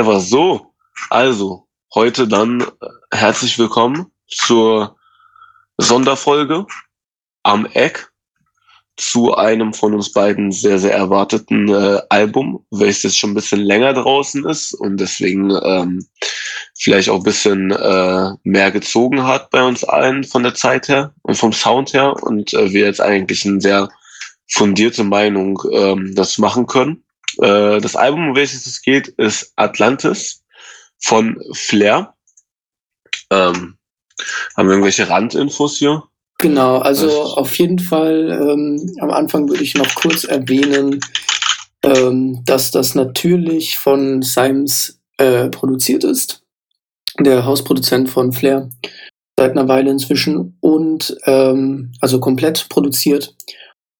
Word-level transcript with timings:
Ever. 0.00 0.18
So, 0.18 0.72
also, 1.10 1.68
heute 1.94 2.26
dann 2.26 2.62
äh, 2.62 2.66
herzlich 3.12 3.58
willkommen 3.58 4.06
zur 4.28 4.96
Sonderfolge 5.76 6.64
am 7.42 7.66
Eck 7.66 8.10
zu 8.96 9.34
einem 9.34 9.74
von 9.74 9.92
uns 9.92 10.10
beiden 10.10 10.52
sehr, 10.52 10.78
sehr 10.78 10.94
erwarteten 10.94 11.68
äh, 11.68 12.00
Album, 12.08 12.64
welches 12.70 13.02
jetzt 13.02 13.18
schon 13.18 13.32
ein 13.32 13.34
bisschen 13.34 13.60
länger 13.60 13.92
draußen 13.92 14.46
ist 14.46 14.72
und 14.72 14.96
deswegen 14.96 15.50
ähm, 15.64 16.06
vielleicht 16.78 17.10
auch 17.10 17.18
ein 17.18 17.22
bisschen 17.22 17.70
äh, 17.70 18.30
mehr 18.42 18.70
gezogen 18.70 19.24
hat 19.24 19.50
bei 19.50 19.62
uns 19.62 19.84
allen 19.84 20.24
von 20.24 20.44
der 20.44 20.54
Zeit 20.54 20.88
her 20.88 21.12
und 21.24 21.34
vom 21.34 21.52
Sound 21.52 21.92
her 21.92 22.14
und 22.22 22.54
äh, 22.54 22.72
wir 22.72 22.86
jetzt 22.86 23.02
eigentlich 23.02 23.44
eine 23.44 23.60
sehr 23.60 23.90
fundierte 24.50 25.04
Meinung 25.04 25.60
ähm, 25.74 26.14
das 26.14 26.38
machen 26.38 26.66
können. 26.66 27.04
Äh, 27.38 27.80
das 27.80 27.96
Album, 27.96 28.30
um 28.30 28.36
welches 28.36 28.66
es 28.66 28.82
geht, 28.82 29.08
ist 29.08 29.52
Atlantis 29.56 30.42
von 30.98 31.40
Flair. 31.52 32.14
Ähm, 33.30 33.76
haben 34.56 34.68
wir 34.68 34.72
irgendwelche 34.72 35.08
Randinfos 35.08 35.78
hier? 35.78 36.02
Genau, 36.38 36.78
also 36.78 37.06
Was? 37.06 37.32
auf 37.34 37.58
jeden 37.58 37.78
Fall 37.78 38.30
ähm, 38.30 38.96
am 39.00 39.10
Anfang 39.10 39.48
würde 39.48 39.62
ich 39.62 39.74
noch 39.74 39.94
kurz 39.94 40.24
erwähnen, 40.24 41.00
ähm, 41.82 42.42
dass 42.46 42.70
das 42.70 42.94
natürlich 42.94 43.78
von 43.78 44.22
Symes 44.22 45.00
äh, 45.18 45.48
produziert 45.48 46.02
ist, 46.02 46.42
der 47.18 47.44
Hausproduzent 47.44 48.08
von 48.08 48.32
Flair, 48.32 48.70
seit 49.38 49.52
einer 49.52 49.68
Weile 49.68 49.90
inzwischen 49.90 50.56
und 50.60 51.16
ähm, 51.26 51.92
also 52.00 52.20
komplett 52.20 52.68
produziert 52.70 53.34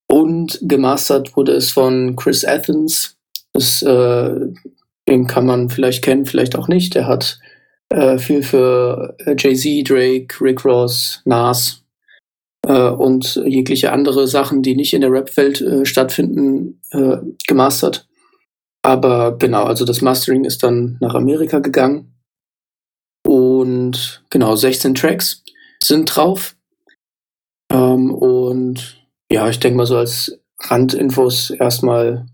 und 0.06 0.59
gemastert 0.62 1.37
wurde 1.37 1.52
es 1.52 1.70
von 1.70 2.16
Chris 2.16 2.45
Athens, 2.45 3.16
das, 3.52 3.82
äh, 3.82 4.34
den 5.09 5.27
kann 5.27 5.46
man 5.46 5.70
vielleicht 5.70 6.02
kennen, 6.04 6.27
vielleicht 6.27 6.56
auch 6.56 6.68
nicht. 6.68 6.95
Der 6.95 7.06
hat 7.06 7.38
äh, 7.88 8.18
viel 8.18 8.42
für 8.42 9.16
äh, 9.18 9.34
Jay-Z, 9.36 9.88
Drake, 9.88 10.40
Rick 10.40 10.65
Ross, 10.65 11.23
Nas 11.24 11.82
äh, 12.66 12.88
und 12.88 13.37
jegliche 13.45 13.93
andere 13.93 14.26
Sachen, 14.26 14.62
die 14.62 14.76
nicht 14.76 14.95
in 14.95 15.01
der 15.01 15.10
Rap-Welt 15.10 15.60
äh, 15.60 15.84
stattfinden, 15.84 16.80
äh, 16.93 17.16
gemastert. 17.46 18.06
Aber 18.82 19.37
genau, 19.37 19.65
also 19.65 19.84
das 19.84 20.01
Mastering 20.01 20.45
ist 20.45 20.62
dann 20.62 20.96
nach 21.01 21.15
Amerika 21.15 21.59
gegangen. 21.59 22.15
Und 23.26 24.24
genau, 24.30 24.56
16 24.56 24.95
Tracks 24.95 25.43
sind 25.82 26.06
drauf. 26.06 26.56
Ähm, 27.71 28.12
und 28.15 29.06
ja, 29.30 29.48
ich 29.48 29.60
denke 29.60 29.76
mal 29.76 29.87
so 29.87 29.96
als 29.96 30.40
Randinfos 30.60 31.51
erstmal 31.51 32.26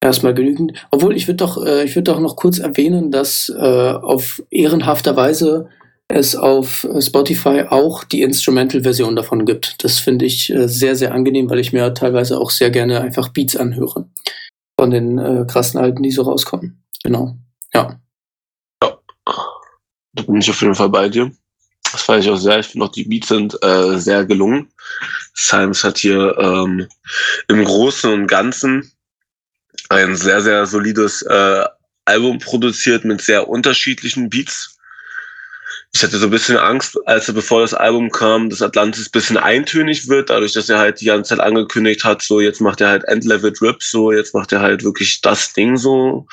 erstmal 0.00 0.34
genügend. 0.34 0.72
Obwohl, 0.90 1.16
ich 1.16 1.26
würde 1.26 1.36
doch, 1.36 1.64
äh, 1.64 1.84
ich 1.84 1.94
würde 1.94 2.12
doch 2.12 2.20
noch 2.20 2.36
kurz 2.36 2.58
erwähnen, 2.58 3.10
dass 3.10 3.48
äh, 3.48 3.60
auf 3.60 4.42
ehrenhafter 4.50 5.16
Weise 5.16 5.68
es 6.08 6.34
auf 6.34 6.86
Spotify 7.00 7.64
auch 7.68 8.02
die 8.04 8.22
Instrumental-Version 8.22 9.14
davon 9.14 9.44
gibt. 9.44 9.84
Das 9.84 9.98
finde 9.98 10.24
ich 10.24 10.50
äh, 10.50 10.66
sehr, 10.66 10.96
sehr 10.96 11.12
angenehm, 11.12 11.50
weil 11.50 11.58
ich 11.58 11.72
mir 11.72 11.92
teilweise 11.92 12.40
auch 12.40 12.50
sehr 12.50 12.70
gerne 12.70 13.00
einfach 13.00 13.28
Beats 13.28 13.56
anhöre. 13.56 14.08
Von 14.80 14.90
den 14.90 15.18
äh, 15.18 15.44
krassen 15.46 15.78
Alten, 15.78 16.02
die 16.02 16.10
so 16.10 16.22
rauskommen. 16.22 16.82
Genau. 17.02 17.36
Ja. 17.74 18.00
Ja. 18.82 18.98
Da 20.14 20.22
bin 20.22 20.36
ich 20.36 20.48
auf 20.48 20.60
jeden 20.62 20.74
Fall 20.74 20.88
bei 20.88 21.08
dir. 21.08 21.30
Das 21.92 22.02
fand 22.02 22.22
ich 22.22 22.30
auch 22.30 22.36
sehr. 22.36 22.58
Ich 22.58 22.66
finde 22.66 22.86
auch 22.86 22.92
die 22.92 23.04
Beats 23.04 23.28
sind 23.28 23.58
äh, 23.62 23.98
sehr 23.98 24.24
gelungen. 24.24 24.70
Science 25.34 25.84
hat 25.84 25.98
hier 25.98 26.36
ähm, 26.38 26.86
im 27.48 27.64
Großen 27.64 28.12
und 28.12 28.26
Ganzen 28.26 28.90
ein 29.88 30.16
sehr, 30.16 30.40
sehr 30.40 30.66
solides 30.66 31.22
äh, 31.22 31.64
Album 32.04 32.38
produziert 32.38 33.04
mit 33.04 33.20
sehr 33.20 33.48
unterschiedlichen 33.48 34.28
Beats. 34.30 34.76
Ich 35.94 36.02
hatte 36.02 36.18
so 36.18 36.26
ein 36.26 36.30
bisschen 36.30 36.58
Angst, 36.58 36.98
als 37.06 37.28
er 37.28 37.34
bevor 37.34 37.62
das 37.62 37.72
Album 37.72 38.10
kam, 38.10 38.50
dass 38.50 38.60
Atlantis 38.60 39.08
ein 39.08 39.12
bisschen 39.12 39.36
eintönig 39.38 40.08
wird, 40.08 40.28
dadurch, 40.28 40.52
dass 40.52 40.68
er 40.68 40.78
halt 40.78 41.00
die 41.00 41.06
ganze 41.06 41.30
Zeit 41.30 41.40
angekündigt 41.40 42.04
hat, 42.04 42.22
so 42.22 42.40
jetzt 42.40 42.60
macht 42.60 42.80
er 42.80 42.88
halt 42.88 43.04
Endlevel 43.04 43.52
Drip, 43.52 43.82
so 43.82 44.12
jetzt 44.12 44.34
macht 44.34 44.52
er 44.52 44.60
halt 44.60 44.84
wirklich 44.84 45.20
das 45.22 45.52
Ding 45.54 45.76
so. 45.76 46.26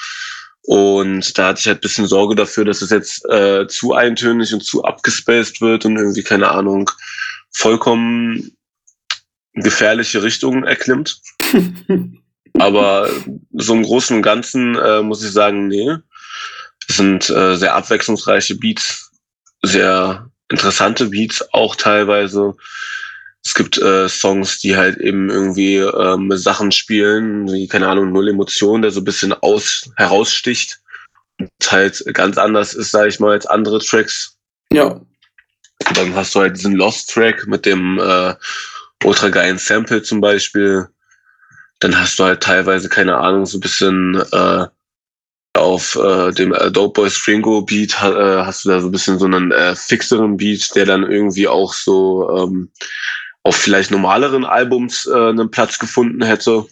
Und 0.64 1.38
da 1.38 1.50
hatte 1.50 1.60
ich 1.60 1.68
halt 1.68 1.78
ein 1.78 1.82
bisschen 1.82 2.08
Sorge 2.08 2.36
dafür, 2.36 2.66
dass 2.66 2.82
es 2.82 2.90
jetzt 2.90 3.24
äh, 3.30 3.68
zu 3.68 3.94
eintönig 3.94 4.54
und 4.54 4.64
zu 4.64 4.84
abgespaced 4.84 5.62
wird 5.62 5.86
und 5.86 5.96
irgendwie, 5.96 6.24
keine 6.24 6.50
Ahnung, 6.52 6.90
vollkommen 7.52 8.58
gefährliche 9.54 10.22
Richtungen 10.24 10.64
erklimmt. 10.64 11.22
Aber 12.60 13.10
so 13.54 13.74
im 13.74 13.84
Großen 13.84 14.16
und 14.16 14.22
Ganzen 14.22 14.76
äh, 14.76 15.02
muss 15.02 15.24
ich 15.24 15.32
sagen, 15.32 15.68
nee. 15.68 15.96
Es 16.88 16.98
sind 16.98 17.30
äh, 17.30 17.56
sehr 17.56 17.76
abwechslungsreiche 17.76 18.56
Beats, 18.56 19.12
sehr 19.64 20.30
interessante 20.50 21.08
Beats 21.08 21.44
auch 21.54 21.76
teilweise. 21.76 22.54
Es 23.44 23.54
gibt 23.54 23.78
äh, 23.78 24.08
Songs, 24.08 24.60
die 24.60 24.76
halt 24.76 24.98
eben 24.98 25.30
irgendwie 25.30 25.78
ähm, 25.78 26.32
Sachen 26.36 26.72
spielen, 26.72 27.52
wie, 27.52 27.68
keine 27.68 27.88
Ahnung, 27.88 28.12
Null 28.12 28.30
Emotion, 28.30 28.82
der 28.82 28.92
so 28.92 29.02
ein 29.02 29.06
bisschen 29.06 29.34
aus, 29.34 29.90
heraussticht. 29.98 30.80
Und 31.40 31.50
halt 31.70 32.04
ganz 32.14 32.38
anders 32.38 32.74
ist, 32.74 32.92
sage 32.92 33.10
ich 33.10 33.20
mal, 33.20 33.32
als 33.32 33.46
andere 33.46 33.80
Tracks. 33.80 34.38
Ja. 34.72 35.00
Dann 35.94 36.16
hast 36.16 36.34
du 36.34 36.40
halt 36.40 36.58
diesen 36.58 36.76
Lost-Track 36.76 37.46
mit 37.48 37.66
dem 37.66 38.00
äh, 38.00 38.34
ultra 39.04 39.30
geilen 39.30 39.58
Sample 39.58 40.02
zum 40.02 40.22
Beispiel 40.22 40.88
dann 41.80 42.00
hast 42.00 42.20
du 42.20 42.24
halt 42.24 42.42
teilweise, 42.42 42.90
keine 42.90 43.18
Ahnung, 43.18 43.46
so 43.46 43.58
ein 43.58 43.62
bisschen 43.62 44.22
äh, 44.32 44.66
auf 45.56 45.96
äh, 45.96 46.32
dem 46.32 46.54
äh, 46.54 46.72
Dope 46.72 47.02
Boy 47.02 47.10
Stringo 47.10 47.62
Beat 47.62 47.94
äh, 48.02 48.44
hast 48.44 48.66
du 48.66 48.70
da 48.70 48.82
so 48.82 48.88
ein 48.88 48.92
bisschen 48.92 49.20
so 49.20 49.26
einen 49.26 49.52
äh, 49.52 49.76
fixeren 49.76 50.38
Beat, 50.38 50.76
der 50.76 50.86
dann 50.86 51.10
irgendwie 51.10 51.48
auch 51.48 51.74
so 51.74 52.30
ähm, 52.38 52.70
auf 53.44 53.56
vielleicht 53.56 53.92
normaleren 53.92 54.46
Albums 54.46 55.08
äh, 55.08 55.30
einen 55.30 55.52
Platz 55.52 55.80
gefunden 55.80 56.24
hätte. 56.24 56.66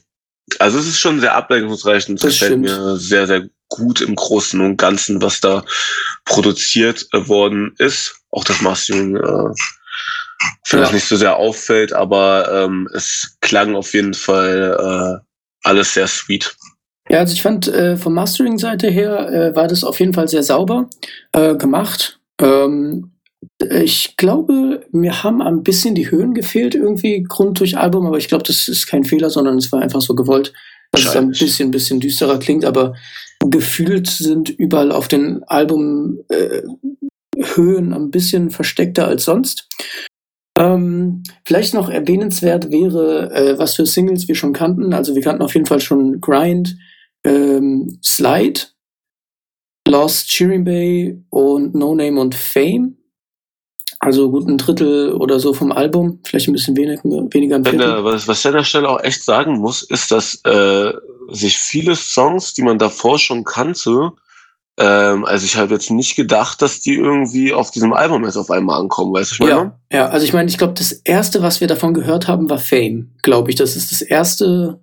Also 0.60 0.80
es 0.80 0.88
ist 0.88 1.00
schon 1.00 1.20
sehr 1.20 1.36
abwechslungsreich 1.36 2.10
und 2.10 2.16
es 2.16 2.40
gefällt 2.40 2.60
mir 2.60 2.98
sehr, 2.98 3.28
sehr 3.28 3.48
gut 3.70 4.02
im 4.02 4.16
Großen 4.16 4.60
und 4.60 4.78
Ganzen, 4.78 5.22
was 5.22 5.40
da 5.40 5.64
produziert 6.26 7.08
äh, 7.14 7.28
worden 7.28 7.74
ist. 7.78 8.16
Auch 8.32 8.44
das 8.44 8.62
Mastering 8.62 9.16
äh, 9.16 9.54
vielleicht 10.64 10.92
ja. 10.92 10.96
nicht 10.96 11.08
so 11.08 11.16
sehr 11.16 11.38
auffällt, 11.38 11.94
aber 11.94 12.66
ähm, 12.66 12.88
es 12.94 13.38
klang 13.42 13.76
auf 13.76 13.94
jeden 13.94 14.14
Fall 14.14 14.78
äh, 15.22 15.68
alles 15.68 15.94
sehr 15.94 16.08
sweet. 16.08 16.56
Ja, 17.10 17.20
also 17.20 17.34
ich 17.34 17.42
fand 17.42 17.68
äh, 17.68 17.98
von 17.98 18.14
Mastering-Seite 18.14 18.90
her 18.90 19.30
äh, 19.30 19.56
war 19.56 19.68
das 19.68 19.84
auf 19.84 20.00
jeden 20.00 20.14
Fall 20.14 20.28
sehr 20.28 20.44
sauber 20.44 20.90
äh, 21.34 21.56
gemacht. 21.56 22.20
Ähm, 22.42 23.12
ich 23.60 24.16
glaube, 24.16 24.86
mir 24.92 25.24
haben 25.24 25.42
ein 25.42 25.64
bisschen 25.64 25.96
die 25.96 26.10
Höhen 26.10 26.34
gefehlt 26.34 26.76
irgendwie 26.76 27.24
Grund 27.24 27.60
durch 27.60 27.78
Album, 27.78 28.06
aber 28.06 28.18
ich 28.18 28.30
glaube, 28.30 28.44
das 28.46 28.68
ist 28.68 28.88
kein 28.88 29.04
Fehler, 29.04 29.30
sondern 29.30 29.58
es 29.58 29.72
war 29.72 29.82
einfach 29.82 30.02
so 30.02 30.16
gewollt, 30.16 30.54
dass 30.92 31.06
es 31.06 31.16
ein 31.16 31.30
bisschen, 31.30 31.72
bisschen 31.72 32.00
düsterer 32.00 32.40
klingt, 32.40 32.66
aber 32.66 32.94
gefühlt 33.50 34.08
sind 34.08 34.50
überall 34.50 34.92
auf 34.92 35.08
den 35.08 35.44
Album 35.44 36.20
äh, 36.30 36.62
Höhen 37.56 37.94
ein 37.94 38.12
bisschen 38.12 38.52
versteckter 38.52 39.08
als 39.08 39.26
sonst. 39.26 39.68
Ähm, 40.58 41.24
vielleicht 41.46 41.74
noch 41.74 41.90
erwähnenswert 41.90 42.70
wäre, 42.70 43.32
äh, 43.34 43.58
was 43.58 43.76
für 43.76 43.86
Singles 43.86 44.28
wir 44.28 44.36
schon 44.36 44.54
kannten. 44.54 44.94
Also 44.94 45.16
wir 45.16 45.22
kannten 45.22 45.42
auf 45.42 45.54
jeden 45.56 45.66
Fall 45.66 45.80
schon 45.80 46.22
Grind, 46.22 46.78
ähm, 47.24 48.00
Slide, 48.04 48.62
Lost, 49.88 50.30
Cheering 50.30 50.64
Bay 50.64 51.24
und 51.30 51.74
No 51.74 51.96
Name 51.96 52.20
und 52.20 52.36
Fame. 52.36 52.98
Also 54.00 54.30
gut 54.30 54.48
ein 54.48 54.58
Drittel 54.58 55.14
oder 55.14 55.40
so 55.40 55.54
vom 55.54 55.72
Album, 55.72 56.20
vielleicht 56.26 56.50
ein 56.50 56.54
bisschen 56.54 56.76
weniger, 56.76 57.02
weniger 57.04 57.56
ein 57.56 57.64
Viertel. 57.64 58.04
Was, 58.04 58.28
was 58.28 58.40
ich 58.40 58.48
an 58.48 58.54
der 58.54 58.64
Stelle 58.66 58.90
auch 58.90 59.02
echt 59.02 59.24
sagen 59.24 59.60
muss, 59.60 59.82
ist, 59.82 60.12
dass 60.12 60.42
äh, 60.44 60.92
sich 61.30 61.58
viele 61.58 61.96
Songs, 61.96 62.54
die 62.54 62.64
man 62.64 62.78
davor 62.78 63.18
schon 63.18 63.46
kannte, 63.46 64.12
ähm, 64.80 65.26
also 65.26 65.46
ich 65.46 65.56
habe 65.56 65.74
jetzt 65.74 65.92
nicht 65.92 66.16
gedacht, 66.16 66.62
dass 66.62 66.82
die 66.82 66.96
irgendwie 66.96 67.54
auf 67.54 67.70
diesem 67.70 67.94
Album 67.94 68.24
jetzt 68.26 68.38
auf 68.38 68.50
einmal 68.50 68.80
ankommen, 68.80 69.14
weißt 69.14 69.32
du, 69.32 69.34
ich 69.36 69.40
meine? 69.40 69.74
Ja, 69.92 69.98
ja, 69.98 70.10
also 70.10 70.26
ich 70.26 70.34
meine, 70.34 70.50
ich 70.50 70.58
glaube, 70.58 70.74
das 70.74 70.92
erste, 70.92 71.44
was 71.44 71.62
wir 71.62 71.68
davon 71.68 71.94
gehört 71.94 72.28
haben, 72.28 72.50
war 72.50 72.58
Fame, 72.58 73.12
glaube 73.22 73.52
ich. 73.52 73.56
Das 73.56 73.76
ist 73.76 73.92
das 73.92 74.02
erste. 74.02 74.82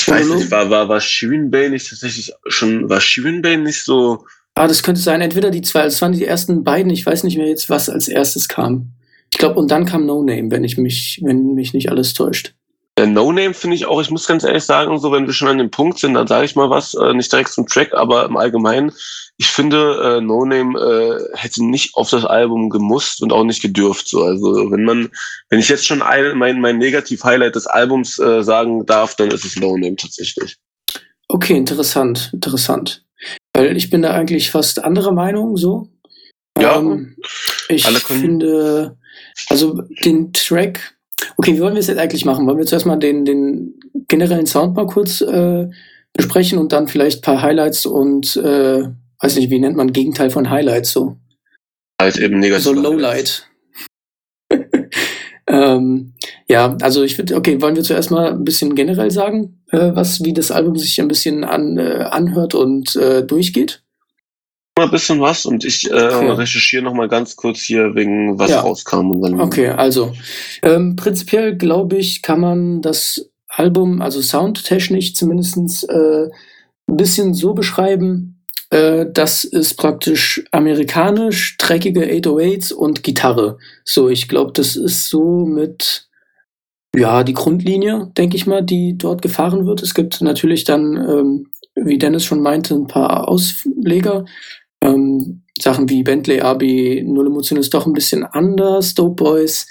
Ich 0.00 0.08
weiß 0.08 0.28
nicht, 0.28 0.50
war, 0.50 0.70
war, 0.70 0.88
war 0.88 1.02
Bay 1.50 1.68
nicht 1.68 1.88
tatsächlich 1.88 2.32
schon, 2.46 2.88
war 2.88 3.00
Bay 3.42 3.56
nicht 3.56 3.84
so. 3.84 4.24
Ah, 4.54 4.68
das 4.68 4.82
könnte 4.82 5.00
sein, 5.00 5.20
entweder 5.20 5.50
die 5.50 5.62
zwei, 5.62 5.82
das 5.84 6.00
waren 6.00 6.12
die 6.12 6.24
ersten 6.24 6.64
beiden, 6.64 6.90
ich 6.90 7.04
weiß 7.04 7.24
nicht 7.24 7.36
mehr 7.36 7.48
jetzt, 7.48 7.68
was 7.68 7.90
als 7.90 8.08
erstes 8.08 8.48
kam. 8.48 8.92
Ich 9.30 9.38
glaube, 9.38 9.60
und 9.60 9.70
dann 9.70 9.84
kam 9.84 10.06
No 10.06 10.22
Name, 10.22 10.50
wenn 10.50 10.64
ich 10.64 10.78
mich, 10.78 11.20
wenn 11.22 11.54
mich 11.54 11.74
nicht 11.74 11.90
alles 11.90 12.14
täuscht. 12.14 12.54
Der 12.98 13.06
No 13.06 13.30
Name 13.30 13.52
finde 13.52 13.76
ich 13.76 13.86
auch, 13.86 14.00
ich 14.00 14.10
muss 14.10 14.26
ganz 14.26 14.42
ehrlich 14.42 14.64
sagen, 14.64 14.98
so 14.98 15.12
wenn 15.12 15.26
wir 15.26 15.34
schon 15.34 15.48
an 15.48 15.58
dem 15.58 15.70
Punkt 15.70 15.98
sind, 15.98 16.14
dann 16.14 16.26
sage 16.26 16.46
ich 16.46 16.56
mal 16.56 16.70
was, 16.70 16.94
äh, 16.94 17.12
nicht 17.12 17.30
direkt 17.30 17.50
zum 17.50 17.66
Track, 17.66 17.92
aber 17.92 18.24
im 18.24 18.36
Allgemeinen 18.36 18.92
ich 19.38 19.48
finde, 19.48 20.18
äh, 20.18 20.20
No 20.20 20.44
Name 20.44 20.78
äh, 20.78 21.36
hätte 21.36 21.64
nicht 21.64 21.94
auf 21.94 22.08
das 22.10 22.24
Album 22.24 22.70
gemusst 22.70 23.22
und 23.22 23.32
auch 23.32 23.44
nicht 23.44 23.60
gedürft. 23.60 24.08
So. 24.08 24.22
Also 24.22 24.70
wenn 24.70 24.84
man, 24.84 25.10
wenn 25.50 25.58
ich 25.58 25.68
jetzt 25.68 25.86
schon 25.86 26.00
ein, 26.02 26.38
mein, 26.38 26.60
mein 26.60 26.78
Negativ-Highlight 26.78 27.54
des 27.54 27.66
Albums 27.66 28.18
äh, 28.18 28.42
sagen 28.42 28.86
darf, 28.86 29.14
dann 29.16 29.30
ist 29.30 29.44
es 29.44 29.56
No 29.56 29.76
Name 29.76 29.96
tatsächlich. 29.96 30.56
Okay, 31.28 31.56
interessant, 31.56 32.30
interessant. 32.32 33.04
Weil 33.52 33.76
ich 33.76 33.90
bin 33.90 34.02
da 34.02 34.12
eigentlich 34.12 34.50
fast 34.50 34.82
anderer 34.82 35.12
Meinung 35.12 35.56
so. 35.56 35.88
Ja, 36.58 36.78
Ähm, 36.78 37.16
ich 37.68 37.86
finde, 37.86 38.96
also 39.50 39.82
den 40.04 40.32
Track, 40.32 40.95
okay, 41.36 41.54
wie 41.54 41.60
wollen 41.60 41.74
wir 41.74 41.80
es 41.80 41.86
jetzt 41.86 41.98
eigentlich 41.98 42.24
machen? 42.24 42.46
Wollen 42.46 42.58
wir 42.58 42.66
zuerst 42.66 42.86
mal 42.86 42.96
den, 42.96 43.24
den 43.24 43.80
generellen 44.08 44.46
Sound 44.46 44.74
mal 44.74 44.86
kurz 44.86 45.20
äh, 45.20 45.68
besprechen 46.12 46.58
und 46.58 46.72
dann 46.72 46.88
vielleicht 46.88 47.18
ein 47.18 47.22
paar 47.22 47.42
Highlights 47.42 47.86
und, 47.86 48.36
äh, 48.36 48.82
weiß 49.20 49.36
nicht, 49.36 49.50
wie 49.50 49.58
nennt 49.58 49.76
man 49.76 49.92
Gegenteil 49.92 50.30
von 50.30 50.50
Highlights 50.50 50.92
so? 50.92 51.16
halt 52.00 52.18
eben 52.18 52.38
negativ. 52.38 52.64
So 52.64 52.72
Lowlight. 52.72 53.48
ähm, 55.46 56.12
ja, 56.48 56.76
also 56.80 57.02
ich 57.02 57.18
würde, 57.18 57.36
okay, 57.36 57.60
wollen 57.60 57.76
wir 57.76 57.82
zuerst 57.82 58.10
mal 58.10 58.32
ein 58.32 58.44
bisschen 58.44 58.74
generell 58.74 59.10
sagen, 59.10 59.62
äh, 59.70 59.90
was, 59.94 60.22
wie 60.24 60.32
das 60.32 60.50
Album 60.50 60.76
sich 60.76 61.00
ein 61.00 61.08
bisschen 61.08 61.44
an, 61.44 61.78
äh, 61.78 62.06
anhört 62.10 62.54
und 62.54 62.96
äh, 62.96 63.24
durchgeht? 63.24 63.82
Mal 64.78 64.84
ein 64.84 64.90
bisschen 64.90 65.20
was 65.22 65.46
und 65.46 65.64
ich 65.64 65.90
äh, 65.90 65.94
Okay. 65.94 66.28
recherchiere 66.32 66.82
noch 66.82 66.92
mal 66.92 67.08
ganz 67.08 67.34
kurz 67.34 67.60
hier 67.60 67.94
wegen 67.94 68.38
was 68.38 68.50
Ja. 68.50 68.60
rauskam 68.60 69.10
und 69.10 69.22
dann. 69.22 69.40
Okay, 69.40 69.68
also 69.68 70.12
ähm, 70.62 70.96
prinzipiell 70.96 71.56
glaube 71.56 71.96
ich, 71.96 72.20
kann 72.20 72.40
man 72.40 72.82
das 72.82 73.30
Album, 73.48 74.02
also 74.02 74.20
soundtechnisch 74.20 75.14
zumindestens 75.14 75.82
äh, 75.84 76.28
ein 76.88 76.96
bisschen 76.98 77.32
so 77.32 77.54
beschreiben, 77.54 78.42
äh, 78.68 79.06
dass 79.10 79.44
es 79.44 79.72
praktisch 79.72 80.44
amerikanisch, 80.52 81.56
dreckige 81.56 82.02
808s 82.04 82.74
und 82.74 83.02
Gitarre. 83.02 83.56
So, 83.82 84.10
ich 84.10 84.28
glaube, 84.28 84.52
das 84.52 84.76
ist 84.76 85.08
so 85.08 85.46
mit, 85.46 86.06
ja, 86.94 87.24
die 87.24 87.32
Grundlinie, 87.32 88.10
denke 88.14 88.36
ich 88.36 88.46
mal, 88.46 88.62
die 88.62 88.98
dort 88.98 89.22
gefahren 89.22 89.64
wird. 89.64 89.82
Es 89.82 89.94
gibt 89.94 90.20
natürlich 90.20 90.64
dann, 90.64 90.96
ähm, 90.96 91.46
wie 91.76 91.96
Dennis 91.96 92.26
schon 92.26 92.42
meinte, 92.42 92.74
ein 92.74 92.86
paar 92.88 93.26
Ausleger. 93.28 94.26
Ähm, 94.86 95.42
Sachen 95.58 95.88
wie 95.88 96.02
Bentley 96.02 96.40
AB, 96.40 97.02
Null 97.04 97.26
Emotion 97.26 97.58
ist 97.58 97.74
doch 97.74 97.86
ein 97.86 97.92
bisschen 97.92 98.24
anders, 98.24 98.94
Dope 98.94 99.24
Boys, 99.24 99.66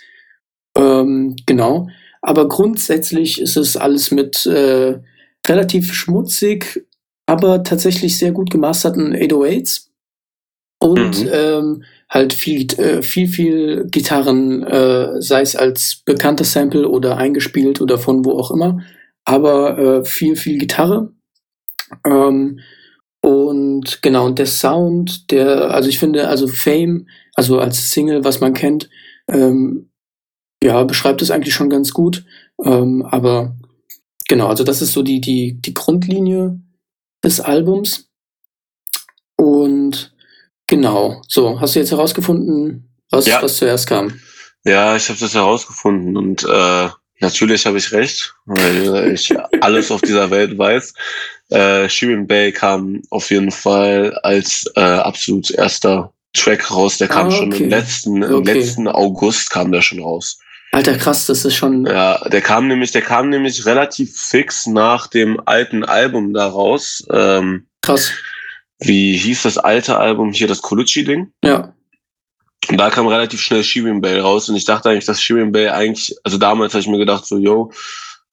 ähm, 0.78 1.36
genau. 1.46 1.88
Aber 2.22 2.48
grundsätzlich 2.48 3.40
ist 3.40 3.56
es 3.56 3.78
alles 3.78 4.12
mit 4.12 4.46
äh, 4.48 5.00
relativ 5.48 5.94
schmutzig, 5.94 6.86
aber 7.28 7.64
tatsächlich 7.64 8.18
sehr 8.18 8.32
gut 8.32 8.50
gemasterten 8.50 9.14
808s. 9.14 9.90
Und 10.80 11.24
Mhm. 11.24 11.30
ähm, 11.32 11.84
halt 12.10 12.34
viel, 12.34 12.68
äh, 12.80 13.02
viel, 13.02 13.28
viel 13.28 13.86
Gitarren, 13.90 14.64
äh, 14.64 15.22
sei 15.22 15.42
es 15.42 15.56
als 15.56 16.02
bekanntes 16.06 16.52
Sample 16.52 16.88
oder 16.90 17.18
eingespielt 17.18 17.82
oder 17.82 17.98
von 17.98 18.26
wo 18.26 18.32
auch 18.40 18.52
immer. 18.52 18.82
Aber 19.24 19.78
äh, 19.78 20.06
viel, 20.06 20.36
viel 20.36 20.58
Gitarre. 20.58 21.12
Ähm, 22.06 22.60
und 23.22 24.02
genau, 24.02 24.26
und 24.26 24.40
der 24.40 24.46
Sound, 24.46 25.32
der, 25.32 25.72
also 25.72 25.90
ich 25.90 26.00
finde, 26.00 26.28
also 26.28 26.48
Fame, 26.48 27.08
also 27.34 27.60
als 27.60 27.92
Single, 27.92 28.24
was 28.24 28.40
man 28.40 28.54
kennt, 28.54 28.90
ähm, 29.28 29.90
ja, 30.64 30.84
beschreibt 30.84 31.22
es 31.22 31.32
eigentlich 31.32 31.54
schon 31.54 31.70
ganz 31.70 31.92
gut. 31.92 32.26
Ähm, 32.64 33.06
aber 33.10 33.56
genau, 34.28 34.48
also 34.48 34.64
das 34.64 34.82
ist 34.82 34.94
so 34.94 35.04
die, 35.04 35.22
die, 35.22 35.60
die 35.62 35.74
Grundlinie 35.74 36.60
des 37.24 37.40
Albums. 37.40 38.10
Und 39.38 40.14
genau, 40.68 41.22
so, 41.28 41.60
hast 41.60 41.76
du 41.76 41.80
jetzt 41.80 41.92
herausgefunden, 41.92 42.90
was, 43.10 43.26
Ja. 43.26 43.42
was 43.42 43.58
zuerst 43.58 43.88
kam? 43.88 44.20
Ja, 44.64 44.96
ich 44.96 45.10
habe 45.10 45.20
das 45.20 45.36
herausgefunden 45.36 46.18
und 46.18 46.44
äh, 46.44 46.90
natürlich 47.20 47.66
habe 47.66 47.78
ich 47.78 47.92
recht, 47.92 48.34
weil 48.46 49.14
ich 49.14 49.32
alles 49.62 49.92
auf 49.92 50.02
dieser 50.02 50.32
Welt 50.32 50.58
weiß. 50.58 50.94
Äh, 51.50 51.88
Shirin 51.90 52.26
Bay 52.28 52.52
kam 52.52 53.02
auf 53.12 53.30
jeden 53.30 53.52
Fall 53.52 54.18
als 54.24 54.66
äh, 54.76 54.80
absolut 54.82 55.52
erster 55.52 56.12
Track 56.34 56.72
raus. 56.72 56.98
Der 56.98 57.08
kam 57.08 57.28
Ah, 57.28 57.32
schon 57.32 57.54
okay. 57.54 57.64
im 57.64 57.70
letzten, 57.70 58.24
im 58.24 58.34
Okay. 58.36 58.54
letzten 58.54 58.88
August 58.88 59.50
kam 59.52 59.72
der 59.72 59.82
schon 59.82 60.00
raus. 60.02 60.40
Alter, 60.72 60.98
krass, 60.98 61.28
das 61.28 61.46
ist 61.46 61.56
schon. 61.56 61.86
Ja, 61.86 62.18
der 62.28 62.42
kam 62.42 62.68
nämlich, 62.68 62.92
der 62.92 63.02
kam 63.04 63.30
nämlich 63.30 63.66
relativ 63.66 64.20
fix 64.20 64.66
nach 64.66 65.08
dem 65.08 65.40
alten 65.46 65.86
Album 65.86 66.34
da 66.34 66.48
raus. 66.48 67.06
Ähm, 67.12 67.68
Krass. 67.82 68.12
wie 68.80 69.16
hieß 69.16 69.44
das 69.44 69.58
alte 69.58 69.98
Album 69.98 70.34
hier, 70.34 70.48
das 70.48 70.62
Colucci-Ding? 70.62 71.32
Ja. 71.44 71.74
Und 72.68 72.78
da 72.78 72.90
kam 72.90 73.08
relativ 73.08 73.40
schnell 73.42 73.64
Shirin 73.64 74.02
Bay 74.02 74.20
raus 74.20 74.50
und 74.50 74.56
ich 74.56 74.66
dachte 74.66 74.90
eigentlich, 74.90 75.06
dass 75.06 75.22
Shirin 75.22 75.52
Bay 75.52 75.70
eigentlich, 75.70 76.14
also 76.24 76.38
damals 76.40 76.74
habe 76.74 76.82
ich 76.82 76.88
mir 76.88 76.98
gedacht, 76.98 77.26
so, 77.26 77.38
yo, 77.38 77.72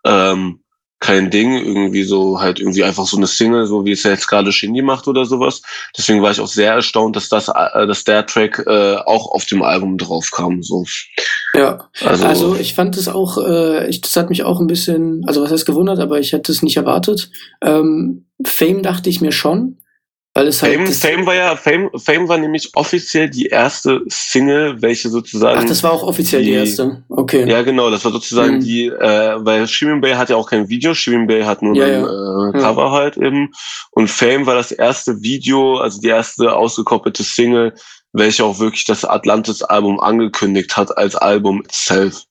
ähm, 0.05 0.63
kein 1.03 1.31
Ding, 1.31 1.57
irgendwie 1.57 2.05
so, 2.05 2.41
halt 2.41 2.61
irgendwie 2.61 2.85
einfach 2.85 3.07
so 3.07 3.17
eine 3.17 3.27
Single, 3.27 3.67
so 3.67 3.85
wie 3.85 3.91
es 3.91 4.05
jetzt 4.05 4.29
gerade 4.29 4.53
Shindy 4.53 4.83
macht 4.83 5.09
oder 5.09 5.25
sowas. 5.25 5.61
Deswegen 5.99 6.23
war 6.23 6.31
ich 6.31 6.41
auch 6.41 6.47
sehr 6.47 6.73
erstaunt, 6.73 7.17
dass 7.17 7.29
das, 7.29 7.49
äh, 7.49 7.87
dass 7.87 8.05
der 8.05 8.25
Track 8.25 8.63
äh, 8.67 8.97
auch 8.97 9.33
auf 9.33 9.45
dem 9.45 9.63
Album 9.63 9.99
drauf 9.99 10.31
kam. 10.31 10.63
So. 10.63 10.85
Ja. 11.55 11.89
Also, 12.05 12.25
Also 12.25 12.55
ich 12.55 12.75
fand 12.75 12.97
es 12.97 13.09
auch, 13.09 13.37
äh, 13.39 13.89
ich, 13.89 14.01
das 14.01 14.15
hat 14.17 14.31
mich 14.31 14.45
auch 14.45 14.61
ein 14.61 14.69
bisschen, 14.69 15.25
also 15.27 15.43
was 15.43 15.51
heißt 15.51 15.67
gewundert, 15.67 15.99
aber 15.99 16.21
ich 16.21 16.33
hätte 16.33 16.53
es 16.53 16.63
nicht 16.63 16.77
erwartet. 16.77 17.31
Ähm, 17.61 18.27
Fame 18.45 18.83
dachte 18.83 19.11
ich 19.11 19.21
mir 19.21 19.33
schon, 19.33 19.79
halt. 20.35 20.55
Fame, 20.55 20.87
Fame 20.87 21.27
war 21.27 21.35
ja, 21.35 21.57
Fame, 21.57 21.91
Fame 21.97 22.29
war 22.29 22.39
nämlich 22.39 22.71
offiziell 22.75 23.29
die 23.29 23.47
erste 23.47 24.01
Single, 24.09 24.81
welche 24.81 25.09
sozusagen. 25.11 25.59
ach, 25.59 25.65
das 25.65 25.83
war 25.83 25.93
auch 25.93 26.03
offiziell 26.03 26.43
die, 26.43 26.51
die- 26.51 26.57
erste. 26.57 27.03
Okay. 27.09 27.49
Ja, 27.49 27.63
genau, 27.63 27.91
das 27.91 28.05
war 28.05 28.13
sozusagen 28.13 28.57
Mhm. 28.57 28.61
die, 28.61 28.87
äh, 28.87 29.37
weil 29.45 29.67
Shirin 29.69 30.01
Bay 30.01 30.13
hat 30.15 30.31
ja 30.31 30.37
auch 30.37 30.49
kein 30.49 30.69
Video, 30.69 30.95
Shirin 30.95 31.27
Bay 31.27 31.43
hat 31.43 31.61
nur 31.63 31.75
Ja, 31.77 31.85
ein 31.85 31.93
ja. 31.93 32.49
äh, 32.49 32.53
Cover 32.63 32.91
halt 32.93 33.17
eben. 33.19 33.51
Und 33.91 34.09
Fame 34.11 34.47
war 34.47 34.55
das 34.55 34.73
erste 34.73 35.21
Video, 35.23 35.77
also 35.79 36.01
die 36.01 36.09
erste 36.09 36.55
ausgekoppelte 36.55 37.23
Single, 37.23 37.75
welche 38.15 38.45
auch 38.45 38.59
wirklich 38.59 38.85
das 38.85 39.05
Atlantis-Album 39.05 40.01
angekündigt 40.01 40.77
hat 40.77 40.97
als 40.97 41.15
Album 41.17 41.63
itself. 41.63 42.25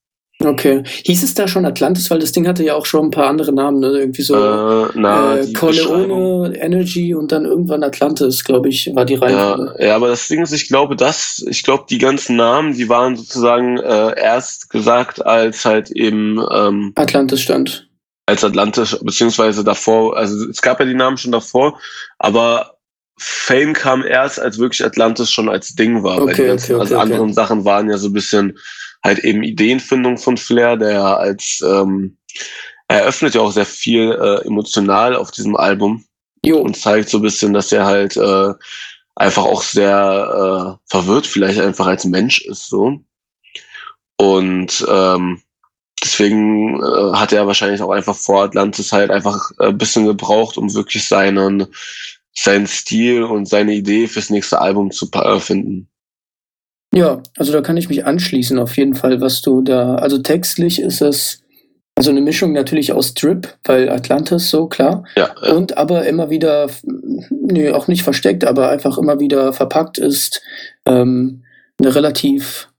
Okay. 0.43 0.83
Hieß 0.85 1.23
es 1.23 1.33
da 1.33 1.47
schon 1.47 1.65
Atlantis, 1.65 2.09
weil 2.09 2.19
das 2.19 2.31
Ding 2.31 2.47
hatte 2.47 2.63
ja 2.63 2.75
auch 2.75 2.85
schon 2.85 3.07
ein 3.07 3.11
paar 3.11 3.27
andere 3.27 3.53
Namen, 3.53 3.79
ne? 3.79 3.87
Irgendwie 3.89 4.21
so 4.21 4.35
äh, 4.35 4.87
na, 4.95 5.37
äh. 5.37 5.53
Corleone, 5.53 6.55
Energy 6.57 7.13
und 7.13 7.31
dann 7.31 7.45
irgendwann 7.45 7.83
Atlantis, 7.83 8.43
glaube 8.43 8.69
ich, 8.69 8.89
war 8.93 9.05
die 9.05 9.15
Reihenfolge. 9.15 9.75
Ja, 9.79 9.87
ja, 9.87 9.95
aber 9.95 10.07
das 10.07 10.27
Ding 10.27 10.41
ist, 10.41 10.51
ich 10.51 10.67
glaube, 10.67 10.95
das, 10.95 11.43
ich 11.47 11.63
glaube, 11.63 11.85
die 11.89 11.97
ganzen 11.97 12.35
Namen, 12.35 12.73
die 12.73 12.89
waren 12.89 13.15
sozusagen 13.15 13.77
äh, 13.77 14.19
erst 14.19 14.69
gesagt 14.69 15.25
als 15.25 15.65
halt 15.65 15.91
eben 15.91 16.43
ähm, 16.51 16.93
Atlantis 16.95 17.41
stand. 17.41 17.87
als 18.25 18.43
Atlantis, 18.43 18.97
beziehungsweise 19.01 19.63
davor, 19.63 20.17
also 20.17 20.49
es 20.49 20.61
gab 20.61 20.79
ja 20.79 20.85
die 20.85 20.93
Namen 20.93 21.17
schon 21.17 21.31
davor, 21.31 21.79
aber 22.17 22.77
Fame 23.17 23.73
kam 23.73 24.03
erst, 24.03 24.39
als 24.39 24.57
wirklich 24.57 24.83
Atlantis 24.83 25.31
schon 25.31 25.47
als 25.47 25.75
Ding 25.75 26.01
war. 26.03 26.17
weil 26.17 26.23
Okay, 26.23 26.41
die 26.41 26.47
ganzen, 26.47 26.71
okay, 26.73 26.81
also 26.81 26.95
okay, 26.95 27.03
anderen 27.03 27.23
okay. 27.25 27.33
Sachen 27.33 27.65
waren 27.65 27.89
ja 27.89 27.97
so 27.97 28.07
ein 28.07 28.13
bisschen 28.13 28.57
halt 29.03 29.19
eben 29.19 29.43
Ideenfindung 29.43 30.17
von 30.17 30.37
Flair, 30.37 30.77
der 30.77 30.93
ja 30.93 31.15
als 31.15 31.61
ähm, 31.65 32.17
er 32.87 33.01
eröffnet 33.01 33.35
ja 33.35 33.41
auch 33.41 33.51
sehr 33.51 33.65
viel 33.65 34.11
äh, 34.11 34.45
emotional 34.45 35.15
auf 35.15 35.31
diesem 35.31 35.55
Album 35.55 36.05
Jo. 36.45 36.59
und 36.59 36.75
zeigt 36.75 37.09
so 37.09 37.19
ein 37.19 37.23
bisschen, 37.23 37.53
dass 37.53 37.71
er 37.71 37.85
halt 37.85 38.17
äh, 38.17 38.53
einfach 39.15 39.43
auch 39.43 39.61
sehr 39.61 40.77
äh, 40.85 40.89
verwirrt 40.89 41.25
vielleicht 41.25 41.59
einfach 41.59 41.87
als 41.87 42.05
Mensch 42.05 42.41
ist 42.41 42.67
so. 42.67 42.99
Und 44.17 44.85
ähm, 44.87 45.41
deswegen 46.03 46.79
äh, 46.81 47.13
hat 47.13 47.31
er 47.31 47.47
wahrscheinlich 47.47 47.81
auch 47.81 47.91
einfach 47.91 48.15
vor 48.15 48.43
Atlantis 48.43 48.91
halt 48.91 49.09
einfach 49.09 49.51
äh, 49.59 49.67
ein 49.67 49.77
bisschen 49.77 50.05
gebraucht, 50.05 50.57
um 50.57 50.73
wirklich 50.73 51.07
seinen 51.07 51.67
seinen 52.33 52.67
Stil 52.67 53.23
und 53.23 53.47
seine 53.47 53.73
Idee 53.73 54.07
fürs 54.07 54.29
nächste 54.29 54.61
Album 54.61 54.91
zu 54.91 55.09
äh, 55.11 55.39
finden. 55.39 55.89
Ja, 56.93 57.21
also 57.37 57.53
da 57.53 57.61
kann 57.61 57.77
ich 57.77 57.89
mich 57.89 58.05
anschließen 58.05 58.59
auf 58.59 58.75
jeden 58.77 58.95
Fall, 58.95 59.21
was 59.21 59.41
du 59.41 59.61
da, 59.61 59.95
also 59.95 60.17
textlich 60.17 60.81
ist 60.81 61.01
es 61.01 61.41
also 61.95 62.09
eine 62.09 62.21
Mischung 62.21 62.53
natürlich 62.53 62.93
aus 62.93 63.13
Drip, 63.13 63.53
weil 63.63 63.89
Atlantis 63.89 64.49
so 64.49 64.67
klar 64.67 65.03
Ja, 65.15 65.33
und 65.53 65.77
aber 65.77 66.05
immer 66.05 66.29
wieder, 66.29 66.69
nee, 67.29 67.69
auch 67.71 67.87
nicht 67.87 68.03
versteckt, 68.03 68.45
aber 68.45 68.69
einfach 68.69 68.97
immer 68.97 69.19
wieder 69.19 69.53
verpackt 69.53 69.97
ist 69.97 70.41
ähm, 70.85 71.43
eine 71.79 71.93
relativ 71.93 72.69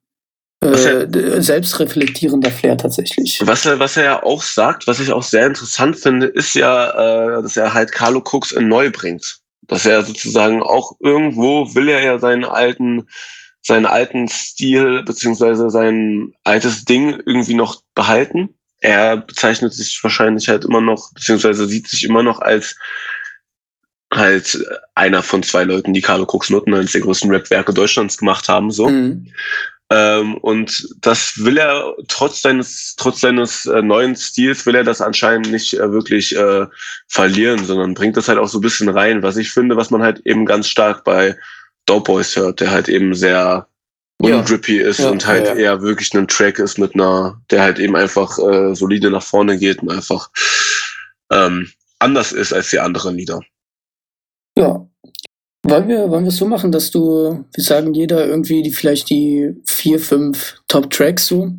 äh, 0.61 1.41
selbstreflektierender 1.41 2.51
Flair 2.51 2.77
tatsächlich. 2.79 3.41
was 3.45 3.67
er 3.67 3.79
was 3.79 3.97
er 3.97 4.05
ja 4.05 4.23
auch 4.23 4.43
sagt, 4.43 4.87
was 4.87 5.01
ich 5.01 5.13
auch 5.13 5.23
sehr 5.23 5.47
interessant 5.47 5.97
finde, 5.99 6.27
ist 6.27 6.55
ja, 6.55 6.91
äh, 7.39 7.43
dass 7.43 7.57
er 7.57 7.75
halt 7.75 7.93
Carlo 7.93 8.21
Cooks 8.21 8.53
in 8.53 8.69
neu 8.69 8.91
bringt. 8.91 9.39
Dass 9.69 9.87
er 9.87 10.03
sozusagen 10.03 10.63
auch 10.63 10.93
irgendwo 11.01 11.75
will 11.75 11.89
er 11.89 12.03
ja 12.03 12.19
seinen 12.19 12.45
alten 12.45 13.07
seinen 13.63 13.87
alten 13.87 14.29
Stil 14.29 15.03
beziehungsweise 15.05 15.71
sein 15.71 16.35
altes 16.45 16.85
Ding 16.85 17.23
irgendwie 17.25 17.55
noch 17.55 17.83
behalten. 17.95 18.51
Er 18.81 19.17
bezeichnet 19.17 19.73
sich 19.73 19.99
wahrscheinlich 20.03 20.49
halt 20.49 20.65
immer 20.65 20.81
noch, 20.81 21.13
beziehungsweise 21.15 21.67
sieht 21.67 21.89
sich 21.89 22.05
immer 22.05 22.23
noch 22.23 22.41
als 22.41 22.77
halt 24.13 24.63
einer 24.95 25.23
von 25.23 25.43
zwei 25.43 25.65
Leuten, 25.65 25.95
die 25.95 26.03
Carlo 26.03 26.25
Cooks 26.25 26.51
Noten 26.51 26.75
eines 26.75 26.93
der 26.93 27.01
größten 27.01 27.31
Rap-Werke 27.31 27.73
Deutschlands 27.73 28.19
gemacht 28.19 28.49
haben, 28.49 28.71
so. 28.71 28.89
Mhm. 28.89 29.33
Ähm, 29.91 30.37
und 30.39 30.89
das 31.01 31.45
will 31.45 31.59
er 31.59 31.95
trotz 32.09 32.41
seines, 32.41 32.95
trotz 32.97 33.21
seines 33.21 33.67
äh, 33.67 33.83
neuen 33.83 34.17
Stils 34.17 34.65
will 34.65 34.75
er 34.75 34.85
das 34.85 35.01
anscheinend 35.01 35.51
nicht 35.51 35.75
äh, 35.75 35.93
wirklich 35.93 36.35
äh, 36.35 36.67
verlieren, 37.09 37.65
sondern 37.65 37.95
bringt 37.95 38.17
das 38.17 38.29
halt 38.29 38.39
auch 38.39 38.49
so 38.49 38.59
ein 38.59 38.63
bisschen 38.63 38.89
rein, 38.89 39.23
was 39.23 39.37
ich 39.37 39.51
finde, 39.51 39.77
was 39.77 39.91
man 39.91 40.03
halt 40.03 40.21
eben 40.25 40.47
ganz 40.47 40.69
stark 40.69 41.05
bei 41.05 41.37
Dope 41.87 42.13
Boys 42.13 42.37
hört, 42.37 42.61
der 42.61 42.71
halt 42.71 42.89
eben 42.89 43.15
sehr 43.15 43.67
undrippy 44.19 44.81
ja. 44.81 44.89
ist 44.89 45.01
ja, 45.01 45.11
und 45.11 45.27
halt 45.27 45.47
ja, 45.47 45.55
eher 45.55 45.83
wirklich 45.83 46.13
ein 46.15 46.29
Track 46.29 46.59
ist 46.59 46.79
mit 46.79 46.95
einer, 46.95 47.41
der 47.51 47.63
halt 47.63 47.79
eben 47.79 47.97
einfach 47.97 48.39
äh, 48.39 48.75
solide 48.75 49.11
nach 49.11 49.23
vorne 49.23 49.59
geht 49.59 49.83
und 49.83 49.91
einfach 49.91 50.31
ähm, 51.33 51.71
anders 51.99 52.33
ist 52.33 52.53
als 52.53 52.71
die 52.71 52.79
anderen 52.79 53.17
Lieder. 53.17 53.41
Ja. 54.57 54.87
Wollen 55.65 55.89
wir, 55.89 56.11
wollen 56.11 56.25
wir 56.25 56.31
es 56.31 56.37
so 56.37 56.47
machen, 56.47 56.73
dass 56.73 56.91
du, 56.91 57.45
wir 57.55 57.65
sagen 57.65 57.95
jeder 57.95 58.27
irgendwie 58.27 58.63
die, 58.63 58.73
vielleicht 58.73 59.11
die 59.11 59.55
vier, 59.65 60.01
fünf 60.01 60.57
Top-Tracks 60.67 61.27
so 61.27 61.55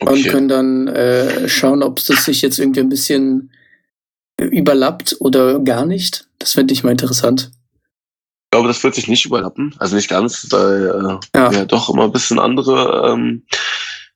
okay. 0.00 0.12
und 0.12 0.26
können 0.26 0.48
dann 0.48 0.88
äh, 0.88 1.48
schauen, 1.48 1.82
ob 1.82 1.98
es 1.98 2.06
sich 2.06 2.42
jetzt 2.42 2.58
irgendwie 2.58 2.80
ein 2.80 2.88
bisschen 2.88 3.52
überlappt 4.40 5.16
oder 5.20 5.60
gar 5.60 5.86
nicht. 5.86 6.28
Das 6.38 6.52
fände 6.52 6.74
ich 6.74 6.82
mal 6.82 6.90
interessant. 6.90 7.52
Ich 8.46 8.50
glaube, 8.52 8.68
das 8.68 8.82
wird 8.84 8.94
sich 8.94 9.08
nicht 9.08 9.26
überlappen. 9.26 9.74
Also 9.78 9.96
nicht 9.96 10.08
ganz, 10.08 10.46
weil 10.50 11.20
äh, 11.34 11.38
ja. 11.38 11.52
wir 11.52 11.64
doch 11.66 11.90
immer 11.90 12.04
ein 12.04 12.12
bisschen 12.12 12.38
andere 12.38 13.12
ähm, 13.12 13.44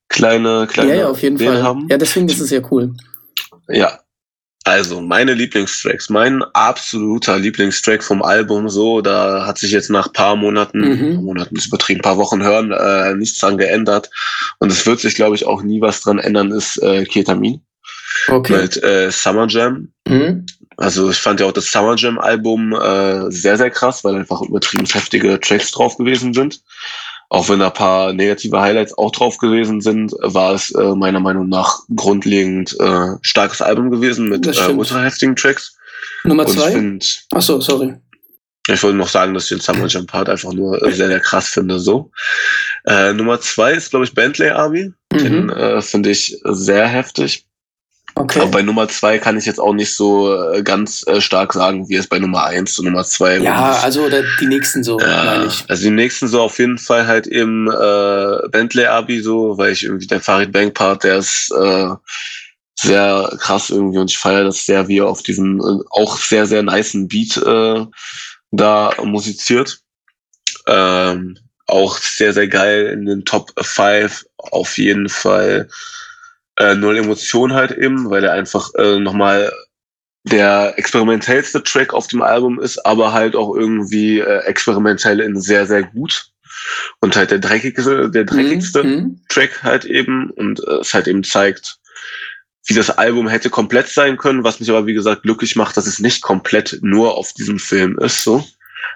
kleine, 0.09 0.67
kleine 0.71 0.91
ja, 0.91 1.01
ja, 1.01 1.09
auf 1.09 1.23
jeden 1.23 1.39
Fall. 1.39 1.63
haben. 1.63 1.89
Ja, 1.91 1.99
deswegen 1.99 2.29
ist 2.29 2.41
es 2.41 2.51
ja 2.51 2.61
cool. 2.71 2.95
Ja, 3.69 4.01
also, 4.65 5.01
meine 5.01 5.33
Lieblingstracks. 5.33 6.11
Mein 6.11 6.43
absoluter 6.53 7.39
Lieblingstrack 7.39 8.05
vom 8.05 8.23
Album, 8.23 8.69
so, 8.69 9.01
da 9.01 9.47
hat 9.47 9.59
sich 9.59 9.73
jetzt 9.73 9.89
nach 9.89 10.13
paar 10.13 10.37
Monaten, 10.37 10.81
mhm. 10.81 11.25
Monaten 11.25 11.57
ist 11.57 11.69
übertrieben, 11.69 12.03
paar 12.03 12.19
Wochen 12.19 12.43
hören, 12.43 12.71
äh, 12.71 13.15
nichts 13.15 13.39
dran 13.39 13.57
geändert. 13.57 14.11
Und 14.59 14.71
es 14.71 14.87
wird 14.87 15.01
sich, 15.01 15.15
glaube 15.15 15.35
ich, 15.35 15.47
auch 15.47 15.63
nie 15.63 15.81
was 15.81 16.03
dran 16.03 16.19
ändern, 16.19 16.53
ist 16.53 16.77
äh, 16.83 17.05
Ketamin. 17.05 17.63
Okay. 18.29 18.63
Mit 18.63 18.83
äh, 18.83 19.11
Summer 19.11 19.47
Jam. 19.49 19.93
Mhm. 20.07 20.45
Also 20.81 21.11
ich 21.11 21.19
fand 21.19 21.41
ja 21.41 21.47
auch 21.47 21.53
das 21.53 21.67
Summer 21.67 21.95
Jam 21.95 22.19
Album 22.19 22.73
äh, 22.73 23.31
sehr, 23.31 23.59
sehr 23.59 23.71
krass, 23.71 24.03
weil 24.03 24.17
einfach 24.17 24.41
übertrieben 24.41 24.87
heftige 24.87 25.39
Tracks 25.39 25.71
drauf 25.73 25.99
gewesen 25.99 26.33
sind. 26.33 26.63
Auch 27.29 27.51
wenn 27.51 27.59
da 27.61 27.67
ein 27.67 27.75
paar 27.75 28.13
negative 28.15 28.59
Highlights 28.59 28.97
auch 28.97 29.13
drauf 29.13 29.37
gewesen 29.37 29.83
sind, 29.83 30.13
war 30.21 30.55
es 30.55 30.71
äh, 30.75 30.95
meiner 30.95 31.21
Meinung 31.21 31.51
nach 31.51 31.81
grundlegend 31.95 32.75
äh, 32.81 33.09
starkes 33.21 33.61
Album 33.61 33.91
gewesen 33.91 34.31
mit 34.31 34.47
äh, 34.47 34.73
ultra 34.73 35.03
heftigen 35.03 35.37
Tracks. 35.37 35.77
Nummer 36.25 36.47
Und 36.47 36.55
zwei? 36.55 36.73
Find, 36.73 37.27
Achso, 37.33 37.61
sorry. 37.61 37.95
Ich 38.67 38.83
wollte 38.83 38.97
noch 38.97 39.09
sagen, 39.09 39.35
dass 39.35 39.45
ich 39.45 39.51
den 39.51 39.61
Summer 39.61 39.87
Jam 39.87 40.07
Part 40.07 40.31
einfach 40.31 40.55
nur 40.55 40.83
äh, 40.83 40.93
sehr, 40.93 41.09
sehr 41.09 41.21
krass 41.21 41.51
finde. 41.51 41.79
So. 41.79 42.11
Äh, 42.87 43.13
Nummer 43.13 43.39
zwei 43.41 43.75
ist, 43.75 43.91
glaube 43.91 44.07
ich, 44.07 44.15
Bentley 44.15 44.49
Army. 44.49 44.93
Mhm. 45.13 45.19
Den 45.19 45.51
äh, 45.51 45.83
finde 45.83 46.11
ich 46.11 46.39
sehr 46.45 46.89
heftig. 46.89 47.45
Okay. 48.15 48.41
Aber 48.41 48.51
bei 48.51 48.63
Nummer 48.63 48.89
zwei 48.89 49.19
kann 49.19 49.39
ich 49.39 49.47
jetzt 49.47 49.61
auch 49.61 49.73
nicht 49.73 49.95
so 49.95 50.35
äh, 50.53 50.63
ganz 50.63 51.07
äh, 51.07 51.21
stark 51.21 51.53
sagen, 51.53 51.89
wie 51.89 51.97
es 51.97 52.07
bei 52.07 52.19
Nummer 52.19 52.45
eins 52.45 52.75
zu 52.75 52.83
Nummer 52.83 53.05
zwei 53.05 53.39
Ja, 53.39 53.73
ist. 53.73 53.85
also 53.85 54.03
oder 54.03 54.23
die 54.41 54.47
nächsten 54.47 54.83
so, 54.83 54.99
ja, 55.01 55.25
meine 55.25 55.47
ich. 55.47 55.65
Also 55.69 55.85
die 55.85 55.91
nächsten 55.91 56.29
so 56.29 56.43
auf 56.43 56.59
jeden 56.59 56.79
Fall 56.79 57.07
halt 57.07 57.27
eben 57.27 57.69
äh, 57.71 58.49
Bentley 58.49 58.87
Abi 58.87 59.21
so, 59.21 59.57
weil 59.59 59.73
ich 59.73 59.85
irgendwie 59.85 60.07
der 60.07 60.21
Farid 60.21 60.53
Bank 60.53 60.75
Part, 60.75 61.05
der 61.05 61.19
ist 61.19 61.53
äh, 61.53 61.91
sehr 62.75 63.37
krass 63.39 63.71
irgendwie 63.71 63.99
und 63.99 64.11
ich 64.11 64.19
feiere 64.19 64.45
das 64.45 64.67
sehr, 64.67 64.89
wie 64.89 64.99
er 64.99 65.09
auf 65.09 65.23
diesem 65.23 65.61
äh, 65.61 65.85
auch 65.91 66.17
sehr, 66.17 66.47
sehr 66.47 66.63
niceen 66.63 67.09
Beat 67.09 67.37
äh, 67.37 67.87
da 68.51 68.93
musiziert. 69.03 69.81
Ähm, 70.67 71.39
auch 71.67 71.97
sehr, 71.99 72.33
sehr 72.33 72.49
geil 72.49 72.87
in 72.87 73.07
den 73.07 73.25
Top 73.25 73.53
5 73.61 74.25
auf 74.37 74.77
jeden 74.77 75.09
Fall 75.09 75.69
äh, 76.61 76.75
null 76.75 76.99
Emotion 76.99 77.55
halt 77.55 77.73
eben, 77.73 78.11
weil 78.11 78.25
er 78.25 78.33
einfach 78.33 78.71
äh, 78.75 78.99
nochmal 78.99 79.53
der 80.25 80.75
experimentellste 80.77 81.63
Track 81.63 81.95
auf 81.95 82.07
dem 82.09 82.21
Album 82.21 82.61
ist, 82.61 82.85
aber 82.85 83.13
halt 83.13 83.35
auch 83.35 83.57
irgendwie 83.57 84.21
äh, 84.21 84.41
experimentell 84.45 85.21
in 85.21 85.41
sehr, 85.41 85.67
sehr 85.67 85.83
gut. 85.83 86.27
Und 87.01 87.17
halt 87.17 87.31
der 87.31 87.39
dreckigste, 87.39 88.11
der 88.11 88.25
dreckigste 88.25 88.85
mhm. 88.85 89.23
Track 89.31 89.63
halt 89.63 89.87
eben. 89.87 90.31
Und 90.31 90.61
äh, 90.69 90.81
es 90.81 90.93
halt 90.93 91.09
eben 91.09 91.25
zeigt, 91.25 91.79
wie 92.67 92.75
das 92.75 92.91
Album 92.91 93.29
hätte 93.29 93.49
komplett 93.49 93.89
sein 93.89 94.19
können, 94.19 94.45
was 94.45 94.61
mich 94.61 94.69
aber, 94.69 94.87
wie 94.87 94.95
gesagt, 94.95 95.23
glücklich 95.23 95.57
macht, 95.57 95.79
dass 95.79 95.87
es 95.87 95.99
nicht 95.99 96.21
komplett 96.21 96.79
nur 96.83 97.17
auf 97.17 97.33
diesem 97.33 97.59
Film 97.59 97.99
ist, 97.99 98.23
so. 98.23 98.45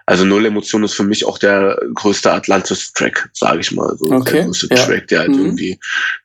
Also 0.07 0.25
Null 0.25 0.47
Emotion 0.47 0.85
ist 0.85 0.95
für 0.95 1.05
mich 1.05 1.25
auch 1.25 1.39
der 1.39 1.79
größte 1.95 2.33
Atlantis-Track, 2.33 3.31
sage 3.33 3.61
ich 3.61 3.73
mal. 3.73 3.97
So 3.99 4.07
okay. 4.11 4.33
Der 4.33 4.45
größte 4.45 4.69
ja. 4.71 4.77
Track, 4.77 5.09
der 5.09 5.21
halt 5.21 5.31
mhm. 5.31 5.41
irgendwie 5.41 5.81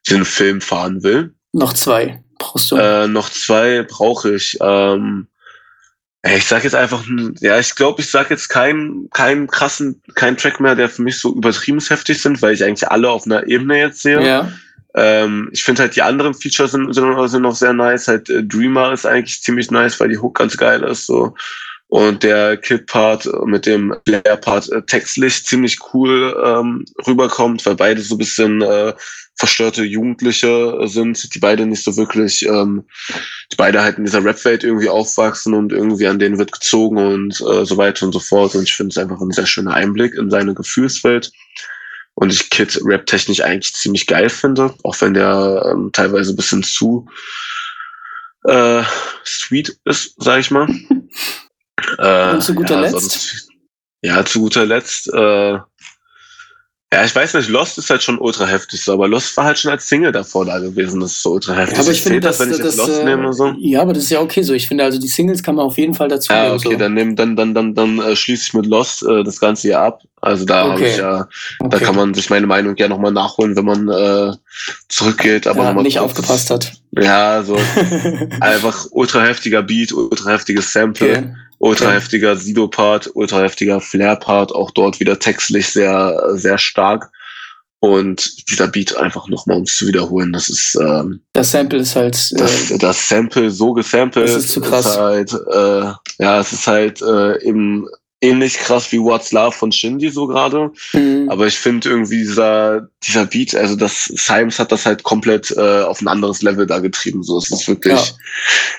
diesen 0.07 0.25
Film 0.25 0.61
fahren 0.61 1.01
will. 1.03 1.33
Noch 1.53 1.73
zwei 1.73 2.21
brauchst 2.37 2.71
du. 2.71 2.75
Äh, 2.75 3.07
noch 3.07 3.29
zwei 3.29 3.83
brauche 3.83 4.35
ich. 4.35 4.57
Ähm, 4.61 5.27
ich 6.23 6.45
sag 6.45 6.65
jetzt 6.65 6.75
einfach, 6.75 7.03
ja, 7.39 7.59
ich 7.59 7.75
glaube, 7.75 8.01
ich 8.01 8.11
sag 8.11 8.29
jetzt 8.29 8.49
keinen 8.49 9.09
keinen 9.11 9.47
krassen, 9.47 10.01
keinen 10.15 10.35
Track 10.35 10.59
mehr, 10.59 10.75
der 10.75 10.89
für 10.89 11.01
mich 11.01 11.19
so 11.19 11.33
übertrieben 11.33 11.79
heftig 11.79 12.21
sind, 12.21 12.41
weil 12.41 12.53
ich 12.53 12.63
eigentlich 12.63 12.89
alle 12.89 13.09
auf 13.09 13.25
einer 13.25 13.47
Ebene 13.47 13.79
jetzt 13.79 14.01
sehe. 14.01 14.21
Ja. 14.21 14.51
Ähm, 14.95 15.49
ich 15.53 15.63
finde 15.63 15.83
halt 15.83 15.95
die 15.95 16.01
anderen 16.01 16.33
Features 16.33 16.71
sind, 16.71 16.93
sind, 16.93 17.29
sind 17.29 17.41
noch 17.41 17.55
sehr 17.55 17.73
nice. 17.73 18.07
Halt 18.07 18.29
äh, 18.29 18.43
Dreamer 18.43 18.91
ist 18.91 19.05
eigentlich 19.05 19.41
ziemlich 19.41 19.71
nice, 19.71 19.99
weil 19.99 20.09
die 20.09 20.17
Hook 20.17 20.37
ganz 20.37 20.57
geil 20.57 20.83
ist. 20.83 21.05
So 21.05 21.35
und 21.89 22.21
der 22.21 22.55
Kid-Part 22.57 23.27
mit 23.45 23.65
dem 23.65 23.95
Blair-Part 24.05 24.71
äh, 24.71 24.81
textlich 24.83 25.43
ziemlich 25.43 25.79
cool 25.91 26.39
ähm, 26.45 26.85
rüberkommt, 27.05 27.65
weil 27.65 27.75
beide 27.75 28.01
so 28.01 28.13
ein 28.13 28.19
bisschen 28.19 28.61
äh, 28.61 28.93
verstörte 29.35 29.83
Jugendliche 29.83 30.77
sind, 30.83 31.33
die 31.33 31.39
beide 31.39 31.65
nicht 31.65 31.83
so 31.83 31.97
wirklich, 31.97 32.45
ähm, 32.45 32.85
die 33.51 33.55
beide 33.55 33.81
halt 33.81 33.97
in 33.97 34.05
dieser 34.05 34.23
Rap-Welt 34.23 34.63
irgendwie 34.63 34.89
aufwachsen 34.89 35.55
und 35.55 35.71
irgendwie 35.71 36.05
an 36.05 36.19
denen 36.19 36.37
wird 36.37 36.51
gezogen 36.51 36.97
und 36.97 37.41
äh, 37.41 37.65
so 37.65 37.77
weiter 37.77 38.05
und 38.05 38.11
so 38.11 38.19
fort. 38.19 38.53
Und 38.53 38.63
ich 38.63 38.75
finde 38.75 38.91
es 38.91 38.97
einfach 38.97 39.19
ein 39.19 39.31
sehr 39.31 39.47
schöner 39.47 39.73
Einblick 39.73 40.13
in 40.13 40.29
seine 40.29 40.53
Gefühlswelt. 40.53 41.31
Und 42.13 42.31
ich 42.31 42.51
Kid 42.51 42.79
rap-technisch 42.83 43.41
eigentlich 43.41 43.73
ziemlich 43.73 44.05
geil 44.05 44.29
finde, 44.29 44.75
auch 44.83 45.01
wenn 45.01 45.15
der 45.15 45.71
ähm, 45.71 45.89
teilweise 45.91 46.33
ein 46.33 46.35
bisschen 46.35 46.61
zu 46.61 47.07
äh, 48.43 48.83
sweet 49.25 49.75
ist, 49.85 50.13
sag 50.17 50.41
ich 50.41 50.51
mal. 50.51 50.67
Äh, 51.97 52.33
Und 52.33 52.43
zu 52.43 52.53
guter 52.55 52.75
ja, 52.75 52.81
Letzt? 52.81 52.99
Sonst, 52.99 53.49
ja, 54.01 54.25
zu 54.25 54.39
guter 54.39 54.65
Letzt, 54.65 55.11
äh, 55.13 55.57
ja, 56.91 57.05
ich 57.05 57.15
weiß 57.15 57.35
nicht, 57.35 57.49
Lost 57.49 57.77
ist 57.77 57.91
halt 57.91 58.01
schon 58.01 58.17
ultra 58.17 58.47
heftig, 58.47 58.83
so, 58.83 58.93
aber 58.93 59.07
Lost 59.07 59.37
war 59.37 59.45
halt 59.45 59.59
schon 59.59 59.69
als 59.69 59.87
Single 59.87 60.11
davor 60.11 60.45
da 60.45 60.57
gewesen, 60.57 60.99
das 60.99 61.11
ist 61.11 61.21
so 61.21 61.33
ultra 61.33 61.53
heftig. 61.53 61.77
Ja, 61.77 61.83
aber 61.83 61.91
ich 61.91 62.01
finde, 62.01 62.19
das, 62.19 62.39
wenn 62.39 62.51
ich 62.51 62.57
das, 62.57 62.77
Lost 62.77 63.01
äh, 63.01 63.05
nehme 63.05 63.31
so. 63.31 63.53
Ja, 63.59 63.83
aber 63.83 63.93
das 63.93 64.05
ist 64.05 64.09
ja 64.09 64.19
okay 64.21 64.41
so. 64.41 64.53
Ich 64.53 64.67
finde 64.67 64.85
also 64.85 64.99
die 64.99 65.07
Singles 65.07 65.43
kann 65.43 65.53
man 65.53 65.67
auf 65.67 65.77
jeden 65.77 65.93
Fall 65.93 66.07
dazu 66.07 66.33
Ja, 66.33 66.51
okay, 66.51 66.71
so. 66.71 66.77
dann 66.77 66.95
nehm, 66.95 67.15
dann 67.15 67.35
dann 67.35 67.53
dann 67.53 67.75
dann 67.75 67.99
äh, 67.99 68.15
schließe 68.15 68.47
ich 68.47 68.53
mit 68.55 68.65
Lost 68.65 69.03
äh, 69.03 69.23
das 69.23 69.39
ganze 69.39 69.67
hier 69.67 69.79
ab. 69.79 70.01
Also 70.19 70.45
da 70.45 70.63
okay. 70.63 70.71
habe 70.71 70.87
ich 70.87 70.97
ja, 70.97 71.27
okay. 71.59 71.69
da 71.69 71.77
kann 71.77 71.95
man 71.95 72.15
sich 72.15 72.31
meine 72.31 72.47
Meinung 72.47 72.75
ja 72.75 72.87
nochmal 72.87 73.11
nachholen, 73.11 73.55
wenn 73.55 73.65
man 73.65 73.87
äh, 73.87 74.35
zurückgeht, 74.87 75.45
aber 75.45 75.65
ja, 75.65 75.73
nicht 75.73 75.99
kurz, 75.99 76.09
aufgepasst 76.09 76.49
hat. 76.49 76.73
Ja, 76.99 77.43
so 77.43 77.55
einfach 78.41 78.87
ultra 78.89 79.21
heftiger 79.21 79.61
Beat, 79.61 79.93
ultra 79.93 80.31
heftiges 80.31 80.73
Sample. 80.73 81.11
Okay 81.11 81.33
ultra 81.59 81.91
heftiger 81.91 82.35
Sido-Part, 82.35 83.11
ultra 83.13 83.41
heftiger 83.41 83.79
Flair-Part, 83.79 84.53
auch 84.53 84.71
dort 84.71 84.99
wieder 84.99 85.19
textlich 85.19 85.67
sehr, 85.67 86.17
sehr 86.33 86.57
stark. 86.57 87.11
Und 87.81 88.49
dieser 88.49 88.67
Beat 88.67 88.97
einfach 88.97 89.29
nochmal, 89.29 89.55
um 89.57 89.63
es 89.63 89.77
zu 89.77 89.87
wiederholen, 89.87 90.33
das 90.33 90.49
ist. 90.49 90.77
Ähm, 90.81 91.21
das 91.31 91.51
Sample 91.51 91.79
ist 91.79 91.95
halt. 91.95 92.15
Äh, 92.33 92.39
das, 92.39 92.73
das 92.77 93.07
Sample 93.07 93.49
so 93.49 93.71
gesampelt. 93.71 94.27
Das 94.27 94.35
ist 94.35 94.49
zu 94.49 94.59
krass. 94.59 94.85
Ist 94.85 94.97
halt, 94.97 95.31
äh, 95.31 95.93
ja, 96.21 96.39
es 96.41 96.51
ist 96.51 96.67
halt 96.67 97.01
äh, 97.01 97.41
eben 97.41 97.87
ähnlich 98.21 98.55
krass 98.55 98.91
wie 98.91 98.99
What's 98.99 99.31
Love 99.31 99.53
von 99.53 99.71
Shindy 99.71 100.09
so 100.09 100.27
gerade. 100.27 100.71
Mhm. 100.93 101.29
Aber 101.29 101.47
ich 101.47 101.57
finde 101.57 101.89
irgendwie 101.89 102.17
dieser, 102.17 102.89
dieser 103.03 103.25
Beat, 103.25 103.55
also 103.55 103.75
das 103.75 104.05
Symes 104.05 104.59
hat 104.59 104.71
das 104.71 104.85
halt 104.85 105.03
komplett 105.03 105.51
äh, 105.51 105.81
auf 105.81 106.01
ein 106.01 106.07
anderes 106.07 106.41
Level 106.41 106.65
da 106.65 106.79
getrieben. 106.79 107.23
So, 107.23 107.37
es 107.37 107.49
ist 107.49 107.67
wirklich 107.67 107.93
ja. 107.93 108.15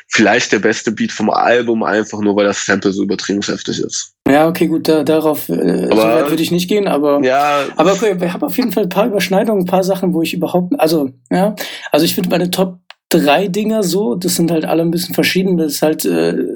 vielleicht 0.09 0.53
der 0.53 0.59
beste 0.59 0.93
Beat 0.93 1.13
vom 1.13 1.31
Album, 1.31 1.83
einfach 1.83 2.21
nur 2.21 2.37
weil 2.37 2.47
das 2.47 2.65
Sample 2.65 2.93
so 2.93 3.03
übertrieben 3.03 3.43
heftig 3.43 3.81
ist. 3.81 4.13
Ja, 4.29 4.49
okay, 4.49 4.67
gut, 4.67 4.87
da, 4.87 5.03
darauf 5.03 5.49
äh, 5.49 5.87
aber, 5.91 5.97
so 5.97 6.09
weit 6.09 6.31
würde 6.31 6.43
ich 6.43 6.51
nicht 6.51 6.69
gehen, 6.69 6.87
aber 6.87 7.21
ja, 7.25 7.65
aber 7.77 7.95
okay, 7.95 8.21
wir 8.21 8.33
haben 8.33 8.43
auf 8.43 8.57
jeden 8.57 8.71
Fall 8.71 8.85
ein 8.85 8.89
paar 8.89 9.07
Überschneidungen, 9.07 9.63
ein 9.63 9.67
paar 9.67 9.83
Sachen, 9.83 10.13
wo 10.13 10.23
ich 10.23 10.35
überhaupt, 10.35 10.79
also 10.79 11.11
ja, 11.31 11.57
also 11.91 12.05
ich 12.05 12.15
finde 12.15 12.31
meine 12.31 12.51
Top 12.51 12.79
drei 13.11 13.49
Dinger 13.49 13.83
so, 13.83 14.15
das 14.15 14.37
sind 14.37 14.51
halt 14.51 14.65
alle 14.65 14.83
ein 14.83 14.91
bisschen 14.91 15.15
verschieden. 15.15 15.59
Das 15.59 15.73
ist 15.73 15.83
halt 15.83 16.05
äh, 16.05 16.50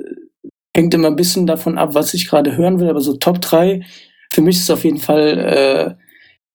hängt 0.75 0.95
immer 0.95 1.09
ein 1.09 1.17
bisschen 1.17 1.47
davon 1.47 1.79
ab, 1.79 1.95
was 1.95 2.15
ich 2.15 2.29
gerade 2.29 2.57
hören 2.57 2.81
will, 2.81 2.89
aber 2.89 3.01
so 3.01 3.17
Top 3.17 3.41
3, 3.41 3.85
für 4.33 4.43
mich 4.43 4.57
ist 4.57 4.71
auf 4.71 4.85
jeden 4.85 4.99
Fall 4.99 5.39
äh, 5.39 5.95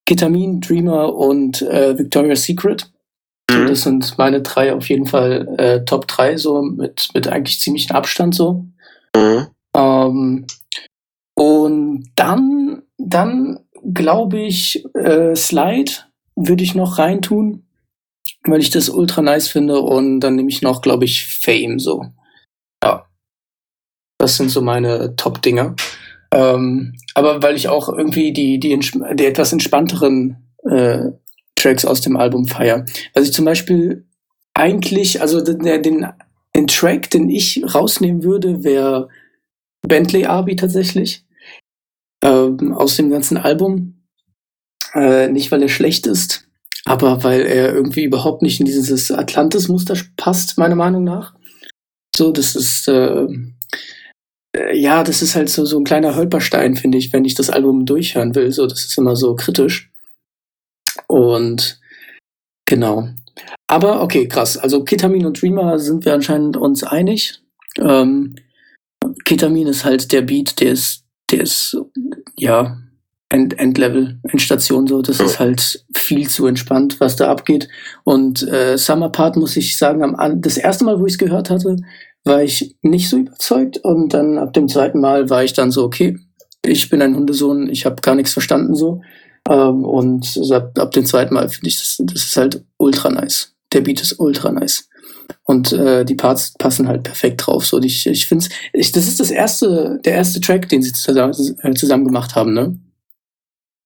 Ketamin, 0.05 0.59
Dreamer 0.59 1.15
und 1.15 1.61
äh, 1.61 1.97
Victoria's 1.97 2.43
Secret. 2.43 2.91
Mhm. 3.49 3.67
Das 3.67 3.83
sind 3.83 4.17
meine 4.17 4.41
drei 4.41 4.73
auf 4.73 4.89
jeden 4.89 5.05
Fall 5.05 5.47
äh, 5.57 5.85
Top 5.85 6.07
3, 6.07 6.37
so 6.37 6.61
mit, 6.61 7.09
mit 7.13 7.27
eigentlich 7.27 7.59
ziemlichem 7.59 7.95
Abstand 7.95 8.35
so. 8.35 8.65
Mhm. 9.15 9.47
Ähm, 9.75 10.45
und 11.35 12.11
dann, 12.15 12.83
dann 12.97 13.59
glaube 13.93 14.39
ich, 14.41 14.83
äh, 14.95 15.35
Slide 15.35 15.91
würde 16.35 16.63
ich 16.63 16.75
noch 16.75 16.97
reintun, 16.97 17.65
weil 18.43 18.59
ich 18.59 18.69
das 18.69 18.89
ultra 18.89 19.21
nice 19.21 19.47
finde. 19.47 19.79
Und 19.79 20.19
dann 20.19 20.35
nehme 20.35 20.49
ich 20.49 20.61
noch, 20.61 20.81
glaube 20.81 21.05
ich, 21.05 21.27
Fame 21.27 21.79
so. 21.79 22.05
Ja. 22.83 23.08
Das 24.19 24.35
sind 24.35 24.51
so 24.51 24.61
meine 24.61 25.15
Top-Dinger. 25.15 25.75
Ähm, 26.31 26.93
aber 27.15 27.41
weil 27.41 27.55
ich 27.55 27.69
auch 27.69 27.89
irgendwie 27.89 28.33
die, 28.33 28.59
die, 28.59 28.77
die 28.77 29.25
etwas 29.25 29.51
entspannteren 29.51 30.37
äh, 30.63 31.05
Tracks 31.55 31.85
aus 31.85 32.01
dem 32.01 32.17
Album 32.17 32.47
feiere. 32.47 32.85
Was 33.13 33.23
ich 33.25 33.33
zum 33.33 33.45
Beispiel 33.45 34.05
eigentlich, 34.53 35.21
also 35.21 35.41
den, 35.41 35.81
den, 35.81 36.05
den 36.55 36.67
Track, 36.67 37.09
den 37.09 37.29
ich 37.29 37.63
rausnehmen 37.73 38.23
würde, 38.23 38.63
wäre 38.63 39.09
Bentley 39.81 40.25
Arby 40.25 40.55
tatsächlich. 40.55 41.25
Ähm, 42.21 42.73
aus 42.73 42.97
dem 42.97 43.09
ganzen 43.09 43.37
Album. 43.37 44.03
Äh, 44.93 45.29
nicht, 45.29 45.51
weil 45.51 45.61
er 45.61 45.69
schlecht 45.69 46.07
ist, 46.07 46.47
aber 46.83 47.23
weil 47.23 47.41
er 47.41 47.73
irgendwie 47.73 48.03
überhaupt 48.03 48.41
nicht 48.41 48.59
in 48.59 48.65
dieses 48.65 49.11
Atlantis-Muster 49.11 49.95
passt, 50.17 50.57
meiner 50.57 50.75
Meinung 50.75 51.03
nach. 51.03 51.35
So, 52.15 52.31
das 52.31 52.55
ist, 52.55 52.87
äh, 52.87 53.27
ja, 54.73 55.03
das 55.03 55.21
ist 55.21 55.35
halt 55.35 55.49
so, 55.49 55.65
so 55.65 55.79
ein 55.79 55.83
kleiner 55.83 56.15
Holperstein, 56.15 56.75
finde 56.75 56.97
ich, 56.97 57.13
wenn 57.13 57.25
ich 57.25 57.35
das 57.35 57.49
Album 57.49 57.85
durchhören 57.85 58.35
will. 58.35 58.51
So, 58.51 58.67
das 58.67 58.85
ist 58.85 58.97
immer 58.97 59.15
so 59.15 59.35
kritisch. 59.35 59.91
Und 61.07 61.79
genau. 62.65 63.09
Aber 63.67 64.01
okay, 64.01 64.27
krass. 64.27 64.57
Also 64.57 64.83
Ketamin 64.83 65.25
und 65.25 65.41
Dreamer 65.41 65.79
sind 65.79 66.05
wir 66.05 66.13
anscheinend 66.13 66.57
uns 66.57 66.83
einig. 66.83 67.41
Ähm, 67.79 68.35
Ketamin 69.25 69.67
ist 69.67 69.85
halt 69.85 70.11
der 70.11 70.21
Beat, 70.21 70.59
der 70.59 70.71
ist, 70.71 71.03
der 71.31 71.41
ist, 71.41 71.77
ja, 72.37 72.77
End, 73.31 73.59
Endlevel, 73.59 74.19
Endstation 74.23 74.87
so. 74.87 75.03
Das 75.03 75.19
ist 75.19 75.39
halt 75.39 75.85
viel 75.93 76.27
zu 76.27 76.47
entspannt, 76.47 76.99
was 76.99 77.15
da 77.15 77.29
abgeht. 77.29 77.69
Und 78.03 78.41
äh, 78.47 78.75
Summer 78.75 79.09
Part 79.09 79.35
muss 79.35 79.55
ich 79.55 79.77
sagen, 79.77 80.03
am, 80.03 80.41
das 80.41 80.57
erste 80.57 80.83
Mal, 80.83 80.99
wo 80.99 81.05
ich 81.05 81.13
es 81.13 81.19
gehört 81.19 81.51
hatte, 81.51 81.75
war 82.23 82.43
ich 82.43 82.75
nicht 82.81 83.09
so 83.09 83.17
überzeugt. 83.17 83.77
Und 83.77 84.13
dann 84.13 84.37
ab 84.37 84.53
dem 84.53 84.67
zweiten 84.67 84.99
Mal 84.99 85.29
war 85.29 85.43
ich 85.43 85.53
dann 85.53 85.71
so, 85.71 85.83
okay, 85.83 86.17
ich 86.65 86.89
bin 86.89 87.01
ein 87.01 87.15
Hundesohn, 87.15 87.69
ich 87.69 87.85
habe 87.85 88.01
gar 88.01 88.15
nichts 88.15 88.33
verstanden 88.33 88.75
so. 88.75 89.01
Ähm, 89.49 89.83
und 89.85 90.39
ab, 90.51 90.77
ab 90.77 90.91
dem 90.91 91.05
zweiten 91.05 91.33
Mal 91.33 91.49
finde 91.49 91.69
ich, 91.69 91.77
das, 91.77 91.97
das 91.99 92.25
ist 92.25 92.37
halt 92.37 92.65
ultra 92.77 93.09
nice. 93.09 93.55
Der 93.73 93.81
Beat 93.81 94.01
ist 94.01 94.19
ultra 94.19 94.51
nice. 94.51 94.89
Und 95.43 95.71
äh, 95.71 96.05
die 96.05 96.15
Parts 96.15 96.53
passen 96.57 96.87
halt 96.87 97.03
perfekt 97.03 97.45
drauf. 97.45 97.65
So, 97.65 97.81
ich, 97.81 98.05
ich 98.07 98.27
finde 98.27 98.45
ich, 98.73 98.91
das 98.91 99.07
ist 99.07 99.19
das 99.19 99.31
erste, 99.31 99.99
der 100.03 100.13
erste 100.13 100.41
Track, 100.41 100.69
den 100.69 100.81
sie 100.81 100.91
zusammen, 100.91 101.33
äh, 101.61 101.73
zusammen 101.73 102.05
gemacht 102.05 102.35
haben, 102.35 102.53
ne? 102.53 102.79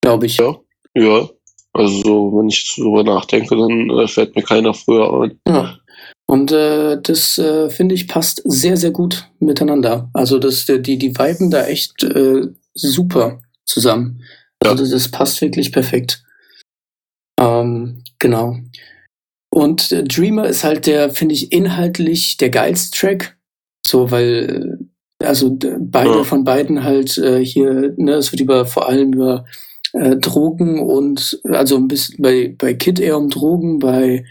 Glaube 0.02 0.26
ich. 0.26 0.38
Ja, 0.38 0.56
ja. 0.96 1.30
Also, 1.74 2.32
wenn 2.36 2.50
ich 2.50 2.76
darüber 2.78 3.04
nachdenke, 3.04 3.56
dann 3.56 3.90
äh, 3.90 4.08
fällt 4.08 4.36
mir 4.36 4.44
keiner 4.44 4.74
früher 4.74 5.12
ein. 5.22 5.40
Ja. 5.48 5.78
Und 6.26 6.52
äh, 6.52 7.00
das 7.02 7.38
äh, 7.38 7.70
finde 7.70 7.96
ich 7.96 8.08
passt 8.08 8.42
sehr, 8.46 8.78
sehr 8.78 8.92
gut 8.92 9.30
miteinander. 9.40 10.10
Also 10.14 10.40
das, 10.40 10.66
die, 10.66 10.98
die 10.98 11.18
Viben 11.18 11.52
da 11.52 11.66
echt 11.66 12.04
äh, 12.04 12.48
super 12.74 13.42
zusammen. 13.66 14.24
Also 14.60 14.76
ja. 14.76 14.82
das, 14.82 14.90
das, 14.90 15.12
passt 15.12 15.42
wirklich 15.42 15.72
perfekt. 15.72 16.24
Ähm, 17.40 18.04
genau. 18.20 18.58
Und 19.50 19.92
äh, 19.92 20.04
Dreamer 20.04 20.48
ist 20.48 20.64
halt 20.64 20.88
der, 20.88 21.10
finde 21.10 21.36
ich, 21.36 21.52
inhaltlich 21.52 22.38
der 22.38 22.50
geilste 22.50 22.98
Track. 22.98 23.38
So, 23.86 24.10
weil, 24.10 24.88
äh, 25.20 25.26
also 25.26 25.58
beide 25.80 26.10
ja. 26.10 26.24
von 26.24 26.44
beiden 26.44 26.84
halt 26.84 27.18
äh, 27.18 27.44
hier, 27.44 27.94
ne, 27.98 28.14
es 28.14 28.32
wird 28.32 28.42
über 28.42 28.66
vor 28.66 28.88
allem 28.88 29.14
über 29.14 29.46
äh, 29.94 30.16
Drogen 30.16 30.80
und 30.80 31.40
also 31.44 31.78
ein 31.78 31.88
bisschen 31.88 32.22
bei, 32.22 32.56
bei 32.58 32.74
Kid 32.74 33.00
eher 33.00 33.18
um 33.18 33.30
Drogen, 33.30 33.80
bei 33.80 34.26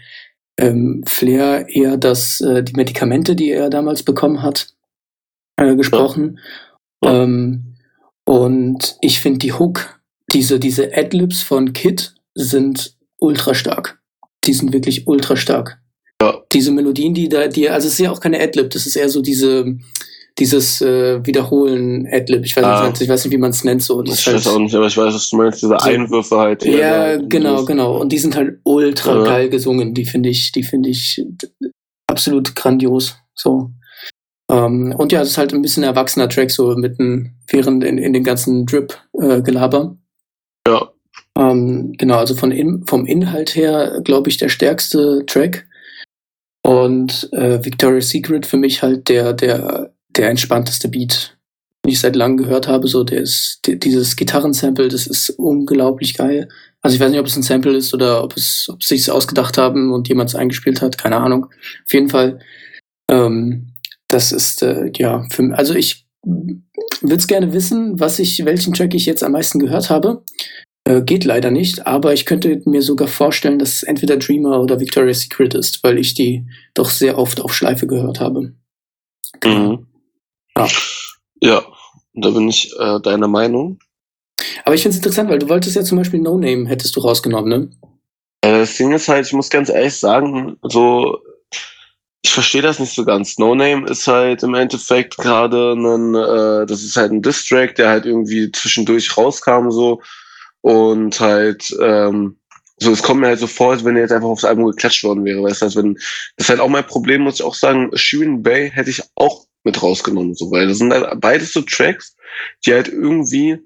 ähm, 0.57 1.03
Flair 1.05 1.67
eher 1.69 1.97
das, 1.97 2.41
äh, 2.41 2.63
die 2.63 2.73
Medikamente, 2.73 3.35
die 3.35 3.51
er 3.51 3.69
damals 3.69 4.03
bekommen 4.03 4.41
hat, 4.41 4.73
äh, 5.57 5.75
gesprochen. 5.75 6.39
Ja. 7.03 7.23
Ähm, 7.23 7.75
und 8.25 8.97
ich 9.01 9.19
finde 9.19 9.39
die 9.39 9.53
Hook, 9.53 9.99
diese, 10.31 10.59
diese 10.59 10.95
Adlibs 10.95 11.41
von 11.43 11.73
Kid 11.73 12.15
sind 12.35 12.95
ultra 13.17 13.53
stark. 13.53 13.99
Die 14.45 14.53
sind 14.53 14.73
wirklich 14.73 15.07
ultra 15.07 15.35
stark. 15.35 15.79
Ja. 16.21 16.41
Diese 16.51 16.71
Melodien, 16.71 17.13
die 17.13 17.29
da, 17.29 17.47
die, 17.47 17.69
also 17.69 17.87
es 17.87 17.93
ist 17.93 17.99
ja 17.99 18.11
auch 18.11 18.19
keine 18.19 18.39
Adlib, 18.39 18.69
das 18.69 18.85
ist 18.85 18.95
eher 18.95 19.09
so 19.09 19.21
diese, 19.21 19.77
dieses 20.39 20.81
äh, 20.81 21.25
Wiederholen 21.25 22.07
Adlib. 22.11 22.45
Ich 22.45 22.55
weiß, 22.55 22.63
ah. 22.63 22.87
nicht, 22.87 23.01
ich 23.01 23.09
weiß 23.09 23.25
nicht, 23.25 23.33
wie 23.33 23.37
man 23.37 23.51
es 23.51 23.63
nennt. 23.63 23.83
So. 23.83 24.01
Das 24.01 24.19
ich 24.19 24.27
halt, 24.27 24.37
weiß 24.37 24.47
auch 24.47 24.59
nicht, 24.59 24.73
aber 24.73 24.87
ich 24.87 24.97
weiß, 24.97 25.13
was 25.13 25.29
du 25.29 25.37
meinst, 25.37 25.61
diese 25.61 25.77
so, 25.79 25.85
Einwürfe 25.85 26.37
halt. 26.37 26.65
Ja, 26.65 27.17
genau, 27.17 27.65
genau. 27.65 27.99
Und 27.99 28.11
die 28.11 28.17
sind 28.17 28.35
halt 28.35 28.59
ultra 28.63 29.17
ja. 29.17 29.23
geil 29.23 29.49
gesungen. 29.49 29.93
Die 29.93 30.05
finde 30.05 30.29
ich, 30.29 30.51
die 30.51 30.63
finde 30.63 30.89
ich 30.89 31.23
absolut 32.07 32.55
grandios. 32.55 33.15
So. 33.35 33.69
Ähm, 34.51 34.93
und 34.97 35.11
ja, 35.11 35.21
es 35.21 35.29
ist 35.29 35.37
halt 35.37 35.53
ein 35.53 35.61
bisschen 35.61 35.83
erwachsener 35.83 36.29
Track, 36.29 36.51
so 36.51 36.75
mitten 36.75 37.35
während 37.47 37.83
in, 37.83 37.97
in 37.97 38.13
den 38.13 38.23
ganzen 38.23 38.65
Drip-Gelaber. 38.65 39.97
Äh, 40.67 40.71
ja. 40.71 40.89
Ähm, 41.37 41.93
genau, 41.97 42.17
also 42.17 42.35
von 42.35 42.51
in, 42.51 42.85
vom 42.85 43.05
Inhalt 43.05 43.55
her, 43.55 44.01
glaube 44.03 44.29
ich, 44.29 44.37
der 44.37 44.49
stärkste 44.49 45.25
Track. 45.25 45.67
Und 46.65 47.29
äh, 47.33 47.63
Victoria's 47.63 48.09
Secret 48.09 48.45
für 48.45 48.57
mich 48.57 48.81
halt 48.83 49.09
der, 49.09 49.33
der 49.33 49.93
der 50.15 50.29
entspannteste 50.29 50.87
Beat, 50.87 51.37
den 51.83 51.91
ich 51.91 51.99
seit 51.99 52.15
langem 52.15 52.37
gehört 52.37 52.67
habe. 52.67 52.87
So, 52.87 53.03
der 53.03 53.21
ist, 53.21 53.59
der, 53.65 53.75
dieses 53.75 54.15
Gitarrensample, 54.15 54.87
das 54.87 55.07
ist 55.07 55.29
unglaublich 55.31 56.15
geil. 56.15 56.49
Also 56.81 56.95
ich 56.95 57.01
weiß 57.01 57.11
nicht, 57.11 57.19
ob 57.19 57.27
es 57.27 57.35
ein 57.37 57.43
Sample 57.43 57.77
ist 57.77 57.93
oder 57.93 58.23
ob 58.23 58.35
es, 58.35 58.67
ob 58.69 58.83
sie 58.83 58.95
es 58.95 59.09
ausgedacht 59.09 59.57
haben 59.57 59.93
und 59.93 60.09
jemand 60.09 60.29
es 60.29 60.35
eingespielt 60.35 60.81
hat, 60.81 60.97
keine 60.97 61.17
Ahnung. 61.17 61.45
Auf 61.45 61.93
jeden 61.93 62.09
Fall, 62.09 62.39
ähm, 63.09 63.69
das 64.09 64.31
ist 64.31 64.61
äh, 64.63 64.91
ja 64.95 65.25
für 65.31 65.57
also 65.57 65.73
ich 65.73 66.05
würde 66.25 67.15
es 67.15 67.27
gerne 67.27 67.53
wissen, 67.53 67.99
was 67.99 68.19
ich, 68.19 68.43
welchen 68.45 68.73
Track 68.73 68.93
ich 68.93 69.05
jetzt 69.05 69.23
am 69.23 69.31
meisten 69.31 69.59
gehört 69.59 69.89
habe. 69.89 70.23
Äh, 70.85 71.01
geht 71.01 71.23
leider 71.23 71.51
nicht, 71.51 71.87
aber 71.87 72.13
ich 72.13 72.25
könnte 72.25 72.61
mir 72.65 72.81
sogar 72.81 73.07
vorstellen, 73.07 73.59
dass 73.59 73.75
es 73.75 73.83
entweder 73.83 74.17
Dreamer 74.17 74.61
oder 74.61 74.79
Victoria's 74.79 75.21
Secret 75.21 75.53
ist, 75.53 75.83
weil 75.83 75.97
ich 75.97 76.13
die 76.13 76.45
doch 76.73 76.89
sehr 76.89 77.17
oft 77.17 77.39
auf 77.39 77.53
Schleife 77.53 77.87
gehört 77.87 78.19
habe. 78.19 78.53
Mhm. 79.43 79.87
Ja. 80.57 80.67
Ja, 81.41 81.65
da 82.13 82.29
bin 82.29 82.47
ich 82.49 82.71
äh, 82.79 82.99
deiner 83.01 83.27
Meinung. 83.27 83.79
Aber 84.65 84.75
ich 84.75 84.81
finde 84.81 84.97
es 84.97 85.03
interessant, 85.03 85.29
weil 85.29 85.39
du 85.39 85.49
wolltest 85.49 85.75
ja 85.75 85.83
zum 85.83 85.97
Beispiel 85.97 86.19
No 86.19 86.37
Name, 86.37 86.67
hättest 86.67 86.95
du 86.95 87.01
rausgenommen, 87.01 87.49
ne? 87.49 87.69
Äh, 88.41 88.59
das 88.59 88.77
Ding 88.77 88.91
ist 88.91 89.07
halt, 89.07 89.25
ich 89.25 89.33
muss 89.33 89.49
ganz 89.49 89.69
ehrlich 89.69 89.95
sagen, 89.95 90.57
so, 90.63 91.19
ich 92.21 92.31
verstehe 92.31 92.61
das 92.61 92.79
nicht 92.79 92.93
so 92.93 93.03
ganz. 93.03 93.37
No 93.37 93.55
Name 93.55 93.87
ist 93.89 94.07
halt 94.07 94.43
im 94.43 94.53
Endeffekt 94.53 95.17
gerade 95.17 95.73
ein, 95.73 96.15
äh, 96.15 96.65
das 96.65 96.83
ist 96.83 96.95
halt 96.95 97.11
ein 97.11 97.21
Distrack, 97.21 97.75
der 97.75 97.89
halt 97.89 98.05
irgendwie 98.05 98.51
zwischendurch 98.51 99.17
rauskam, 99.17 99.69
so, 99.69 100.01
und 100.61 101.19
halt, 101.19 101.75
ähm, 101.81 102.37
so, 102.77 102.91
es 102.91 103.03
kommt 103.03 103.21
mir 103.21 103.27
halt 103.27 103.39
so 103.39 103.47
vor, 103.47 103.71
als 103.71 103.83
wenn 103.85 103.95
er 103.95 104.03
jetzt 104.03 104.11
einfach 104.11 104.29
aufs 104.29 104.45
Album 104.45 104.67
geklatscht 104.67 105.03
worden 105.03 105.25
wäre, 105.25 105.43
weißt 105.43 105.61
du, 105.61 105.65
als 105.65 105.75
wenn, 105.75 105.95
das 105.95 106.45
ist 106.45 106.49
halt 106.49 106.59
auch 106.59 106.69
mein 106.69 106.87
Problem, 106.87 107.21
muss 107.21 107.35
ich 107.35 107.43
auch 107.43 107.55
sagen, 107.55 107.91
Shirin 107.95 108.43
Bay 108.43 108.71
hätte 108.71 108.89
ich 108.89 109.01
auch 109.15 109.45
mit 109.63 109.81
rausgenommen, 109.81 110.35
so, 110.35 110.51
weil 110.51 110.67
das 110.67 110.77
sind 110.77 110.93
halt 110.93 111.19
beides 111.19 111.53
so 111.53 111.61
Tracks, 111.61 112.15
die 112.65 112.73
halt 112.73 112.87
irgendwie, 112.87 113.59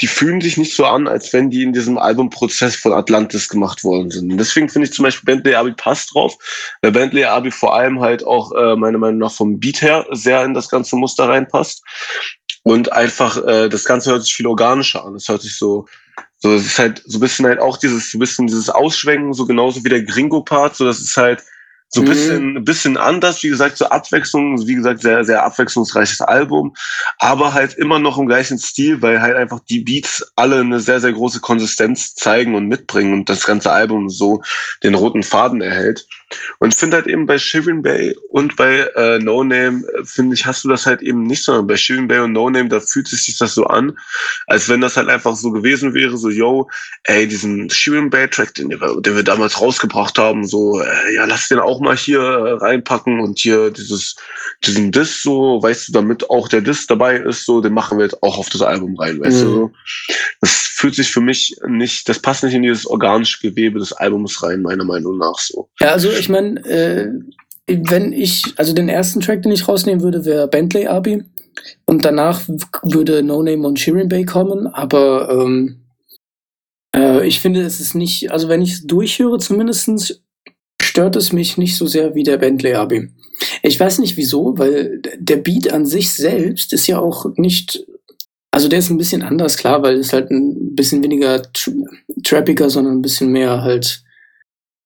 die 0.00 0.06
fühlen 0.06 0.40
sich 0.40 0.56
nicht 0.56 0.74
so 0.74 0.84
an, 0.84 1.06
als 1.06 1.32
wenn 1.32 1.50
die 1.50 1.62
in 1.62 1.72
diesem 1.72 1.98
Albumprozess 1.98 2.76
von 2.76 2.92
Atlantis 2.92 3.48
gemacht 3.48 3.84
worden 3.84 4.10
sind. 4.10 4.30
Und 4.30 4.38
deswegen 4.38 4.68
finde 4.68 4.88
ich 4.88 4.94
zum 4.94 5.04
Beispiel 5.04 5.26
Bentley 5.26 5.54
Abi 5.54 5.72
passt 5.72 6.14
drauf, 6.14 6.36
weil 6.82 6.92
Bentley 6.92 7.24
Abi 7.24 7.50
vor 7.50 7.74
allem 7.74 8.00
halt 8.00 8.24
auch, 8.24 8.52
äh, 8.52 8.76
meiner 8.76 8.98
Meinung 8.98 9.18
nach 9.18 9.32
vom 9.32 9.60
Beat 9.60 9.82
her 9.82 10.06
sehr 10.10 10.44
in 10.44 10.54
das 10.54 10.68
ganze 10.68 10.96
Muster 10.96 11.28
reinpasst. 11.28 11.82
Und 12.62 12.92
einfach, 12.92 13.42
äh, 13.46 13.68
das 13.68 13.84
Ganze 13.84 14.10
hört 14.10 14.22
sich 14.22 14.34
viel 14.34 14.46
organischer 14.46 15.04
an. 15.04 15.14
Es 15.14 15.28
hört 15.28 15.40
sich 15.40 15.56
so, 15.56 15.86
so, 16.38 16.54
es 16.54 16.66
ist 16.66 16.78
halt 16.78 17.02
so 17.06 17.18
ein 17.18 17.20
bisschen 17.20 17.46
halt 17.46 17.60
auch 17.60 17.76
dieses, 17.76 18.10
so 18.10 18.18
ein 18.18 18.20
bisschen 18.20 18.46
dieses 18.46 18.68
Ausschwenken, 18.68 19.32
so 19.32 19.46
genauso 19.46 19.84
wie 19.84 19.88
der 19.88 20.02
Gringo-Part, 20.02 20.76
so 20.76 20.84
das 20.84 21.00
ist 21.00 21.16
halt, 21.16 21.42
so 21.92 22.00
ein 22.00 22.04
mhm. 22.04 22.08
bisschen, 22.08 22.52
mhm. 22.54 22.64
bisschen 22.64 22.96
anders, 22.96 23.42
wie 23.42 23.48
gesagt, 23.48 23.76
zur 23.76 23.92
Abwechslung, 23.92 24.66
wie 24.66 24.76
gesagt, 24.76 25.02
sehr, 25.02 25.24
sehr 25.24 25.44
abwechslungsreiches 25.44 26.20
Album, 26.20 26.74
aber 27.18 27.52
halt 27.52 27.74
immer 27.74 27.98
noch 27.98 28.16
im 28.16 28.26
gleichen 28.26 28.58
Stil, 28.58 29.02
weil 29.02 29.20
halt 29.20 29.36
einfach 29.36 29.60
die 29.68 29.80
Beats 29.80 30.32
alle 30.36 30.60
eine 30.60 30.78
sehr, 30.78 31.00
sehr 31.00 31.12
große 31.12 31.40
Konsistenz 31.40 32.14
zeigen 32.14 32.54
und 32.54 32.68
mitbringen 32.68 33.12
und 33.12 33.28
das 33.28 33.44
ganze 33.44 33.72
Album 33.72 34.08
so 34.08 34.42
den 34.84 34.94
roten 34.94 35.24
Faden 35.24 35.60
erhält. 35.60 36.06
Und 36.58 36.72
ich 36.72 36.78
finde 36.78 36.96
halt 36.96 37.06
eben 37.06 37.26
bei 37.26 37.38
Shirin 37.38 37.82
Bay 37.82 38.16
und 38.30 38.56
bei 38.56 38.88
äh, 38.96 39.18
No 39.18 39.42
Name, 39.42 39.84
äh, 39.94 40.04
finde 40.04 40.34
ich, 40.34 40.46
hast 40.46 40.64
du 40.64 40.68
das 40.68 40.86
halt 40.86 41.02
eben 41.02 41.24
nicht, 41.24 41.42
sondern 41.42 41.66
bei 41.66 41.76
Shirin 41.76 42.08
Bay 42.08 42.20
und 42.20 42.32
No 42.32 42.48
Name, 42.50 42.68
da 42.68 42.80
fühlt 42.80 43.08
sich 43.08 43.36
das 43.38 43.54
so 43.54 43.64
an, 43.66 43.96
als 44.46 44.68
wenn 44.68 44.80
das 44.80 44.96
halt 44.96 45.08
einfach 45.08 45.36
so 45.36 45.50
gewesen 45.50 45.94
wäre, 45.94 46.16
so, 46.16 46.30
yo, 46.30 46.68
ey, 47.04 47.26
diesen 47.26 47.68
Shirin 47.70 48.10
Bay 48.10 48.28
Track, 48.28 48.54
den, 48.54 48.68
den 48.68 48.80
wir 49.16 49.22
damals 49.22 49.60
rausgebracht 49.60 50.18
haben, 50.18 50.46
so, 50.46 50.80
äh, 50.80 51.14
ja, 51.14 51.24
lass 51.24 51.48
den 51.48 51.58
auch 51.58 51.80
mal 51.80 51.96
hier 51.96 52.20
äh, 52.20 52.52
reinpacken 52.52 53.20
und 53.20 53.38
hier 53.38 53.70
dieses, 53.70 54.16
diesen 54.64 54.92
Diss 54.92 55.22
so, 55.22 55.62
weißt 55.62 55.88
du, 55.88 55.92
damit 55.92 56.30
auch 56.30 56.48
der 56.48 56.60
Diss 56.60 56.86
dabei 56.86 57.16
ist, 57.16 57.44
so, 57.44 57.60
den 57.60 57.74
machen 57.74 57.98
wir 57.98 58.04
jetzt 58.04 58.22
auch 58.22 58.38
auf 58.38 58.48
das 58.48 58.62
Album 58.62 58.96
rein, 58.96 59.20
weißt 59.20 59.38
mhm. 59.38 59.44
du, 59.44 59.50
so. 59.50 59.72
Das 60.40 60.69
fühlt 60.80 60.94
sich 60.94 61.10
für 61.10 61.20
mich 61.20 61.54
nicht, 61.68 62.08
das 62.08 62.18
passt 62.18 62.42
nicht 62.42 62.54
in 62.54 62.62
dieses 62.62 62.86
organische 62.86 63.38
Gewebe 63.42 63.78
des 63.78 63.92
Albums 63.92 64.42
rein, 64.42 64.62
meiner 64.62 64.84
Meinung 64.84 65.18
nach 65.18 65.38
so. 65.38 65.68
Ja, 65.78 65.88
also 65.88 66.10
ich 66.10 66.30
meine, 66.30 66.58
äh, 66.64 67.10
wenn 67.66 68.14
ich, 68.14 68.44
also 68.56 68.72
den 68.72 68.88
ersten 68.88 69.20
Track, 69.20 69.42
den 69.42 69.52
ich 69.52 69.68
rausnehmen 69.68 70.02
würde, 70.02 70.24
wäre 70.24 70.48
Bentley 70.48 70.86
Abi. 70.86 71.22
Und 71.84 72.04
danach 72.06 72.48
würde 72.82 73.22
No 73.22 73.42
Name 73.42 73.66
und 73.66 73.78
Shirin 73.78 74.08
Bay 74.08 74.24
kommen, 74.24 74.66
aber 74.68 75.28
ähm, 75.30 75.82
äh, 76.96 77.26
ich 77.26 77.40
finde, 77.40 77.60
es 77.60 77.80
ist 77.80 77.94
nicht, 77.94 78.30
also 78.30 78.48
wenn 78.48 78.62
ich 78.62 78.72
es 78.72 78.86
durchhöre, 78.86 79.38
zumindest 79.38 80.22
stört 80.80 81.16
es 81.16 81.32
mich 81.32 81.58
nicht 81.58 81.76
so 81.76 81.86
sehr 81.86 82.14
wie 82.14 82.22
der 82.22 82.38
Bentley 82.38 82.74
Abi. 82.74 83.10
Ich 83.62 83.78
weiß 83.78 83.98
nicht 83.98 84.16
wieso, 84.16 84.56
weil 84.56 85.02
der 85.18 85.36
Beat 85.36 85.70
an 85.72 85.84
sich 85.84 86.10
selbst 86.10 86.72
ist 86.72 86.86
ja 86.86 86.98
auch 86.98 87.26
nicht, 87.36 87.84
also 88.52 88.68
der 88.68 88.80
ist 88.80 88.90
ein 88.90 88.98
bisschen 88.98 89.22
anders, 89.22 89.56
klar, 89.56 89.82
weil 89.82 89.96
es 89.96 90.12
halt 90.12 90.30
ein 90.30 90.74
bisschen 90.74 91.02
weniger 91.02 91.42
tra 91.52 91.72
trappiger, 92.24 92.68
sondern 92.68 92.98
ein 92.98 93.02
bisschen 93.02 93.30
mehr 93.30 93.62
halt, 93.62 94.02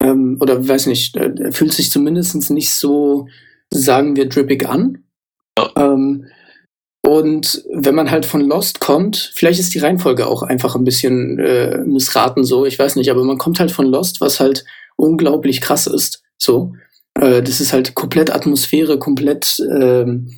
ähm, 0.02 0.38
oder 0.40 0.66
weiß 0.66 0.86
nicht, 0.86 1.16
er 1.16 1.52
fühlt 1.52 1.72
sich 1.72 1.90
zumindest 1.90 2.50
nicht 2.50 2.70
so, 2.70 3.26
sagen 3.72 4.16
wir, 4.16 4.28
drippig 4.28 4.68
an. 4.68 5.04
Ja. 5.58 5.70
Ähm, 5.76 6.26
und 7.06 7.64
wenn 7.70 7.94
man 7.94 8.10
halt 8.10 8.24
von 8.24 8.40
Lost 8.40 8.80
kommt, 8.80 9.32
vielleicht 9.34 9.60
ist 9.60 9.74
die 9.74 9.78
Reihenfolge 9.78 10.26
auch 10.26 10.42
einfach 10.42 10.74
ein 10.74 10.84
bisschen 10.84 11.38
äh, 11.38 11.78
missraten 11.84 12.44
so, 12.44 12.64
ich 12.64 12.78
weiß 12.78 12.96
nicht, 12.96 13.10
aber 13.10 13.24
man 13.24 13.36
kommt 13.36 13.60
halt 13.60 13.72
von 13.72 13.86
Lost, 13.86 14.20
was 14.20 14.40
halt 14.40 14.64
unglaublich 14.96 15.60
krass 15.60 15.86
ist. 15.86 16.22
So, 16.38 16.72
äh, 17.14 17.42
das 17.42 17.60
ist 17.60 17.72
halt 17.72 17.94
komplett 17.94 18.34
Atmosphäre, 18.34 18.98
komplett 18.98 19.58
ähm, 19.70 20.30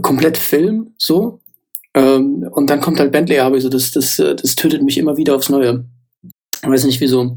komplett 0.00 0.38
Film, 0.38 0.94
so. 0.96 1.41
Ähm, 1.94 2.48
und 2.50 2.70
dann 2.70 2.80
kommt 2.80 2.98
halt 2.98 3.12
Bentley 3.12 3.38
aber 3.38 3.60
so 3.60 3.68
das, 3.68 3.90
das, 3.90 4.16
das 4.16 4.56
tötet 4.56 4.82
mich 4.82 4.98
immer 4.98 5.16
wieder 5.16 5.34
aufs 5.34 5.50
Neue. 5.50 5.84
Ich 6.62 6.68
weiß 6.68 6.84
nicht 6.84 7.00
wieso. 7.00 7.36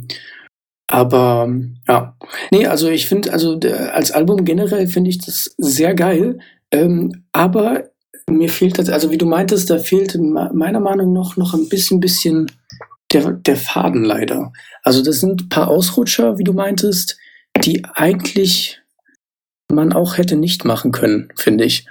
Aber 0.88 1.52
ja. 1.88 2.16
Nee, 2.52 2.68
also 2.68 2.90
ich 2.90 3.08
finde, 3.08 3.34
also 3.34 3.60
als 3.92 4.12
Album 4.12 4.46
generell 4.46 4.88
finde 4.88 5.10
ich 5.10 5.18
das 5.20 5.56
sehr 5.58 5.96
geil. 5.96 6.40
Ähm, 6.72 7.26
aber 7.32 7.90
mir 8.30 8.50
fehlt 8.50 8.78
das, 8.78 8.90
also 8.90 9.12
wie 9.12 9.18
du 9.18 9.26
meintest, 9.26 9.70
da 9.70 9.80
fehlt 9.80 10.18
meiner 10.20 10.80
Meinung 10.80 11.14
nach 11.14 11.38
noch 11.38 11.54
ein 11.54 11.70
bisschen, 11.70 12.00
bisschen 12.00 12.52
der, 13.12 13.32
der 13.34 13.58
Faden 13.58 14.04
leider. 14.04 14.52
Also 14.84 15.04
das 15.04 15.20
sind 15.20 15.44
ein 15.44 15.50
paar 15.50 15.68
Ausrutscher, 15.70 16.38
wie 16.38 16.44
du 16.44 16.54
meintest, 16.54 17.18
die 17.64 17.84
eigentlich 17.94 18.82
man 19.72 19.94
auch 19.94 20.18
hätte 20.18 20.36
nicht 20.36 20.66
machen 20.66 20.92
können, 20.92 21.30
finde 21.36 21.66
ich. 21.66 21.88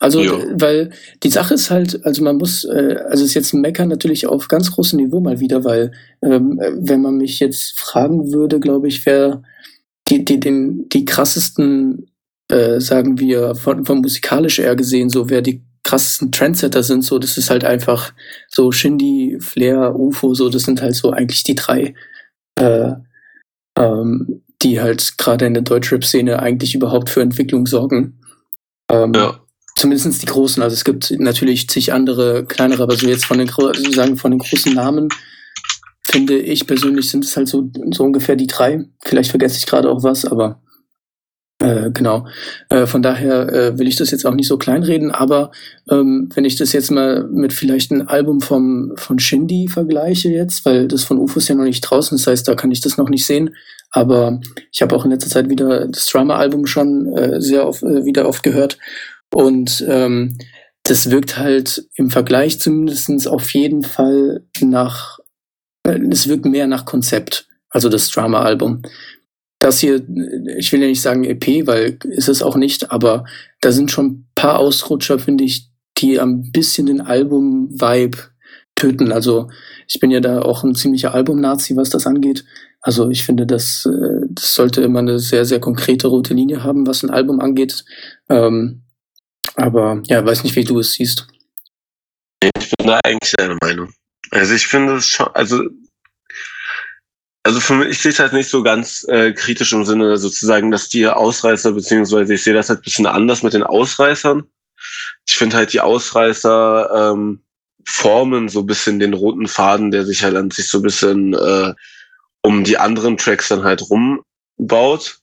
Also, 0.00 0.22
ja. 0.22 0.32
weil 0.52 0.90
die 1.22 1.30
Sache 1.30 1.54
ist 1.54 1.70
halt, 1.70 2.04
also 2.06 2.22
man 2.22 2.36
muss, 2.36 2.64
äh, 2.64 2.96
also 3.08 3.24
ist 3.24 3.34
jetzt 3.34 3.52
ein 3.52 3.60
Meckern 3.60 3.88
natürlich 3.88 4.26
auf 4.26 4.48
ganz 4.48 4.70
großem 4.70 4.98
Niveau 4.98 5.20
mal 5.20 5.40
wieder, 5.40 5.64
weil 5.64 5.92
ähm, 6.22 6.60
wenn 6.76 7.02
man 7.02 7.16
mich 7.16 7.40
jetzt 7.40 7.78
fragen 7.78 8.32
würde, 8.32 8.60
glaube 8.60 8.88
ich, 8.88 9.04
wer 9.06 9.42
die, 10.08 10.24
die, 10.24 10.38
den, 10.38 10.88
die 10.88 11.04
krassesten 11.04 12.10
äh, 12.48 12.80
sagen 12.80 13.18
wir, 13.18 13.54
von, 13.54 13.84
von 13.84 13.98
musikalisch 13.98 14.58
eher 14.58 14.76
gesehen, 14.76 15.10
so 15.10 15.28
wer 15.28 15.42
die 15.42 15.64
krassesten 15.84 16.32
Trendsetter 16.32 16.82
sind, 16.82 17.04
so 17.04 17.18
das 17.18 17.36
ist 17.36 17.50
halt 17.50 17.64
einfach 17.64 18.12
so 18.48 18.72
Shindy, 18.72 19.38
Flair, 19.40 19.94
UFO, 19.98 20.34
so 20.34 20.48
das 20.48 20.62
sind 20.62 20.80
halt 20.80 20.94
so 20.94 21.10
eigentlich 21.10 21.42
die 21.44 21.54
drei, 21.54 21.94
äh, 22.56 22.92
ähm, 23.76 24.42
die 24.62 24.80
halt 24.80 25.18
gerade 25.18 25.46
in 25.46 25.54
der 25.54 25.62
Deutschrap-Szene 25.62 26.40
eigentlich 26.40 26.74
überhaupt 26.74 27.10
für 27.10 27.22
Entwicklung 27.22 27.66
sorgen. 27.66 28.20
Ähm, 28.90 29.12
ja. 29.14 29.40
Zumindest 29.78 30.22
die 30.22 30.26
großen. 30.26 30.60
Also 30.60 30.74
es 30.74 30.84
gibt 30.84 31.12
natürlich 31.18 31.68
zig 31.68 31.92
andere 31.92 32.44
kleinere, 32.44 32.82
aber 32.82 32.96
so 32.96 33.06
jetzt 33.06 33.26
von 33.26 33.38
den 33.38 33.48
sagen 33.92 34.16
von 34.16 34.32
den 34.32 34.40
großen 34.40 34.74
Namen 34.74 35.08
finde 36.10 36.36
ich 36.36 36.66
persönlich 36.66 37.10
sind 37.10 37.24
es 37.24 37.36
halt 37.36 37.46
so, 37.46 37.70
so 37.92 38.02
ungefähr 38.02 38.34
die 38.34 38.48
drei. 38.48 38.84
Vielleicht 39.04 39.30
vergesse 39.30 39.58
ich 39.58 39.66
gerade 39.66 39.88
auch 39.88 40.02
was, 40.02 40.24
aber 40.24 40.60
äh, 41.60 41.90
genau. 41.92 42.26
Äh, 42.70 42.86
von 42.86 43.02
daher 43.02 43.52
äh, 43.52 43.78
will 43.78 43.86
ich 43.86 43.94
das 43.94 44.10
jetzt 44.10 44.26
auch 44.26 44.34
nicht 44.34 44.48
so 44.48 44.58
kleinreden, 44.58 45.12
aber 45.12 45.52
ähm, 45.88 46.28
wenn 46.34 46.44
ich 46.44 46.56
das 46.56 46.72
jetzt 46.72 46.90
mal 46.90 47.28
mit 47.30 47.52
vielleicht 47.52 47.92
einem 47.92 48.08
Album 48.08 48.40
vom, 48.40 48.94
von 48.96 49.20
Shindy 49.20 49.68
vergleiche 49.68 50.28
jetzt, 50.28 50.64
weil 50.64 50.88
das 50.88 51.04
von 51.04 51.18
UFO 51.18 51.38
ist 51.38 51.48
ja 51.48 51.54
noch 51.54 51.64
nicht 51.64 51.82
draußen, 51.82 52.18
das 52.18 52.26
heißt, 52.26 52.48
da 52.48 52.56
kann 52.56 52.72
ich 52.72 52.80
das 52.80 52.96
noch 52.96 53.08
nicht 53.08 53.26
sehen. 53.26 53.54
Aber 53.90 54.40
ich 54.70 54.82
habe 54.82 54.94
auch 54.94 55.04
in 55.04 55.10
letzter 55.10 55.30
Zeit 55.30 55.48
wieder 55.48 55.86
das 55.86 56.06
Drama-Album 56.06 56.66
schon 56.66 57.06
äh, 57.16 57.40
sehr 57.40 57.66
oft, 57.66 57.82
äh, 57.82 58.04
wieder 58.04 58.28
oft 58.28 58.42
gehört. 58.42 58.78
Und 59.32 59.84
ähm, 59.88 60.38
das 60.82 61.10
wirkt 61.10 61.36
halt 61.38 61.86
im 61.96 62.10
Vergleich 62.10 62.60
zumindest 62.60 63.28
auf 63.28 63.52
jeden 63.52 63.82
Fall 63.82 64.44
nach, 64.60 65.18
es 65.84 66.28
wirkt 66.28 66.46
mehr 66.46 66.66
nach 66.66 66.84
Konzept, 66.84 67.46
also 67.70 67.88
das 67.88 68.08
Drama-Album 68.10 68.82
das 69.58 69.80
hier, 69.80 70.06
ich 70.56 70.72
will 70.72 70.80
ja 70.80 70.86
nicht 70.86 71.02
sagen 71.02 71.24
EP, 71.24 71.66
weil 71.66 71.98
ist 72.04 72.28
es 72.28 72.42
auch 72.42 72.56
nicht, 72.56 72.92
aber 72.92 73.24
da 73.60 73.72
sind 73.72 73.90
schon 73.90 74.06
ein 74.06 74.28
paar 74.34 74.58
Ausrutscher, 74.58 75.18
finde 75.18 75.44
ich, 75.44 75.68
die 75.98 76.20
ein 76.20 76.52
bisschen 76.52 76.86
den 76.86 77.00
Album-Vibe 77.00 78.18
töten. 78.76 79.10
Also 79.10 79.48
ich 79.88 79.98
bin 79.98 80.12
ja 80.12 80.20
da 80.20 80.42
auch 80.42 80.62
ein 80.62 80.76
ziemlicher 80.76 81.12
Album-Nazi, 81.12 81.74
was 81.74 81.90
das 81.90 82.06
angeht. 82.06 82.44
Also 82.80 83.10
ich 83.10 83.24
finde, 83.24 83.46
das, 83.46 83.84
äh, 83.86 84.26
das 84.30 84.54
sollte 84.54 84.82
immer 84.82 85.00
eine 85.00 85.18
sehr, 85.18 85.44
sehr 85.44 85.58
konkrete 85.58 86.06
rote 86.06 86.34
Linie 86.34 86.62
haben, 86.62 86.86
was 86.86 87.02
ein 87.02 87.10
Album 87.10 87.40
angeht. 87.40 87.84
Ähm, 88.28 88.82
aber 89.56 90.02
ja, 90.06 90.24
weiß 90.24 90.44
nicht, 90.44 90.56
wie 90.56 90.64
du 90.64 90.78
es 90.80 90.92
siehst. 90.92 91.26
Ich 92.40 92.70
bin 92.76 92.86
da 92.86 93.00
eigentlich 93.04 93.32
deiner 93.32 93.56
Meinung. 93.62 93.92
Also 94.30 94.54
ich 94.54 94.66
finde 94.66 94.96
es 94.96 95.08
schon, 95.08 95.28
also 95.34 95.62
also 97.48 97.60
für 97.60 97.74
mich, 97.74 97.88
ich 97.88 97.98
sehe 98.00 98.12
es 98.12 98.18
halt 98.18 98.34
nicht 98.34 98.50
so 98.50 98.62
ganz 98.62 99.06
äh, 99.08 99.32
kritisch 99.32 99.72
im 99.72 99.84
Sinne 99.84 100.18
sozusagen, 100.18 100.70
dass 100.70 100.90
die 100.90 101.06
Ausreißer, 101.06 101.72
beziehungsweise 101.72 102.34
ich 102.34 102.42
sehe 102.42 102.52
das 102.52 102.68
halt 102.68 102.82
bisschen 102.82 103.06
anders 103.06 103.42
mit 103.42 103.54
den 103.54 103.62
Ausreißern. 103.62 104.44
Ich 105.26 105.34
finde 105.34 105.56
halt 105.56 105.72
die 105.72 105.80
Ausreißer 105.80 107.12
ähm, 107.12 107.40
formen 107.86 108.50
so 108.50 108.64
bisschen 108.64 108.98
den 108.98 109.14
roten 109.14 109.48
Faden, 109.48 109.90
der 109.90 110.04
sich 110.04 110.22
halt 110.22 110.36
an 110.36 110.50
sich 110.50 110.68
so 110.68 110.82
bisschen 110.82 111.32
äh, 111.32 111.72
um 112.42 112.64
die 112.64 112.76
anderen 112.76 113.16
Tracks 113.16 113.48
dann 113.48 113.64
halt 113.64 113.82
rumbaut. 113.88 115.18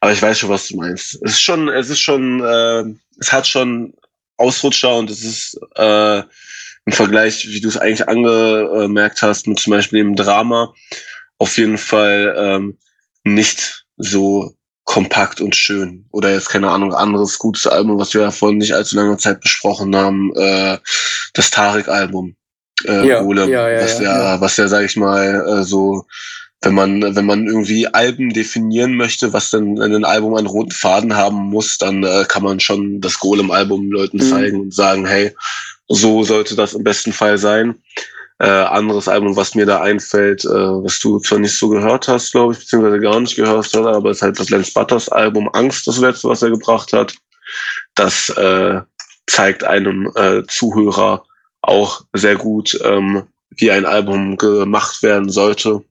Aber 0.00 0.12
ich 0.12 0.20
weiß 0.20 0.38
schon, 0.38 0.50
was 0.50 0.68
du 0.68 0.76
meinst. 0.76 1.14
Es 1.22 1.32
ist 1.32 1.40
schon, 1.40 1.68
es 1.68 1.88
ist 1.88 2.00
schon, 2.00 2.40
äh, 2.44 2.84
es 3.20 3.32
hat 3.32 3.46
schon 3.46 3.94
Ausrutscher 4.36 4.96
und 4.96 5.10
es 5.10 5.22
ist 5.22 5.60
äh, 5.76 6.22
im 6.86 6.92
Vergleich, 6.92 7.46
wie 7.48 7.60
du 7.60 7.68
es 7.68 7.76
eigentlich 7.76 8.08
angemerkt 8.08 9.22
hast, 9.22 9.46
mit 9.46 9.60
zum 9.60 9.72
Beispiel 9.72 10.02
dem 10.02 10.16
Drama, 10.16 10.74
auf 11.38 11.56
jeden 11.58 11.78
Fall 11.78 12.34
ähm, 12.36 12.78
nicht 13.22 13.84
so 13.98 14.56
kompakt 14.84 15.40
und 15.40 15.54
schön. 15.54 16.06
Oder 16.10 16.32
jetzt 16.32 16.48
keine 16.48 16.70
Ahnung, 16.70 16.94
anderes 16.94 17.38
gutes 17.38 17.66
Album, 17.66 17.98
was 17.98 18.14
wir 18.14 18.22
ja 18.22 18.30
vor 18.30 18.52
nicht 18.52 18.74
allzu 18.74 18.96
langer 18.96 19.18
Zeit 19.18 19.40
besprochen 19.40 19.94
haben, 19.94 20.32
äh, 20.34 20.78
das 21.34 21.50
Tarek-Album. 21.50 22.34
Äh, 22.86 23.06
ja, 23.06 23.20
Golem, 23.20 23.50
ja, 23.50 23.68
ja, 23.68 23.82
was 23.82 24.00
ja, 24.00 24.02
ja, 24.02 24.40
was 24.40 24.56
ja, 24.56 24.68
sag 24.68 24.84
ich 24.84 24.96
mal, 24.96 25.46
äh, 25.46 25.62
so, 25.64 26.06
wenn 26.62 26.74
man, 26.74 27.16
wenn 27.16 27.24
man 27.24 27.46
irgendwie 27.46 27.86
Alben 27.86 28.30
definieren 28.30 28.94
möchte, 28.94 29.32
was 29.32 29.50
dann 29.50 29.78
in 29.78 29.94
ein 29.94 30.04
Album 30.04 30.34
einen 30.34 30.46
roten 30.46 30.72
Faden 30.72 31.16
haben 31.16 31.36
muss, 31.48 31.78
dann 31.78 32.04
äh, 32.04 32.24
kann 32.28 32.42
man 32.42 32.60
schon 32.60 33.00
das 33.00 33.18
Golem-Album 33.18 33.90
Leuten 33.90 34.18
mhm. 34.18 34.22
zeigen 34.22 34.60
und 34.60 34.74
sagen, 34.74 35.06
hey, 35.06 35.34
so 35.88 36.22
sollte 36.22 36.54
das 36.54 36.74
im 36.74 36.84
besten 36.84 37.12
Fall 37.12 37.38
sein. 37.38 37.76
Äh, 38.38 38.48
anderes 38.48 39.08
Album, 39.08 39.36
was 39.36 39.54
mir 39.54 39.66
da 39.66 39.80
einfällt, 39.80 40.44
äh, 40.44 40.48
was 40.48 40.98
du 41.00 41.18
zwar 41.18 41.38
nicht 41.38 41.58
so 41.58 41.68
gehört 41.68 42.08
hast, 42.08 42.32
glaube 42.32 42.52
ich, 42.52 42.60
beziehungsweise 42.60 43.00
gar 43.00 43.20
nicht 43.20 43.36
gehört 43.36 43.58
hast, 43.58 43.76
aber 43.76 44.10
es 44.10 44.18
ist 44.18 44.22
halt 44.22 44.38
das 44.38 44.50
Lance 44.50 44.72
Butters 44.72 45.08
Album 45.08 45.48
Angst, 45.52 45.86
das 45.86 45.98
letzte, 45.98 46.28
was 46.28 46.42
er 46.42 46.50
gebracht 46.50 46.92
hat. 46.92 47.14
Das 47.94 48.28
äh, 48.30 48.80
zeigt 49.26 49.64
einem 49.64 50.10
äh, 50.14 50.42
Zuhörer 50.46 51.24
auch 51.62 52.02
sehr 52.14 52.36
gut, 52.36 52.78
ähm, 52.84 53.24
wie 53.56 53.70
ein 53.70 53.84
Album 53.84 54.36
gemacht 54.36 55.02
werden 55.02 55.28
sollte 55.28 55.82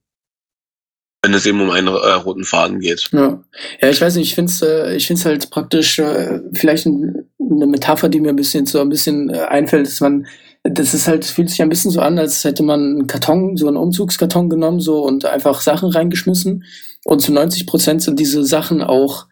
wenn 1.22 1.34
es 1.34 1.46
eben 1.46 1.62
um 1.62 1.70
einen 1.70 1.88
äh, 1.88 1.92
roten 1.92 2.44
Faden 2.44 2.80
geht. 2.80 3.10
Ja, 3.12 3.44
ja 3.82 3.90
ich 3.90 4.02
weiß 4.02 4.16
nicht, 4.16 4.30
ich 4.30 4.36
finde 4.36 4.52
es 4.52 4.62
äh, 4.62 4.96
ich 4.96 5.08
find's 5.08 5.26
halt 5.26 5.50
praktisch, 5.50 6.00
äh, 6.00 6.40
vielleicht 6.54 6.86
ein, 6.86 7.30
eine 7.40 7.68
Metapher, 7.68 8.10
die 8.10 8.22
mir 8.22 8.30
ein 8.30 8.38
bisschen 8.38 8.66
so 8.66 8.80
ein 8.80 8.90
bisschen 8.90 9.30
äh, 9.30 9.40
einfällt, 9.40 9.88
dass 9.88 10.00
man 10.00 10.26
das 10.64 10.94
ist 10.94 11.08
halt, 11.08 11.26
fühlt 11.26 11.50
sich 11.50 11.62
ein 11.62 11.70
bisschen 11.70 11.92
so 11.92 12.02
an, 12.02 12.20
als 12.20 12.44
hätte 12.44 12.64
man 12.64 12.82
einen 12.82 13.08
Karton, 13.08 13.56
so 13.56 13.68
einen 13.68 13.78
Umzugskarton 13.78 14.50
genommen, 14.50 14.80
so 14.82 15.04
und 15.04 15.26
einfach 15.26 15.62
Sachen 15.62 15.90
reingeschmissen. 15.90 16.66
Und 17.06 17.22
zu 17.22 17.32
90 17.32 17.66
Prozent 17.66 18.02
sind 18.02 18.20
diese 18.20 18.44
Sachen 18.44 18.82
auch 18.82 19.28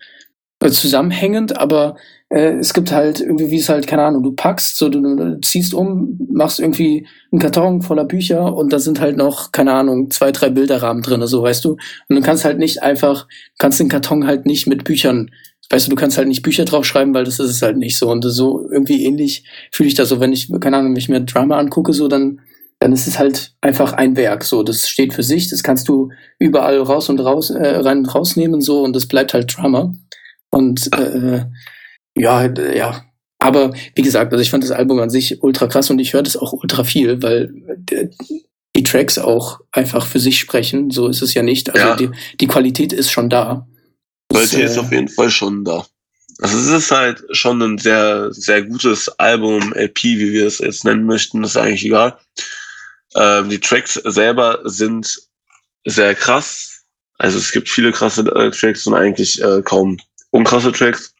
äh, 0.61 0.69
zusammenhängend, 0.69 1.57
aber 1.57 1.97
äh, 2.29 2.53
es 2.57 2.73
gibt 2.73 2.91
halt 2.91 3.21
irgendwie, 3.21 3.51
wie 3.51 3.57
es 3.57 3.69
halt, 3.69 3.87
keine 3.87 4.03
Ahnung, 4.03 4.23
du 4.23 4.31
packst, 4.31 4.77
so 4.77 4.89
du, 4.89 5.01
du, 5.01 5.39
ziehst 5.41 5.73
um, 5.73 6.17
machst 6.29 6.59
irgendwie 6.59 7.07
einen 7.31 7.39
Karton 7.39 7.81
voller 7.81 8.05
Bücher 8.05 8.55
und 8.55 8.73
da 8.73 8.79
sind 8.79 8.99
halt 8.99 9.17
noch, 9.17 9.51
keine 9.51 9.73
Ahnung, 9.73 10.11
zwei, 10.11 10.31
drei 10.31 10.49
Bilderrahmen 10.49 11.03
drin, 11.03 11.25
so 11.27 11.41
weißt 11.41 11.63
du. 11.65 11.77
Und 12.09 12.15
du 12.15 12.21
kannst 12.21 12.45
halt 12.45 12.59
nicht 12.59 12.83
einfach, 12.83 13.27
kannst 13.57 13.79
den 13.79 13.89
Karton 13.89 14.27
halt 14.27 14.45
nicht 14.45 14.67
mit 14.67 14.83
Büchern 14.83 15.31
weißt 15.69 15.87
du, 15.87 15.89
du 15.89 15.97
kannst 15.97 16.17
halt 16.17 16.29
nicht 16.29 16.43
Bücher 16.43 16.63
draufschreiben, 16.63 17.13
weil 17.13 17.25
das 17.25 17.39
ist 17.39 17.49
es 17.49 17.61
halt 17.61 17.75
nicht 17.75 17.97
so. 17.97 18.09
Und 18.09 18.21
so 18.21 18.69
irgendwie 18.71 19.03
ähnlich 19.03 19.43
fühle 19.73 19.89
ich 19.89 19.95
das 19.95 20.07
so, 20.07 20.21
wenn 20.21 20.31
ich, 20.31 20.49
keine 20.61 20.77
Ahnung, 20.77 20.91
wenn 20.91 20.99
ich 20.99 21.09
mir 21.09 21.19
Drama 21.19 21.57
angucke, 21.57 21.91
so 21.91 22.07
dann 22.07 22.39
dann 22.79 22.93
ist 22.93 23.07
es 23.07 23.17
halt 23.17 23.53
einfach 23.61 23.93
ein 23.93 24.15
Werk. 24.15 24.43
So, 24.43 24.63
das 24.63 24.87
steht 24.87 25.13
für 25.13 25.23
sich, 25.23 25.49
das 25.49 25.63
kannst 25.63 25.87
du 25.89 26.09
überall 26.39 26.79
raus 26.79 27.09
und 27.09 27.19
raus, 27.19 27.49
äh, 27.49 27.77
rein 27.77 27.99
und 27.99 28.13
rausnehmen, 28.13 28.61
so, 28.61 28.83
und 28.83 28.95
das 28.95 29.07
bleibt 29.07 29.33
halt 29.33 29.55
Drummer. 29.55 29.93
Und 30.49 30.91
äh, 30.93 31.45
ja, 32.19 32.45
ja. 32.45 33.03
Aber 33.39 33.73
wie 33.95 34.01
gesagt, 34.01 34.31
also 34.31 34.41
ich 34.41 34.49
fand 34.49 34.63
das 34.63 34.71
Album 34.71 34.99
an 34.99 35.09
sich 35.09 35.43
ultra 35.43 35.67
krass 35.67 35.89
und 35.89 35.99
ich 35.99 36.13
höre 36.13 36.23
das 36.23 36.37
auch 36.37 36.53
ultra 36.53 36.83
viel, 36.83 37.21
weil 37.21 37.53
die 38.75 38.83
Tracks 38.83 39.17
auch 39.17 39.59
einfach 39.71 40.05
für 40.05 40.19
sich 40.19 40.39
sprechen. 40.39 40.91
So 40.91 41.07
ist 41.07 41.21
es 41.21 41.33
ja 41.33 41.43
nicht. 41.43 41.69
Also 41.69 41.87
Ja. 41.87 41.95
die, 41.95 42.09
die 42.39 42.47
Qualität 42.47 42.93
ist 42.93 43.11
schon 43.11 43.29
da. 43.29 43.67
Qualität 44.29 44.65
ist 44.65 44.77
äh, 44.77 44.79
auf 44.79 44.91
jeden 44.91 45.07
Fall 45.07 45.29
schon 45.29 45.63
da. 45.63 45.85
Also 46.39 46.57
es 46.57 46.67
ist 46.67 46.91
halt 46.91 47.23
schon 47.31 47.61
ein 47.61 47.77
sehr, 47.77 48.31
sehr 48.31 48.61
gutes 48.61 49.09
Album, 49.17 49.73
LP, 49.73 50.03
wie 50.03 50.33
wir 50.33 50.45
es 50.45 50.59
jetzt 50.59 50.85
nennen 50.85 51.05
möchten, 51.05 51.41
das 51.41 51.51
ist 51.51 51.57
eigentlich 51.57 51.85
egal. 51.85 52.17
Ähm, 53.15 53.49
die 53.49 53.59
Tracks 53.59 53.93
selber 53.93 54.59
sind 54.65 55.19
sehr 55.85 56.13
krass. 56.13 56.83
Also 57.17 57.39
es 57.39 57.51
gibt 57.51 57.69
viele 57.69 57.91
krasse 57.91 58.21
äh, 58.35 58.51
Tracks 58.51 58.85
und 58.85 58.93
eigentlich 58.93 59.41
äh, 59.41 59.61
kaum 59.63 59.97
unkrasse 60.29 60.71
Tracks. 60.71 61.15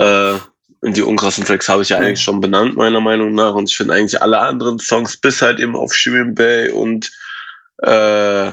Äh, 0.00 0.38
und 0.82 0.96
die 0.96 1.02
unkrassen 1.02 1.44
Tracks 1.44 1.68
habe 1.68 1.82
ich 1.82 1.90
ja 1.90 1.98
eigentlich 1.98 2.22
schon 2.22 2.40
benannt, 2.40 2.76
meiner 2.76 3.00
Meinung 3.00 3.34
nach. 3.34 3.54
Und 3.54 3.68
ich 3.68 3.76
finde 3.76 3.94
eigentlich 3.94 4.20
alle 4.20 4.38
anderen 4.38 4.78
Songs, 4.78 5.16
bis 5.16 5.42
halt 5.42 5.60
eben 5.60 5.76
auf 5.76 5.94
Shirin 5.94 6.34
Bay 6.34 6.70
und 6.70 7.10
äh, 7.82 8.52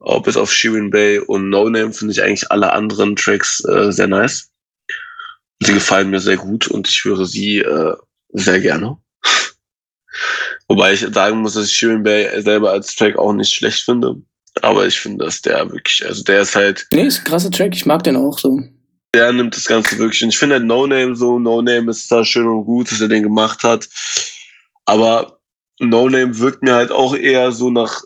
auch 0.00 0.22
bis 0.22 0.36
auf 0.36 0.52
Shirin 0.52 0.90
Bay 0.90 1.18
und 1.18 1.50
No 1.50 1.68
Name 1.68 1.92
finde 1.92 2.12
ich 2.12 2.22
eigentlich 2.22 2.50
alle 2.50 2.72
anderen 2.72 3.14
Tracks 3.14 3.62
äh, 3.64 3.92
sehr 3.92 4.08
nice. 4.08 4.50
Sie 5.60 5.72
gefallen 5.72 6.10
mir 6.10 6.20
sehr 6.20 6.36
gut 6.36 6.68
und 6.68 6.88
ich 6.88 7.04
höre 7.04 7.26
sie 7.26 7.58
äh, 7.58 7.94
sehr 8.30 8.60
gerne. 8.60 8.96
Wobei 10.68 10.94
ich 10.94 11.00
sagen 11.00 11.38
muss, 11.38 11.54
dass 11.54 11.66
ich 11.66 11.72
Shirin 11.72 12.02
Bay 12.02 12.42
selber 12.42 12.72
als 12.72 12.94
Track 12.96 13.16
auch 13.16 13.32
nicht 13.32 13.54
schlecht 13.54 13.84
finde. 13.84 14.16
Aber 14.62 14.86
ich 14.86 14.98
finde, 14.98 15.24
dass 15.24 15.42
der 15.42 15.70
wirklich, 15.70 16.04
also 16.04 16.24
der 16.24 16.42
ist 16.42 16.56
halt, 16.56 16.88
Nee, 16.92 17.06
ist 17.06 17.20
ein 17.20 17.24
krasser 17.24 17.50
Track, 17.52 17.74
ich 17.74 17.86
mag 17.86 18.02
den 18.02 18.16
auch 18.16 18.38
so. 18.38 18.60
Der 19.14 19.32
nimmt 19.32 19.56
das 19.56 19.64
Ganze 19.64 19.98
wirklich. 19.98 20.22
Und 20.22 20.30
ich 20.30 20.38
finde 20.38 20.56
halt 20.56 20.64
No 20.64 20.86
Name 20.86 21.16
so, 21.16 21.38
No 21.38 21.62
Name 21.62 21.90
ist 21.90 22.10
da 22.10 22.24
schön 22.24 22.46
und 22.46 22.64
gut, 22.64 22.90
dass 22.90 23.00
er 23.00 23.08
den 23.08 23.22
gemacht 23.22 23.64
hat. 23.64 23.88
Aber 24.84 25.38
No 25.80 26.08
Name 26.08 26.38
wirkt 26.38 26.62
mir 26.62 26.74
halt 26.74 26.90
auch 26.90 27.14
eher 27.14 27.52
so 27.52 27.70
nach, 27.70 28.02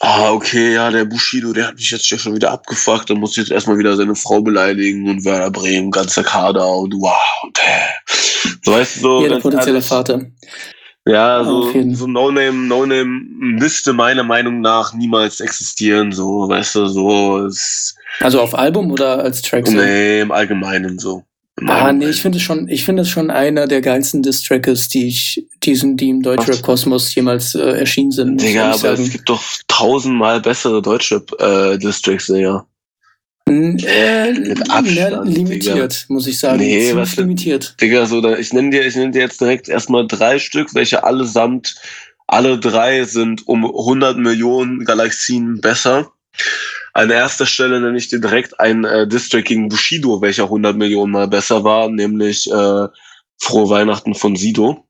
ah, 0.00 0.32
okay, 0.32 0.74
ja, 0.74 0.90
der 0.90 1.04
Bushido, 1.04 1.52
der 1.52 1.68
hat 1.68 1.76
mich 1.76 1.90
jetzt 1.90 2.10
ja 2.10 2.18
schon 2.18 2.34
wieder 2.34 2.50
abgefuckt, 2.50 3.10
dann 3.10 3.18
muss 3.18 3.32
ich 3.32 3.38
jetzt 3.38 3.50
erstmal 3.50 3.78
wieder 3.78 3.96
seine 3.96 4.14
Frau 4.14 4.40
beleidigen 4.40 5.08
und 5.08 5.24
Werder 5.24 5.50
Bremen, 5.50 5.90
ganzer 5.90 6.22
Kader 6.22 6.68
und 6.68 6.94
wow, 6.94 7.16
und 7.42 7.58
äh. 7.58 8.58
So 8.62 8.72
weißt 8.72 8.96
du 8.96 9.00
so. 9.00 9.22
Jeder 9.22 9.40
potenzielle 9.40 9.82
Vater. 9.82 10.26
Ja, 11.06 11.42
so, 11.44 11.72
so 11.94 12.06
No 12.06 12.30
Name, 12.30 12.52
No 12.68 12.84
Name 12.84 13.06
müsste 13.38 13.92
meiner 13.92 14.22
Meinung 14.22 14.60
nach 14.60 14.92
niemals 14.92 15.40
existieren, 15.40 16.12
so, 16.12 16.46
weißt 16.48 16.74
du, 16.74 16.86
so, 16.86 17.38
es, 17.46 17.94
Also 18.20 18.40
auf 18.40 18.54
Album 18.54 18.90
oder 18.92 19.22
als 19.24 19.40
Track 19.42 19.66
so? 19.66 19.72
nee, 19.72 20.20
im 20.20 20.30
Allgemeinen 20.30 20.98
so. 20.98 21.24
Im 21.58 21.68
Ah, 21.68 21.72
nee, 21.74 21.80
Allgemeinen. 21.80 22.10
ich 22.10 22.22
finde 22.22 22.36
es 22.38 22.44
schon, 22.44 22.68
ich 22.68 22.84
finde 22.84 23.02
es 23.02 23.08
schon 23.08 23.30
einer 23.30 23.66
der 23.66 23.80
geilsten 23.80 24.22
Diss-Trackers, 24.22 24.88
die 24.88 25.08
ich, 25.08 25.46
diesen, 25.62 25.96
die 25.96 26.10
im 26.10 26.22
Deutschrap 26.22 26.60
Kosmos 26.62 27.14
jemals 27.14 27.54
äh, 27.54 27.60
erschienen 27.78 28.12
sind. 28.12 28.40
Digga, 28.40 28.72
aber 28.72 28.92
es 28.92 29.10
gibt 29.10 29.28
doch 29.28 29.42
tausendmal 29.68 30.40
bessere 30.40 30.82
Deutschrap-Districts, 30.82 32.26
Digga. 32.26 32.66
Äh, 33.48 34.32
Mit 34.32 34.70
Abstand, 34.70 34.96
ja, 34.96 35.22
limitiert, 35.22 36.06
muss 36.08 36.26
ich 36.26 36.38
sagen. 36.38 36.58
Nee, 36.58 36.86
Ziemlich 36.86 36.96
was 36.96 37.16
limitiert. 37.16 37.74
Digga, 37.80 38.06
so, 38.06 38.20
da, 38.20 38.36
ich 38.36 38.52
nenne 38.52 38.70
dir, 38.70 38.86
ich 38.86 38.94
nenne 38.94 39.10
dir 39.10 39.22
jetzt 39.22 39.40
direkt 39.40 39.68
erstmal 39.68 40.06
drei 40.06 40.38
Stück, 40.38 40.74
welche 40.74 41.02
allesamt, 41.02 41.74
alle 42.28 42.58
drei 42.58 43.04
sind 43.04 43.46
um 43.48 43.64
100 43.64 44.18
Millionen 44.18 44.84
Galaxien 44.84 45.60
besser. 45.60 46.12
An 46.92 47.10
erster 47.10 47.46
Stelle 47.46 47.80
nenne 47.80 47.98
ich 47.98 48.08
dir 48.08 48.20
direkt 48.20 48.58
ein 48.60 48.84
äh, 48.84 49.06
District 49.06 49.44
gegen 49.44 49.68
Bushido, 49.68 50.20
welcher 50.22 50.44
100 50.44 50.76
Millionen 50.76 51.12
mal 51.12 51.28
besser 51.28 51.64
war, 51.64 51.88
nämlich 51.88 52.50
äh, 52.50 52.88
Frohe 53.38 53.70
Weihnachten 53.70 54.14
von 54.14 54.36
Sido. 54.36 54.86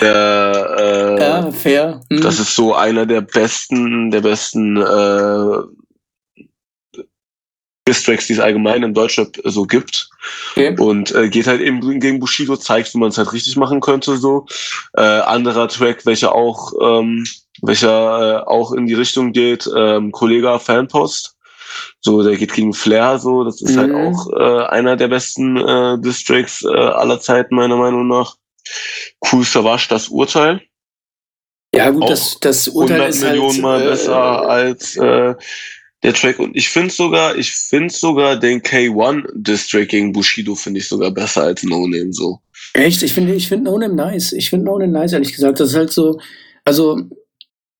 Der, 0.00 0.76
äh, 0.78 1.20
ja, 1.20 1.50
fair. 1.50 2.02
Hm. 2.10 2.20
Das 2.20 2.38
ist 2.38 2.54
so 2.54 2.74
einer 2.74 3.06
der 3.06 3.22
besten, 3.22 4.10
der 4.10 4.20
besten 4.20 4.76
äh, 4.76 5.58
Distracks, 7.86 8.26
die 8.26 8.32
es 8.32 8.40
allgemein 8.40 8.82
im 8.82 8.94
Deutschrap 8.94 9.36
so 9.44 9.62
gibt. 9.64 10.08
okay. 10.52 10.76
Und 10.78 11.14
äh, 11.14 11.28
geht 11.28 11.46
halt 11.46 11.60
eben 11.60 12.00
gegen 12.00 12.18
Bushido, 12.18 12.56
zeigt, 12.56 12.92
wie 12.94 12.98
man 12.98 13.10
es 13.10 13.18
halt 13.18 13.32
richtig 13.32 13.56
machen 13.56 13.80
könnte. 13.80 14.16
So 14.16 14.46
äh, 14.96 15.02
anderer 15.02 15.68
Track, 15.68 16.04
welcher 16.04 16.34
auch, 16.34 16.72
ähm, 16.80 17.24
welcher 17.62 18.42
äh, 18.42 18.46
auch 18.46 18.72
in 18.72 18.86
die 18.86 18.94
Richtung 18.94 19.32
geht, 19.32 19.68
ähm, 19.74 20.10
Kollega 20.12 20.58
Fanpost. 20.58 21.36
So, 22.00 22.22
der 22.22 22.36
geht 22.36 22.54
gegen 22.54 22.72
Flair. 22.72 23.18
So, 23.18 23.44
das 23.44 23.60
ist 23.60 23.76
halt 23.76 23.90
Mhm. 23.92 23.96
auch 23.96 24.30
äh, 24.32 24.66
einer 24.66 24.96
der 24.96 25.08
besten 25.08 25.56
äh, 25.56 25.98
Distracks 26.00 26.62
äh, 26.62 26.68
aller 26.68 27.20
Zeiten 27.20 27.54
meiner 27.54 27.76
Meinung 27.76 28.08
nach. 28.08 28.36
Cool 29.30 29.44
Savage, 29.44 29.86
das 29.88 30.08
Urteil. 30.08 30.60
Ja, 31.74 31.90
gut, 31.90 32.04
auch 32.04 32.08
das, 32.08 32.38
das 32.40 32.68
Urteil 32.68 33.00
100 33.02 33.14
ist 33.14 33.22
Millionen 33.22 33.52
halt, 33.52 33.62
mal 33.62 33.82
äh, 33.82 33.90
besser 33.90 34.48
als 34.48 34.96
äh, 34.96 35.34
der 36.06 36.14
Track. 36.14 36.38
Und 36.38 36.56
ich 36.56 36.68
finde 36.68 36.92
sogar, 36.92 37.36
ich 37.36 37.52
finde 37.52 37.92
sogar 37.92 38.36
den 38.36 38.62
K1 38.62 39.24
Distrack 39.34 39.88
gegen 39.88 40.12
Bushido 40.12 40.54
finde 40.54 40.80
ich 40.80 40.88
sogar 40.88 41.10
besser 41.10 41.42
als 41.42 41.62
No 41.62 41.86
Name 41.86 42.12
so. 42.12 42.40
Echt? 42.72 43.02
Ich 43.02 43.12
finde, 43.12 43.34
ich 43.34 43.48
finde 43.48 43.70
No 43.70 43.78
Name 43.78 43.94
nice. 43.94 44.32
Ich 44.32 44.50
finde 44.50 44.66
No 44.66 44.78
Name 44.78 44.92
nice, 44.92 45.12
ehrlich 45.12 45.32
gesagt. 45.34 45.60
Das 45.60 45.70
ist 45.70 45.76
halt 45.76 45.92
so, 45.92 46.18
also, 46.64 47.00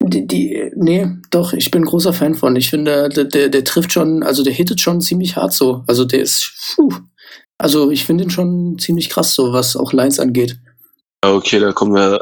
die, 0.02 0.26
die, 0.26 0.70
nee, 0.76 1.06
doch, 1.30 1.52
ich 1.52 1.70
bin 1.70 1.84
großer 1.84 2.12
Fan 2.12 2.34
von. 2.34 2.54
Ich 2.56 2.70
finde, 2.70 3.08
der, 3.08 3.24
der, 3.24 3.48
der 3.48 3.64
trifft 3.64 3.92
schon, 3.92 4.22
also 4.22 4.42
der 4.44 4.52
hittet 4.52 4.80
schon 4.80 5.00
ziemlich 5.00 5.36
hart 5.36 5.52
so. 5.52 5.82
Also 5.86 6.04
der 6.04 6.20
ist, 6.20 6.52
puh. 6.74 6.92
Also 7.58 7.90
ich 7.90 8.04
finde 8.04 8.24
ihn 8.24 8.30
schon 8.30 8.78
ziemlich 8.78 9.08
krass 9.08 9.34
so, 9.34 9.52
was 9.52 9.76
auch 9.76 9.92
Lines 9.92 10.20
angeht. 10.20 10.58
Okay, 11.22 11.58
da 11.58 11.72
kommen 11.72 11.94
wir 11.94 12.16
äh, 12.16 12.20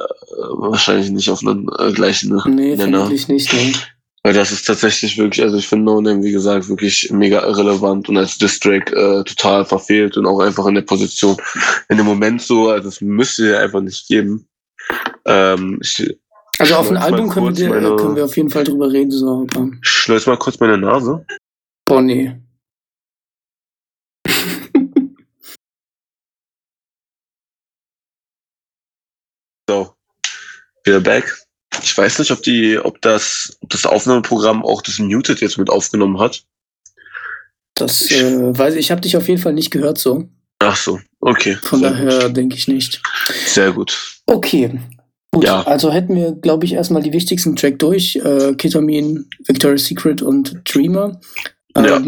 wahrscheinlich 0.57 1.11
nicht 1.11 1.29
auf 1.29 1.45
einen 1.45 1.69
äh, 1.79 1.93
gleichen 1.93 2.41
Nee, 2.47 2.77
Nenner. 2.77 2.99
vermutlich 2.99 3.29
nicht, 3.29 3.53
nee. 3.53 3.73
Weil 4.27 4.33
das 4.33 4.53
ist 4.53 4.65
tatsächlich 4.65 5.19
wirklich, 5.19 5.45
also 5.45 5.59
ich 5.59 5.69
finde 5.69 5.85
No 5.85 6.01
Name, 6.01 6.23
wie 6.23 6.33
gesagt, 6.33 6.67
wirklich 6.71 7.11
mega 7.13 7.43
irrelevant 7.43 8.09
und 8.09 8.17
als 8.17 8.39
Distrack 8.39 8.91
äh, 8.91 9.23
total 9.23 9.67
verfehlt 9.67 10.17
und 10.17 10.25
auch 10.25 10.41
einfach 10.41 10.65
in 10.67 10.77
der 10.77 10.83
Position 10.83 11.37
in 11.91 11.99
dem 11.99 12.07
Moment 12.07 12.41
so, 12.41 12.71
also 12.71 12.89
es 12.89 13.03
müsste 13.03 13.51
ja 13.51 13.59
einfach 13.61 13.83
nicht 13.83 14.09
geben. 14.09 14.49
Ähm, 15.27 15.79
ich 15.83 16.19
Also 16.59 16.77
auf 16.77 16.89
ein 16.89 16.95
mal 16.95 17.03
Album 17.03 17.29
können 17.29 17.55
wir, 17.55 17.69
meine- 17.69 17.97
können 17.97 18.17
wir 18.17 18.25
auf 18.25 18.37
jeden 18.37 18.49
Fall 18.49 18.65
drüber 18.65 18.91
reden, 18.91 19.11
so, 19.11 19.47
schneid 19.83 20.27
mal 20.27 20.39
kurz 20.39 20.59
meine 20.59 20.79
Nase. 20.79 21.25
boah, 21.87 22.01
nee. 22.01 22.35
So, 29.69 29.95
wieder 30.85 31.01
back. 31.01 31.44
Ich 31.83 31.97
weiß 31.97 32.19
nicht, 32.19 32.31
ob 32.31 32.43
die, 32.43 32.79
ob 32.79 33.01
das, 33.03 33.57
ob 33.61 33.71
das 33.71 33.87
Aufnahmeprogramm 33.87 34.65
auch 34.65 34.83
das 34.83 34.99
Muted 34.99 35.41
jetzt 35.41 35.59
mit 35.59 35.71
aufgenommen 35.71 36.19
hat. 36.19 36.45
Das 37.75 38.11
äh, 38.11 38.57
weiß 38.57 38.75
ich, 38.75 38.81
ich 38.81 38.91
habe 38.91 39.01
dich 39.01 39.17
auf 39.17 39.29
jeden 39.29 39.41
Fall 39.41 39.53
nicht 39.53 39.71
gehört 39.71 39.99
so. 39.99 40.29
Ach 40.61 40.77
so, 40.77 41.01
okay. 41.21 41.57
Von 41.63 41.83
daher 41.83 42.29
denke 42.29 42.57
ich 42.57 42.69
nicht. 42.69 43.03
Sehr 43.47 43.73
gut. 43.73 44.21
Okay. 44.27 44.79
Gut, 45.33 45.45
Ja. 45.45 45.63
also 45.65 45.93
hätten 45.93 46.15
wir, 46.15 46.33
glaube 46.33 46.65
ich, 46.65 46.75
erstmal 46.75 47.03
die 47.03 47.13
wichtigsten 47.13 47.57
Track 47.57 47.81
durch. 47.81 48.17
Äh, 48.17 48.55
Ketamin, 48.55 49.29
Victoria's 49.47 49.85
Secret 49.87 50.23
und 50.23 50.61
Dreamer. 50.65 51.21
Ja. 51.77 52.01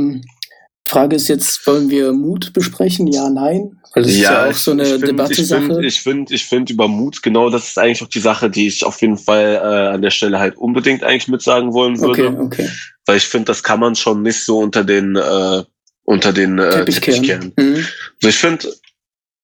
Frage 0.88 1.16
ist 1.16 1.28
jetzt, 1.28 1.66
wollen 1.66 1.90
wir 1.90 2.12
Mut 2.12 2.52
besprechen? 2.52 3.06
Ja, 3.08 3.28
nein? 3.28 3.78
Weil 3.92 4.04
das 4.04 4.12
ist 4.12 4.18
ja 4.20 4.48
auch 4.48 4.52
so 4.54 4.70
eine 4.70 4.82
ich 4.84 4.90
find- 4.90 5.08
Debatte-Sache. 5.08 5.62
Ich 5.62 5.66
finde, 5.68 5.86
ich 5.86 6.00
finde, 6.02 6.34
ich 6.34 6.44
finde 6.44 6.72
über 6.72 6.86
Mut, 6.86 7.22
genau, 7.22 7.50
das 7.50 7.68
ist 7.68 7.78
eigentlich 7.78 8.02
auch 8.02 8.08
die 8.08 8.20
Sache, 8.20 8.50
die 8.50 8.68
ich 8.68 8.84
auf 8.84 9.00
jeden 9.00 9.16
Fall 9.18 9.54
äh, 9.54 9.94
an 9.94 10.02
der 10.02 10.10
Stelle 10.10 10.38
halt 10.38 10.56
unbedingt 10.56 11.02
eigentlich 11.02 11.28
mitsagen 11.28 11.72
wollen 11.72 11.98
würde. 12.00 12.28
okay, 12.28 12.38
okay. 12.38 12.70
Weil 13.06 13.16
ich 13.16 13.26
finde, 13.26 13.46
das 13.46 13.62
kann 13.62 13.80
man 13.80 13.94
schon 13.96 14.22
nicht 14.22 14.44
so 14.44 14.58
unter 14.58 14.84
den, 14.84 15.16
äh, 15.16 15.64
unter 16.04 16.32
den 16.32 16.58
äh, 16.58 16.70
Teppichkern. 16.70 17.14
Teppichkehren. 17.14 17.52
Mhm. 17.56 17.74
Also 18.22 18.28
ich 18.28 18.36
finde, 18.36 18.68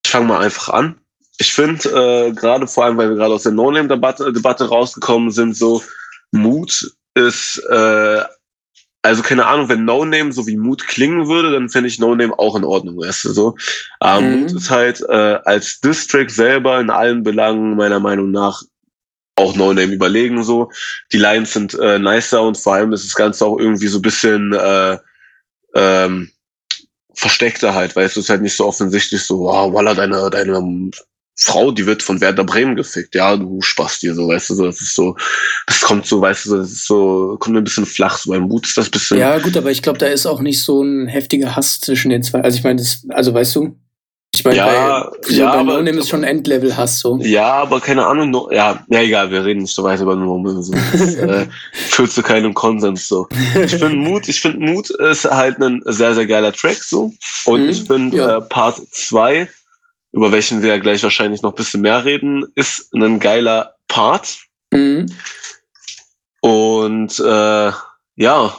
ich 0.05 0.11
fange 0.11 0.27
mal 0.27 0.41
einfach 0.41 0.69
an. 0.69 0.95
Ich 1.39 1.51
finde, 1.51 1.89
äh, 1.89 2.31
gerade 2.31 2.67
vor 2.67 2.85
allem, 2.85 2.97
weil 2.97 3.09
wir 3.09 3.15
gerade 3.15 3.33
aus 3.33 3.43
der 3.43 3.51
No-Name-Debatte 3.51 4.31
Debatte 4.31 4.69
rausgekommen 4.69 5.31
sind, 5.31 5.57
so 5.57 5.81
Mut 6.31 6.91
ist, 7.15 7.57
äh, 7.69 8.21
also 9.03 9.21
keine 9.21 9.45
Ahnung, 9.45 9.69
wenn 9.69 9.85
No-Name 9.85 10.31
so 10.31 10.47
wie 10.47 10.57
Mut 10.57 10.87
klingen 10.87 11.27
würde, 11.27 11.51
dann 11.51 11.69
finde 11.69 11.89
ich 11.89 11.99
No-Name 11.99 12.39
auch 12.39 12.55
in 12.55 12.63
Ordnung, 12.63 12.97
weißt 12.97 13.25
du 13.25 13.29
so. 13.33 13.55
Aber 13.99 14.21
Mhm. 14.21 14.39
Mut 14.39 14.51
ist 14.53 14.71
halt 14.71 15.01
äh, 15.01 15.39
als 15.43 15.81
District 15.81 16.29
selber 16.29 16.79
in 16.79 16.89
allen 16.89 17.21
Belangen 17.21 17.75
meiner 17.75 17.99
Meinung 17.99 18.31
nach 18.31 18.63
auch 19.35 19.55
No-Name 19.55 19.93
überlegen 19.93 20.43
so. 20.43 20.71
Die 21.11 21.17
Lines 21.17 21.53
sind 21.53 21.73
äh, 21.75 21.99
nicer 21.99 22.41
und 22.41 22.57
vor 22.57 22.75
allem 22.75 22.93
ist 22.93 23.05
das 23.05 23.15
Ganze 23.15 23.45
auch 23.45 23.59
irgendwie 23.59 23.87
so 23.87 23.99
ein 23.99 24.03
bisschen 24.03 24.53
äh, 24.53 24.97
ähm, 25.75 26.31
versteckter 27.13 27.75
halt, 27.75 27.95
weißt 27.95 28.15
du, 28.15 28.19
es 28.19 28.25
ist 28.25 28.29
halt 28.29 28.41
nicht 28.41 28.55
so 28.55 28.65
offensichtlich 28.65 29.21
so, 29.23 29.41
wow, 29.41 29.73
Walla, 29.73 29.93
deine, 29.93 30.29
deine 30.29 30.91
Frau, 31.35 31.71
die 31.71 31.85
wird 31.87 32.03
von 32.03 32.21
Werder 32.21 32.43
Bremen 32.43 32.75
gefickt. 32.75 33.15
Ja, 33.15 33.35
du 33.35 33.59
Spaß 33.61 33.99
dir 33.99 34.13
so, 34.13 34.27
weißt 34.27 34.51
du, 34.51 34.53
so, 34.55 34.65
das 34.65 34.81
ist 34.81 34.93
so, 34.93 35.15
das 35.65 35.81
kommt 35.81 36.05
so, 36.05 36.21
weißt 36.21 36.45
du, 36.45 36.49
so, 36.49 36.57
das 36.57 36.71
ist 36.71 36.85
so, 36.87 37.37
kommt 37.39 37.57
ein 37.57 37.63
bisschen 37.63 37.85
flach, 37.87 38.17
so 38.19 38.31
beim 38.31 38.43
Mut 38.43 38.67
ist 38.67 38.77
das 38.77 38.89
bisschen. 38.89 39.17
Ja, 39.17 39.39
gut, 39.39 39.57
aber 39.57 39.71
ich 39.71 39.81
glaube, 39.81 39.97
da 39.97 40.05
ist 40.07 40.25
auch 40.27 40.41
nicht 40.41 40.61
so 40.61 40.83
ein 40.83 41.07
heftiger 41.07 41.55
Hass 41.55 41.79
zwischen 41.79 42.11
den 42.11 42.21
zwei. 42.23 42.41
Also 42.41 42.57
ich 42.57 42.63
meine, 42.63 42.79
das, 42.81 43.03
also 43.09 43.33
weißt 43.33 43.55
du, 43.55 43.75
ich 44.35 44.43
meine, 44.43 44.57
Ja, 44.57 45.11
bei, 45.27 45.29
ja, 45.33 45.51
bei 45.51 45.57
aber- 45.59 45.73
No 45.73 45.81
Name 45.83 45.99
ist 45.99 46.09
schon 46.09 46.23
Endlevel-Hass 46.23 46.99
so. 46.99 47.17
Ja, 47.21 47.51
aber 47.53 47.79
keine 47.79 48.05
Ahnung, 48.05 48.29
no, 48.31 48.49
ja, 48.51 48.83
ja, 48.89 49.01
egal, 49.01 49.29
wir 49.31 49.43
reden 49.45 49.61
nicht 49.61 49.75
so 49.75 49.83
weiter 49.83 50.03
über 50.03 50.15
Normal. 50.15 50.61
So. 50.63 50.73
Das 50.91 51.15
äh, 51.15 51.47
führt 51.73 52.11
zu 52.11 52.21
keinem 52.23 52.53
Konsens 52.53 53.07
so. 53.07 53.27
Ich 53.63 53.71
finde 53.75 53.95
Mut, 53.95 54.27
ich 54.27 54.39
finde 54.41 54.59
Mut 54.59 54.89
ist 54.91 55.25
halt 55.25 55.59
ein 55.59 55.81
sehr, 55.85 56.13
sehr 56.15 56.25
geiler 56.27 56.51
Track 56.53 56.83
so. 56.83 57.11
Und 57.45 57.63
Mhm, 57.63 57.69
ich 57.69 57.83
finde 57.83 58.17
ja. 58.17 58.37
äh, 58.37 58.41
Part 58.41 58.81
2, 58.91 59.47
über 60.13 60.31
welchen 60.31 60.61
wir 60.61 60.69
ja 60.69 60.77
gleich 60.77 61.03
wahrscheinlich 61.03 61.41
noch 61.41 61.51
ein 61.51 61.55
bisschen 61.55 61.81
mehr 61.81 62.05
reden, 62.05 62.45
ist 62.55 62.93
ein 62.93 63.19
geiler 63.19 63.75
Part. 63.87 64.37
Mhm. 64.71 65.07
Und 66.41 67.19
äh, 67.19 67.71
ja, 68.15 68.53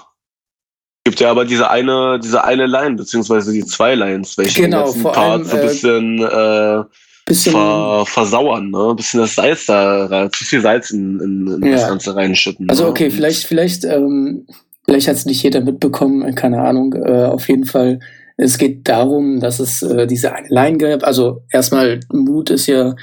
gibt 1.04 1.20
ja 1.20 1.30
aber 1.30 1.44
diese 1.44 1.70
eine, 1.70 2.18
diese 2.22 2.44
eine 2.44 2.66
Line, 2.66 2.96
beziehungsweise 2.96 3.52
die 3.52 3.64
zwei 3.64 3.94
Lines, 3.94 4.36
welche 4.38 4.62
Genau, 4.62 4.90
den 4.92 5.02
Part 5.02 5.16
allem, 5.16 5.44
so 5.44 5.56
ein 5.56 5.62
äh, 5.62 5.66
bisschen 5.66 6.18
äh, 6.22 6.82
Bisschen, 7.26 7.52
ver 7.52 8.04
versauern, 8.06 8.70
ne? 8.70 8.90
Ein 8.90 8.96
bisschen 8.96 9.20
das 9.20 9.34
Salz 9.34 9.64
da, 9.64 10.04
rein- 10.06 10.30
zu 10.32 10.44
viel 10.44 10.60
Salz 10.60 10.90
in, 10.90 11.18
in, 11.20 11.62
in 11.62 11.72
das 11.72 11.80
Ja. 11.82 11.88
Ganze 11.88 12.14
reinschütten. 12.14 12.68
also 12.68 12.84
ne? 12.84 12.90
okay, 12.90 13.06
Und- 13.06 13.12
vielleicht, 13.12 13.44
vielleicht, 13.46 13.84
ähm, 13.84 14.46
vielleicht 14.84 15.08
hat 15.08 15.16
es 15.16 15.24
nicht 15.24 15.42
jeder 15.42 15.62
mitbekommen, 15.62 16.34
keine 16.34 16.60
Ahnung. 16.62 16.92
Äh, 16.94 17.24
auf 17.24 17.48
jeden 17.48 17.64
Fall, 17.64 18.00
es 18.36 18.58
geht 18.58 18.88
darum, 18.88 19.40
dass 19.40 19.60
es 19.60 19.82
äh, 19.82 20.06
diese 20.06 20.32
eine 20.32 20.48
Line 20.48 20.78
gab. 20.78 21.04
Also 21.04 21.42
erstmal, 21.50 22.00
Mut 22.12 22.50
ist 22.50 22.66
ja 22.66 22.94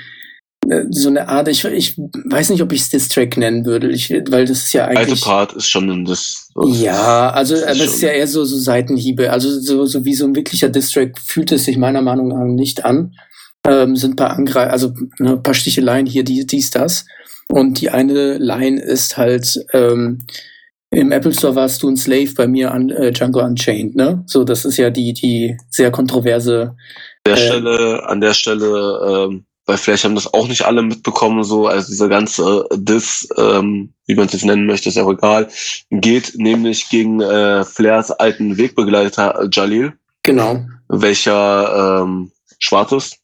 äh, 0.70 0.84
so 0.90 1.10
eine 1.10 1.28
Art, 1.28 1.48
ich, 1.48 1.64
ich 1.64 1.98
weiß 1.98 2.50
nicht, 2.50 2.62
ob 2.62 2.72
ich 2.74 2.82
es 2.82 2.90
Diss-Track 2.90 3.38
nennen 3.38 3.66
würde, 3.66 3.90
ich, 3.90 4.10
weil 4.30 4.46
das 4.46 4.64
ist 4.64 4.74
ja 4.74 4.86
Alte 4.86 5.02
eigentlich... 5.02 5.22
Part 5.22 5.54
ist 5.54 5.68
schon 5.68 5.90
ein 5.90 6.06
das. 6.06 6.50
Ja, 6.66 7.30
also 7.32 7.56
das 7.56 7.64
aber 7.64 7.72
es 7.76 7.96
ist 7.96 8.02
ja 8.02 8.10
eher 8.10 8.28
so, 8.28 8.44
so 8.44 8.58
Seitenhiebe. 8.58 9.32
Also 9.32 9.60
so, 9.60 9.86
so 9.86 10.04
wie 10.06 10.16
so 10.16 10.26
ein 10.26 10.36
wirklicher 10.36 10.70
Distrack 10.70 11.18
fühlt 11.20 11.52
es 11.52 11.66
sich 11.66 11.78
meiner 11.78 12.02
Meinung 12.02 12.30
nach 12.30 12.46
nicht 12.46 12.84
an. 12.84 13.16
Ähm, 13.66 13.96
sind 13.96 14.14
ein 14.14 14.16
paar 14.16 14.32
Angreif 14.32 14.72
also 14.72 14.94
ne, 15.20 15.34
ein 15.34 15.44
paar 15.44 15.54
Sticheleien 15.54 16.08
hier, 16.08 16.24
die, 16.24 16.46
dies, 16.46 16.72
das. 16.72 17.06
Und 17.48 17.80
die 17.80 17.90
eine 17.90 18.38
Line 18.38 18.82
ist 18.82 19.18
halt, 19.18 19.64
ähm, 19.72 20.26
im 20.92 21.12
Apple 21.12 21.34
Store 21.34 21.56
warst 21.56 21.82
du 21.82 21.90
ein 21.90 21.98
Slave, 21.98 22.34
bei 22.36 22.48
mir 22.48 22.72
an 22.72 22.90
äh, 22.90 23.12
Django 23.12 23.42
Unchained, 23.42 23.96
ne? 23.96 24.24
So, 24.28 24.44
das 24.44 24.66
ist 24.66 24.78
ja 24.78 24.90
die, 24.90 25.14
die 25.14 25.58
sehr 25.70 25.90
kontroverse. 25.90 26.76
An 27.24 27.26
der 27.26 27.34
äh, 27.34 27.38
Stelle, 27.38 28.10
an 28.10 28.22
der 28.22 28.34
Stelle, 28.34 29.28
ähm, 29.30 29.46
weil 29.66 29.78
vielleicht 29.78 30.04
haben 30.04 30.16
das 30.16 30.34
auch 30.34 30.48
nicht 30.50 30.64
alle 30.64 30.82
mitbekommen, 30.82 31.44
so, 31.44 31.68
also 31.68 31.88
dieser 31.88 32.10
ganze 32.10 32.68
Diss, 32.74 33.28
ähm, 33.38 33.94
wie 34.06 34.16
man 34.16 34.26
es 34.26 34.34
jetzt 34.34 34.46
nennen 34.46 34.66
möchte, 34.66 34.90
ist 34.90 34.96
ja 34.96 35.04
auch 35.04 35.14
egal, 35.14 35.48
geht 35.92 36.34
nämlich 36.36 36.90
gegen 36.90 37.22
äh, 37.22 37.64
Flairs 37.64 38.12
alten 38.12 38.58
Wegbegleiter 38.58 39.44
äh, 39.44 39.48
Jalil. 39.52 39.94
Genau. 40.24 40.64
welcher 40.88 42.04
ähm, 42.04 42.32
schwarz 42.60 42.92
ist 42.92 43.18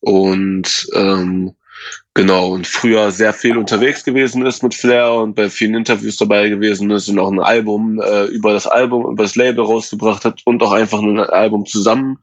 und 0.00 0.88
ähm, 0.94 1.54
genau 2.14 2.50
und 2.52 2.66
früher 2.66 3.10
sehr 3.10 3.32
viel 3.32 3.56
unterwegs 3.56 4.04
gewesen 4.04 4.44
ist 4.44 4.62
mit 4.62 4.74
Flair 4.74 5.12
und 5.12 5.34
bei 5.34 5.48
vielen 5.48 5.74
Interviews 5.74 6.16
dabei 6.16 6.48
gewesen 6.48 6.90
ist 6.90 7.08
und 7.08 7.18
auch 7.18 7.30
ein 7.30 7.40
Album 7.40 8.00
äh, 8.00 8.24
über 8.26 8.52
das 8.52 8.66
Album 8.66 9.12
über 9.12 9.22
das 9.22 9.36
Label 9.36 9.64
rausgebracht 9.64 10.24
hat 10.24 10.40
und 10.44 10.62
auch 10.62 10.72
einfach 10.72 11.00
ein 11.00 11.18
Album 11.20 11.64
zusammen 11.66 12.18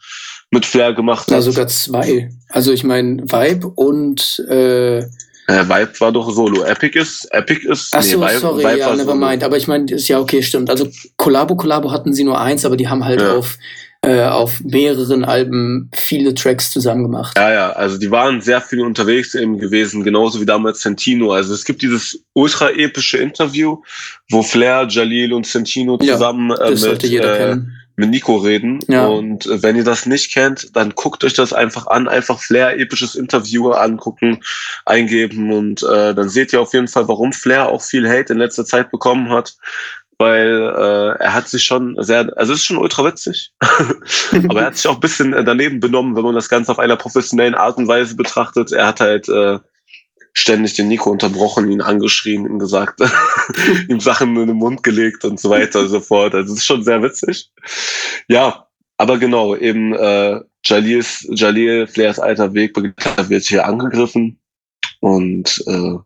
mit 0.51 0.65
Flair 0.65 0.93
gemacht 0.93 1.29
Ja, 1.31 1.37
hat. 1.37 1.43
sogar 1.43 1.67
zwei. 1.67 2.29
Also 2.49 2.71
ich 2.73 2.83
meine, 2.83 3.23
Vibe 3.23 3.67
und 3.75 4.43
äh, 4.49 4.99
äh, 5.47 5.69
Vibe 5.69 5.99
war 5.99 6.11
doch 6.11 6.29
Solo. 6.31 6.63
Epic 6.63 6.97
ist 6.99 7.25
Epic 7.31 7.67
ist 7.67 7.93
Ach 7.95 8.01
so, 8.01 8.19
Vibe, 8.19 8.39
sorry, 8.39 8.63
Vibe 8.63 8.79
ja, 8.79 8.95
never 8.95 9.13
mind. 9.15 9.43
Aber 9.43 9.57
ich 9.57 9.67
meine, 9.67 9.85
ist 9.91 10.07
ja 10.07 10.19
okay, 10.19 10.41
stimmt. 10.41 10.69
Also 10.71 10.87
Collabo, 11.17 11.55
Collabo 11.55 11.91
hatten 11.91 12.13
sie 12.13 12.23
nur 12.23 12.39
eins, 12.41 12.65
aber 12.65 12.75
die 12.77 12.87
haben 12.89 13.05
halt 13.05 13.21
Ja. 13.21 13.37
auf, 13.37 13.57
äh, 14.05 14.23
auf 14.23 14.61
mehreren 14.61 15.25
Alben 15.25 15.89
viele 15.93 16.33
Tracks 16.33 16.71
zusammen 16.71 17.03
gemacht. 17.03 17.37
Ja, 17.37 17.51
ja, 17.51 17.69
also 17.71 17.97
die 17.97 18.11
waren 18.11 18.41
sehr 18.41 18.61
viel 18.61 18.81
unterwegs 18.81 19.35
eben 19.35 19.57
gewesen, 19.57 20.03
genauso 20.03 20.39
wie 20.39 20.45
damals 20.45 20.81
Santino. 20.81 21.31
Also 21.31 21.53
es 21.53 21.65
gibt 21.65 21.81
dieses 21.81 22.23
ultra 22.33 22.69
epische 22.69 23.17
Interview, 23.17 23.81
wo 24.29 24.43
Flair, 24.43 24.87
Jalil 24.89 25.33
und 25.33 25.47
Santino 25.47 25.97
Ja, 26.01 26.13
zusammen 26.13 26.51
äh, 26.51 26.71
das 26.71 26.85
mit, 26.85 27.03
äh, 27.03 27.57
mit 27.95 28.09
Nico 28.09 28.37
reden. 28.37 28.79
Ja. 28.87 29.07
Und 29.07 29.45
äh, 29.45 29.63
wenn 29.63 29.75
ihr 29.75 29.83
das 29.83 30.05
nicht 30.05 30.31
kennt, 30.31 30.75
dann 30.75 30.91
guckt 30.91 31.23
euch 31.23 31.33
das 31.33 31.53
einfach 31.53 31.87
an, 31.87 32.07
einfach 32.07 32.39
Flair 32.39 32.77
episches 32.77 33.15
Interview 33.15 33.71
angucken, 33.71 34.41
eingeben 34.85 35.51
und 35.51 35.83
äh, 35.83 36.13
dann 36.13 36.29
seht 36.29 36.53
ihr 36.53 36.61
auf 36.61 36.73
jeden 36.73 36.87
Fall, 36.87 37.07
warum 37.07 37.33
Flair 37.33 37.69
auch 37.69 37.81
viel 37.81 38.07
Hate 38.07 38.33
in 38.33 38.39
letzter 38.39 38.65
Zeit 38.65 38.91
bekommen 38.91 39.29
hat. 39.29 39.55
Weil 40.17 40.73
äh, 40.77 41.23
er 41.23 41.33
hat 41.33 41.49
sich 41.49 41.63
schon 41.63 41.95
sehr, 42.01 42.31
also 42.37 42.53
es 42.53 42.59
ist 42.59 42.65
schon 42.65 42.77
ultra 42.77 43.03
witzig, 43.03 43.51
aber 44.31 44.61
er 44.61 44.67
hat 44.67 44.77
sich 44.77 44.87
auch 44.87 44.95
ein 44.95 45.01
bisschen 45.01 45.33
äh, 45.33 45.43
daneben 45.43 45.81
benommen, 45.81 46.15
wenn 46.15 46.23
man 46.23 46.35
das 46.35 46.47
Ganze 46.47 46.71
auf 46.71 46.79
einer 46.79 46.95
professionellen 46.95 47.55
Art 47.55 47.77
und 47.77 47.87
Weise 47.87 48.15
betrachtet. 48.15 48.71
Er 48.71 48.87
hat 48.87 49.01
halt 49.01 49.27
äh, 49.27 49.59
ständig 50.31 50.73
den 50.75 50.87
Nico 50.87 51.09
unterbrochen, 51.09 51.71
ihn 51.71 51.81
angeschrien, 51.81 52.45
ihm 52.45 52.59
gesagt, 52.59 52.99
ihm 53.89 53.99
Sachen 53.99 54.37
in 54.37 54.47
den 54.47 54.57
Mund 54.57 54.83
gelegt 54.83 55.25
und 55.25 55.39
so 55.39 55.49
weiter 55.49 55.81
und 55.81 55.89
so 55.89 55.99
fort. 55.99 56.33
Also 56.33 56.53
es 56.53 56.59
ist 56.59 56.65
schon 56.65 56.83
sehr 56.83 57.01
witzig. 57.01 57.51
Ja, 58.27 58.67
aber 58.97 59.17
genau, 59.17 59.55
eben 59.55 59.93
äh, 59.93 60.39
Jalils, 60.63 61.27
Jalil, 61.29 61.87
Flairs 61.87 62.19
alter 62.19 62.53
Wegbegleiter 62.53 63.29
wird 63.29 63.43
hier 63.43 63.65
angegriffen. 63.65 64.39
Und 64.99 65.63
äh, 65.67 65.97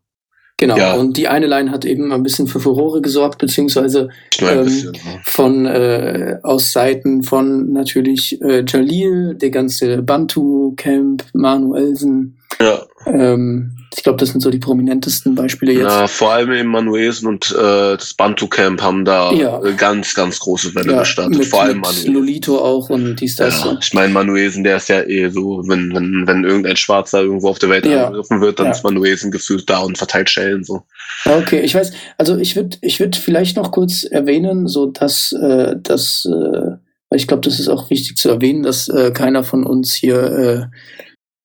Genau. 0.59 0.77
ja. 0.77 0.93
Und 0.95 1.15
die 1.15 1.29
eine 1.29 1.47
Line 1.47 1.71
hat 1.71 1.85
eben 1.85 2.11
ein 2.11 2.21
bisschen 2.21 2.47
für 2.47 2.59
Furore 2.59 3.01
gesorgt, 3.01 3.37
beziehungsweise 3.39 4.09
Ähm, 4.41 4.65
bisschen. 4.65 4.91
ne? 4.91 5.21
von 5.23 5.65
äh, 5.65 6.37
aus 6.43 6.73
Seiten 6.73 7.23
von 7.23 7.71
natürlich 7.71 8.41
äh, 8.41 8.65
Jalil, 8.67 9.35
der 9.35 9.51
ganze 9.51 10.01
Bantu-Camp, 10.01 11.23
Manuelsen. 11.31 12.35
Ja, 12.61 12.85
Ähm, 13.05 13.75
ich 13.95 14.03
glaube, 14.03 14.17
das 14.19 14.29
sind 14.29 14.41
so 14.41 14.49
die 14.51 14.59
prominentesten 14.59 15.33
Beispiele 15.33 15.71
jetzt. 15.73 15.83
na, 15.83 16.07
vor 16.07 16.33
allem 16.33 16.51
eben 16.51 16.69
Manuelsen 16.69 17.27
und 17.27 17.51
äh, 17.51 17.95
das 17.97 18.13
Bantu 18.13 18.47
Camp 18.47 18.81
haben 18.81 19.05
da 19.05 19.31
Ja. 19.33 19.59
ganz, 19.77 20.13
ganz 20.13 20.39
große 20.39 20.75
Welle 20.75 20.91
Ja, 20.91 20.99
gestartet. 20.99 21.37
mit, 21.37 21.47
vor 21.47 21.61
allem 21.63 21.77
mit 21.77 21.85
Manuelsen. 21.85 22.13
Lolito 22.13 22.57
auch 22.59 22.89
und 22.89 23.15
dies, 23.15 23.35
das. 23.37 23.63
Ja, 23.63 23.77
ich 23.81 23.93
meine, 23.93 24.11
Manuelsen, 24.13 24.63
der 24.63 24.77
ist 24.77 24.89
ja 24.89 25.01
eh 25.03 25.29
so, 25.29 25.63
wenn, 25.67 25.93
wenn, 25.95 26.27
wenn 26.27 26.43
irgendein 26.43 26.75
Schwarzer 26.75 27.21
irgendwo 27.21 27.49
auf 27.49 27.59
der 27.59 27.69
Welt 27.69 27.85
Ja. 27.85 28.07
angegriffen 28.07 28.41
wird, 28.41 28.59
dann 28.59 28.67
Ja. 28.67 28.71
ist 28.73 28.83
Manuelsen 28.83 29.31
gefühlt 29.31 29.69
da 29.69 29.79
und 29.79 29.97
verteilt 29.97 30.29
Schellen 30.29 30.63
so. 30.63 30.83
Okay, 31.25 31.61
ich 31.61 31.73
weiß, 31.75 31.91
also 32.17 32.37
ich 32.37 32.55
würde 32.55 32.77
ich 32.81 32.99
würd 32.99 33.15
vielleicht 33.15 33.55
noch 33.57 33.71
kurz 33.71 34.03
erwähnen, 34.03 34.67
so 34.67 34.87
dass, 34.87 35.31
äh, 35.33 35.75
dass 35.81 36.25
äh, 36.25 36.71
weil 37.11 37.17
ich 37.19 37.27
glaube, 37.27 37.41
das 37.41 37.59
ist 37.59 37.69
auch 37.69 37.89
wichtig 37.89 38.17
zu 38.17 38.29
erwähnen, 38.29 38.61
dass 38.63 38.87
äh, 38.87 39.11
keiner 39.11 39.43
von 39.43 39.65
uns 39.65 39.93
hier 39.95 40.21
äh, 40.21 40.75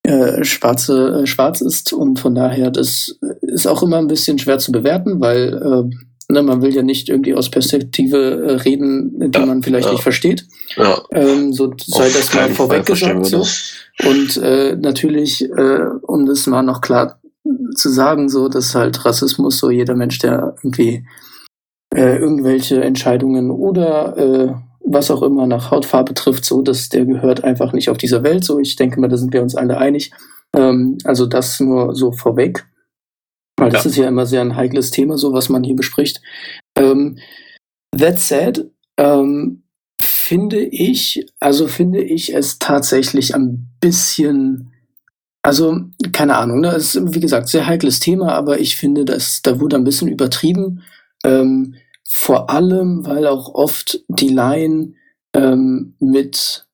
äh, 0.04 0.44
schwarze, 0.44 1.22
äh, 1.22 1.26
schwarz 1.26 1.60
ist 1.60 1.92
und 1.92 2.18
von 2.18 2.34
daher, 2.34 2.70
das 2.70 3.18
ist 3.40 3.66
auch 3.66 3.82
immer 3.82 3.98
ein 3.98 4.06
bisschen 4.06 4.38
schwer 4.38 4.58
zu 4.58 4.70
bewerten, 4.70 5.20
weil 5.20 5.54
äh, 5.54 6.32
ne, 6.32 6.42
man 6.42 6.62
will 6.62 6.74
ja 6.74 6.82
nicht 6.82 7.08
irgendwie 7.08 7.34
aus 7.34 7.50
Perspektive 7.50 8.18
äh, 8.18 8.52
reden, 8.56 9.30
die 9.30 9.38
Ja, 9.38 9.46
man 9.46 9.62
vielleicht 9.62 9.86
ja. 9.86 9.92
nicht 9.92 10.02
versteht. 10.02 10.46
Ja, 10.76 11.00
Ähm, 11.10 11.52
so 11.52 11.72
sei 11.86 12.06
auf 12.06 12.12
das 12.12 12.34
mal 12.34 12.50
vorweg 12.50 12.84
gesagt. 12.84 13.26
So. 13.26 13.46
Und 14.06 14.36
äh, 14.36 14.76
natürlich, 14.76 15.42
äh, 15.42 15.80
um 16.02 16.26
das 16.26 16.46
mal 16.46 16.62
noch 16.62 16.80
klar 16.80 17.20
zu 17.74 17.88
sagen, 17.88 18.28
so, 18.28 18.48
dass 18.48 18.74
halt 18.74 19.04
Rassismus, 19.04 19.58
so 19.58 19.70
jeder 19.70 19.94
Mensch, 19.94 20.18
der 20.18 20.54
irgendwie 20.62 21.06
äh, 21.94 22.16
irgendwelche 22.16 22.82
Entscheidungen 22.82 23.50
oder 23.50 24.16
äh, 24.16 24.54
was 24.84 25.10
auch 25.10 25.22
immer 25.22 25.46
nach 25.46 25.70
Hautfarbe 25.70 26.14
trifft, 26.14 26.44
so, 26.44 26.62
dass 26.62 26.88
der 26.88 27.06
gehört 27.06 27.42
einfach 27.42 27.72
nicht 27.72 27.88
auf 27.90 27.96
dieser 27.96 28.22
Welt. 28.22 28.44
So, 28.44 28.58
ich 28.58 28.76
denke 28.76 29.00
mal, 29.00 29.08
da 29.08 29.16
sind 29.16 29.32
wir 29.32 29.42
uns 29.42 29.54
alle 29.54 29.78
einig. 29.78 30.12
Ähm, 30.54 30.98
also 31.04 31.26
das 31.26 31.58
nur 31.60 31.94
so 31.94 32.12
vorweg. 32.12 32.66
Weil 33.56 33.70
das 33.70 33.84
Ja. 33.84 33.90
ist 33.90 33.96
ja 33.96 34.08
immer 34.08 34.26
sehr 34.26 34.40
ein 34.40 34.56
heikles 34.56 34.90
Thema, 34.90 35.16
so 35.16 35.32
was 35.32 35.48
man 35.48 35.64
hier 35.64 35.76
bespricht. 35.76 36.20
Ähm, 36.76 37.18
that 37.96 38.18
said, 38.18 38.70
ähm, 38.98 39.62
finde 40.00 40.60
ich, 40.60 41.24
also 41.40 41.66
finde 41.68 42.02
ich 42.02 42.35
es 42.35 42.58
tatsächlich 42.58 43.35
ein 43.35 43.68
bisschen, 43.80 44.72
also 45.42 45.80
keine 46.12 46.37
Ahnung, 46.37 46.60
ne? 46.60 46.68
es 46.68 46.94
ist 46.94 47.14
wie 47.14 47.20
gesagt 47.20 47.48
sehr 47.48 47.66
heikles 47.66 48.00
Thema, 48.00 48.32
aber 48.32 48.58
ich 48.58 48.76
finde, 48.76 49.04
dass 49.04 49.42
da 49.42 49.60
wurde 49.60 49.76
ein 49.76 49.85
bisschen 49.85 50.08
übertrieben. 50.08 50.82
Ähm, 51.24 51.74
vor 52.09 52.50
allem, 52.50 53.07
weil 53.07 53.27
auch 53.27 53.55
oft 53.55 54.00
die 54.09 54.29
Line 54.29 54.94
ähm, 55.35 55.94
mit, 55.98 56.67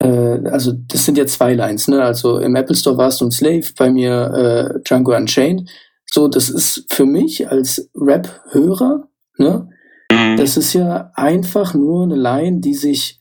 äh, 0.00 0.06
also 0.48 0.72
das 0.72 1.04
sind 1.04 1.18
ja 1.18 1.26
zwei 1.26 1.54
Lines, 1.54 1.88
ne? 1.88 2.02
Also 2.02 2.38
im 2.38 2.56
Apple 2.56 2.76
Store 2.76 2.98
warst 2.98 3.20
du 3.20 3.26
ein 3.26 3.30
Slave, 3.30 3.66
bei 3.76 3.90
mir 3.90 4.74
äh, 4.76 4.80
Django 4.82 5.16
Unchained. 5.16 5.70
So, 6.10 6.28
das 6.28 6.50
ist 6.50 6.84
für 6.88 7.06
mich 7.06 7.48
als 7.48 7.90
Rap-Hörer, 7.94 9.08
ne? 9.38 9.70
Mhm. 10.12 10.36
Das 10.36 10.56
ist 10.56 10.72
ja 10.72 11.10
einfach 11.14 11.74
nur 11.74 12.04
eine 12.04 12.16
Line, 12.16 12.60
die 12.60 12.74
sich 12.74 13.20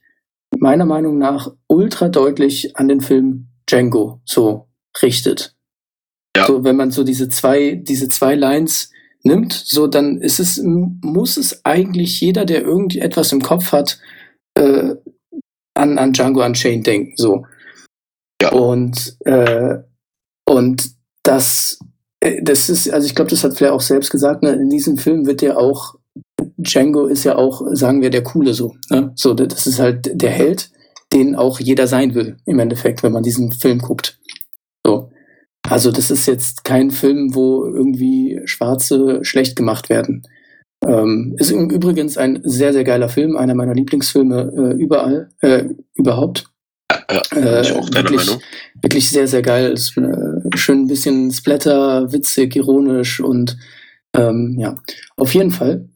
meiner 0.57 0.85
Meinung 0.85 1.17
nach 1.17 1.51
ultra 1.67 2.09
deutlich 2.09 2.77
an 2.77 2.87
den 2.87 3.01
Film 3.01 3.47
Django 3.69 4.21
so 4.25 4.67
richtet. 5.01 5.55
Ja. 6.35 6.45
So, 6.45 6.63
wenn 6.63 6.75
man 6.75 6.91
so 6.91 7.03
diese 7.03 7.29
zwei, 7.29 7.75
diese 7.75 8.09
zwei 8.09 8.35
Lines 8.35 8.91
nimmt, 9.25 9.53
so 9.53 9.87
dann 9.87 10.21
ist 10.21 10.39
es, 10.39 10.61
muss 10.63 11.37
es 11.37 11.65
eigentlich 11.65 12.21
jeder, 12.21 12.45
der 12.45 12.61
irgendetwas 12.61 13.31
im 13.31 13.41
Kopf 13.41 13.71
hat, 13.71 13.99
äh, 14.55 14.95
an, 15.73 15.97
an 15.97 16.13
Django 16.13 16.45
Unchained 16.45 16.87
denken. 16.87 17.13
So. 17.17 17.45
Ja. 18.41 18.51
Und, 18.51 19.17
äh, 19.25 19.79
und 20.47 20.91
das, 21.23 21.79
äh, 22.19 22.41
das 22.43 22.69
ist, 22.69 22.89
also 22.89 23.07
ich 23.07 23.15
glaube, 23.15 23.31
das 23.31 23.43
hat 23.43 23.57
Flair 23.57 23.73
auch 23.73 23.81
selbst 23.81 24.11
gesagt, 24.11 24.43
ne, 24.43 24.53
in 24.53 24.69
diesem 24.69 24.97
Film 24.97 25.25
wird 25.25 25.41
ja 25.41 25.57
auch, 25.57 25.95
Django 26.57 27.07
ist 27.07 27.23
ja 27.23 27.35
auch, 27.35 27.61
sagen 27.73 28.01
wir, 28.01 28.09
der 28.09 28.23
Coole 28.23 28.53
so. 28.53 28.75
Ne? 28.89 29.11
So, 29.15 29.33
das 29.33 29.67
ist 29.67 29.79
halt 29.79 30.09
der 30.13 30.31
Held, 30.31 30.69
den 31.11 31.35
auch 31.35 31.59
jeder 31.59 31.87
sein 31.87 32.13
will, 32.13 32.37
im 32.45 32.59
Endeffekt, 32.59 33.03
wenn 33.03 33.11
man 33.11 33.23
diesen 33.23 33.51
Film 33.51 33.79
guckt. 33.79 34.19
So. 34.85 35.11
Also 35.69 35.91
das 35.91 36.11
ist 36.11 36.25
jetzt 36.27 36.63
kein 36.63 36.91
Film, 36.91 37.33
wo 37.33 37.65
irgendwie 37.65 38.41
Schwarze 38.45 39.19
schlecht 39.23 39.55
gemacht 39.55 39.89
werden. 39.89 40.23
Ähm, 40.85 41.35
ist 41.37 41.51
übrigens 41.51 42.17
ein 42.17 42.41
sehr, 42.43 42.73
sehr 42.73 42.83
geiler 42.83 43.09
Film, 43.09 43.35
einer 43.37 43.55
meiner 43.55 43.73
Lieblingsfilme 43.73 44.51
äh, 44.55 44.81
überall, 44.81 45.29
äh, 45.41 45.65
überhaupt. 45.95 46.45
Ja, 47.09 47.21
Äh, 47.35 47.61
ich 47.61 47.71
auch 47.73 47.89
wirklich, 47.91 48.25
Meinung. 48.25 48.41
wirklich 48.81 49.09
sehr, 49.09 49.27
sehr 49.27 49.41
geil. 49.41 49.71
Ist 49.71 49.97
äh, 49.97 50.57
schön 50.57 50.83
ein 50.83 50.87
bisschen 50.87 51.31
Splatter, 51.31 52.11
witzig, 52.11 52.55
ironisch 52.55 53.19
und 53.19 53.57
ähm, 54.15 54.55
ja, 54.59 54.77
auf 55.17 55.33
jeden 55.33 55.51
Fall. 55.51 55.89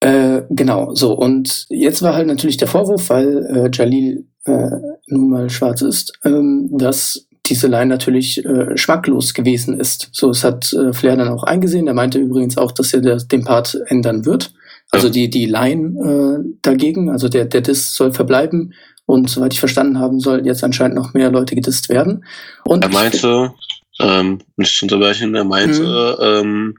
Äh, 0.00 0.42
genau, 0.50 0.94
so. 0.94 1.14
Und 1.14 1.66
jetzt 1.70 2.02
war 2.02 2.14
halt 2.14 2.26
natürlich 2.26 2.58
der 2.58 2.68
Vorwurf, 2.68 3.10
weil 3.10 3.46
äh, 3.46 3.70
Jalil 3.72 4.26
äh, 4.44 4.70
nun 5.06 5.30
mal 5.30 5.50
schwarz 5.50 5.82
ist, 5.82 6.12
ähm, 6.24 6.68
dass 6.72 7.27
diese 7.48 7.66
Line 7.66 7.86
natürlich 7.86 8.44
äh, 8.44 8.76
schmacklos 8.76 9.34
gewesen 9.34 9.78
ist. 9.78 10.08
So, 10.12 10.30
es 10.30 10.44
hat 10.44 10.72
äh, 10.72 10.92
Flair 10.92 11.16
dann 11.16 11.28
auch 11.28 11.44
eingesehen. 11.44 11.86
Er 11.86 11.94
meinte 11.94 12.18
übrigens 12.18 12.56
auch, 12.56 12.72
dass 12.72 12.92
er 12.94 13.00
der, 13.00 13.16
den 13.16 13.44
Part 13.44 13.78
ändern 13.86 14.24
wird. 14.24 14.52
Also 14.90 15.10
die, 15.10 15.28
die 15.28 15.46
Line 15.46 15.98
äh, 15.98 16.56
dagegen, 16.62 17.10
also 17.10 17.28
der, 17.28 17.44
der 17.44 17.60
Diss 17.60 17.94
soll 17.94 18.12
verbleiben. 18.12 18.72
Und 19.04 19.30
soweit 19.30 19.54
ich 19.54 19.60
verstanden 19.60 19.98
habe, 19.98 20.18
sollen 20.20 20.44
jetzt 20.44 20.64
anscheinend 20.64 20.96
noch 20.96 21.14
mehr 21.14 21.30
Leute 21.30 21.54
gedisst 21.54 21.88
werden. 21.88 22.24
Und 22.64 22.84
Er 22.84 22.90
meinte, 22.90 23.52
ähm, 24.00 24.40
nicht 24.56 24.76
zu 24.76 24.84
unterbrechen, 24.84 25.34
er 25.34 25.44
meinte, 25.44 26.18
ähm, 26.20 26.74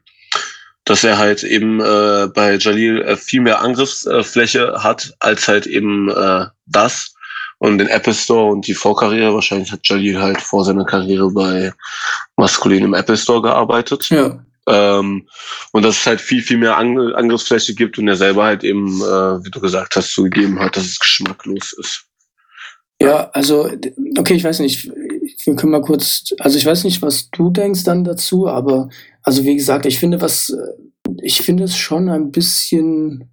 dass 0.85 1.03
er 1.03 1.17
halt 1.17 1.43
eben 1.43 1.79
äh, 1.79 2.27
bei 2.33 2.55
Jalil 2.57 3.01
äh, 3.01 3.15
viel 3.15 3.41
mehr 3.41 3.61
Angriffsfläche 3.61 4.83
hat, 4.83 5.13
als 5.19 5.47
halt 5.47 5.67
eben 5.67 6.09
äh, 6.09 6.45
das. 6.65 7.13
Und 7.59 7.77
den 7.77 7.87
Apple 7.87 8.13
Store 8.13 8.51
und 8.51 8.65
die 8.67 8.73
Vorkarriere, 8.73 9.33
wahrscheinlich 9.33 9.71
hat 9.71 9.81
Jalil 9.83 10.19
halt 10.19 10.41
vor 10.41 10.63
seiner 10.63 10.85
Karriere 10.85 11.29
bei 11.31 11.73
Maskulin 12.37 12.85
im 12.85 12.93
Apple 12.93 13.17
Store 13.17 13.41
gearbeitet. 13.41 14.09
ja, 14.09 14.39
Ähm, 14.67 15.27
und 15.71 15.83
dass 15.83 15.99
es 15.99 16.05
halt 16.05 16.21
viel, 16.21 16.41
viel 16.41 16.57
mehr 16.57 16.77
Ang 16.77 17.13
Angriffsfläche 17.13 17.73
gibt 17.73 17.97
und 17.97 18.07
er 18.07 18.15
selber 18.15 18.45
halt 18.45 18.63
eben, 18.63 19.01
äh, 19.01 19.43
wie 19.43 19.51
du 19.51 19.59
gesagt 19.59 19.95
hast, 19.95 20.13
zugegeben 20.13 20.59
hat, 20.59 20.77
dass 20.77 20.85
es 20.85 20.99
geschmacklos 20.99 21.73
ist. 21.73 22.05
Ja, 23.01 23.29
also, 23.31 23.69
okay, 24.17 24.33
ich 24.33 24.43
weiß 24.43 24.59
nicht, 24.59 24.91
wir 25.45 25.55
können 25.55 25.71
mal 25.71 25.81
kurz, 25.81 26.33
also 26.39 26.57
ich 26.57 26.65
weiß 26.65 26.83
nicht, 26.83 27.01
was 27.01 27.29
du 27.31 27.49
denkst 27.49 27.85
dann 27.85 28.03
dazu, 28.03 28.47
aber, 28.47 28.89
also 29.23 29.43
wie 29.45 29.55
gesagt, 29.55 29.85
ich 29.85 29.99
finde 29.99 30.21
was, 30.21 30.53
ich 31.21 31.41
finde 31.41 31.63
es 31.63 31.77
schon 31.77 32.09
ein 32.09 32.31
bisschen, 32.31 33.29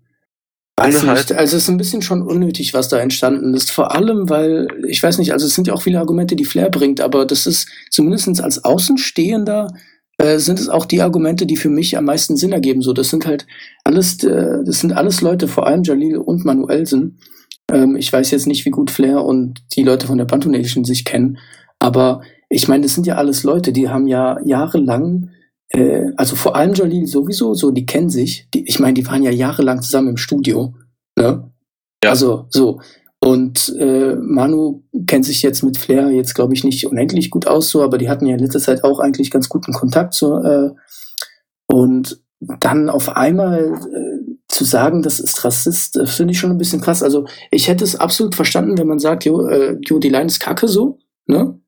weiß 0.76 1.02
nicht, 1.02 1.32
also 1.32 1.56
es 1.56 1.62
ist 1.62 1.68
ein 1.68 1.78
bisschen 1.78 2.02
schon 2.02 2.22
unnötig, 2.22 2.74
was 2.74 2.88
da 2.88 2.98
entstanden 2.98 3.54
ist, 3.54 3.70
vor 3.70 3.94
allem, 3.94 4.28
weil, 4.28 4.68
ich 4.86 5.02
weiß 5.02 5.18
nicht, 5.18 5.32
also 5.32 5.46
es 5.46 5.54
sind 5.54 5.66
ja 5.66 5.74
auch 5.74 5.82
viele 5.82 5.98
Argumente, 5.98 6.36
die 6.36 6.44
Flair 6.44 6.70
bringt, 6.70 7.00
aber 7.00 7.24
das 7.24 7.46
ist 7.46 7.68
zumindest 7.90 8.42
als 8.42 8.64
Außenstehender, 8.64 9.68
äh, 10.18 10.38
sind 10.38 10.58
es 10.58 10.68
auch 10.68 10.84
die 10.84 11.00
Argumente, 11.00 11.46
die 11.46 11.56
für 11.56 11.70
mich 11.70 11.96
am 11.96 12.04
meisten 12.04 12.36
Sinn 12.36 12.52
ergeben, 12.52 12.82
so, 12.82 12.92
das 12.92 13.08
sind 13.08 13.26
halt 13.26 13.46
alles, 13.84 14.22
äh, 14.22 14.64
das 14.64 14.80
sind 14.80 14.92
alles 14.92 15.22
Leute, 15.22 15.48
vor 15.48 15.66
allem 15.66 15.82
Jalil 15.82 16.18
und 16.18 16.44
Manuelsen, 16.44 17.18
ähm, 17.72 17.96
ich 17.96 18.12
weiß 18.12 18.30
jetzt 18.30 18.46
nicht, 18.46 18.66
wie 18.66 18.70
gut 18.70 18.90
Flair 18.90 19.24
und 19.24 19.62
die 19.76 19.82
Leute 19.82 20.06
von 20.06 20.18
der 20.18 20.26
Bantu 20.26 20.50
Nation 20.50 20.84
sich 20.84 21.06
kennen, 21.06 21.38
aber 21.78 22.20
ich 22.48 22.68
meine, 22.68 22.82
das 22.82 22.94
sind 22.94 23.06
ja 23.06 23.16
alles 23.16 23.44
Leute, 23.44 23.72
die 23.72 23.88
haben 23.88 24.06
ja 24.06 24.38
jahrelang, 24.44 25.30
äh, 25.70 26.12
also 26.16 26.36
vor 26.36 26.56
allem 26.56 26.74
Jalil 26.74 27.06
sowieso, 27.06 27.54
so, 27.54 27.70
die 27.70 27.86
kennen 27.86 28.10
sich. 28.10 28.48
Die, 28.54 28.66
ich 28.66 28.78
meine, 28.78 28.94
die 28.94 29.06
waren 29.06 29.22
ja 29.22 29.30
jahrelang 29.30 29.82
zusammen 29.82 30.10
im 30.10 30.16
Studio. 30.16 30.74
Ne? 31.16 31.50
Ja. 32.02 32.10
Also 32.10 32.46
so. 32.50 32.80
Und 33.18 33.74
äh, 33.78 34.14
Manu 34.14 34.84
kennt 35.06 35.24
sich 35.24 35.42
jetzt 35.42 35.62
mit 35.62 35.78
Flair 35.78 36.10
jetzt, 36.10 36.34
glaube 36.34 36.54
ich, 36.54 36.64
nicht 36.64 36.86
unendlich 36.86 37.30
gut 37.30 37.46
aus, 37.46 37.70
so, 37.70 37.82
aber 37.82 37.98
die 37.98 38.08
hatten 38.08 38.26
ja 38.26 38.34
in 38.34 38.40
letzter 38.40 38.60
Zeit 38.60 38.84
auch 38.84 39.00
eigentlich 39.00 39.30
ganz 39.30 39.48
guten 39.48 39.72
Kontakt. 39.72 40.14
So, 40.14 40.38
äh, 40.38 40.70
und 41.66 42.22
dann 42.40 42.90
auf 42.90 43.16
einmal 43.16 43.74
äh, 43.92 44.36
zu 44.48 44.64
sagen, 44.64 45.02
das 45.02 45.18
ist 45.18 45.44
Rassist, 45.44 45.96
äh, 45.96 46.06
finde 46.06 46.32
ich 46.32 46.38
schon 46.38 46.50
ein 46.50 46.58
bisschen 46.58 46.80
krass. 46.80 47.02
Also 47.02 47.26
ich 47.50 47.68
hätte 47.68 47.84
es 47.84 47.96
absolut 47.96 48.34
verstanden, 48.34 48.78
wenn 48.78 48.86
man 48.86 48.98
sagt, 48.98 49.24
jo, 49.24 49.46
äh, 49.46 49.78
jo 49.80 49.98
die 49.98 50.10
Line 50.10 50.26
ist 50.26 50.38
kacke 50.38 50.68
so, 50.68 50.98
ne? 51.26 51.58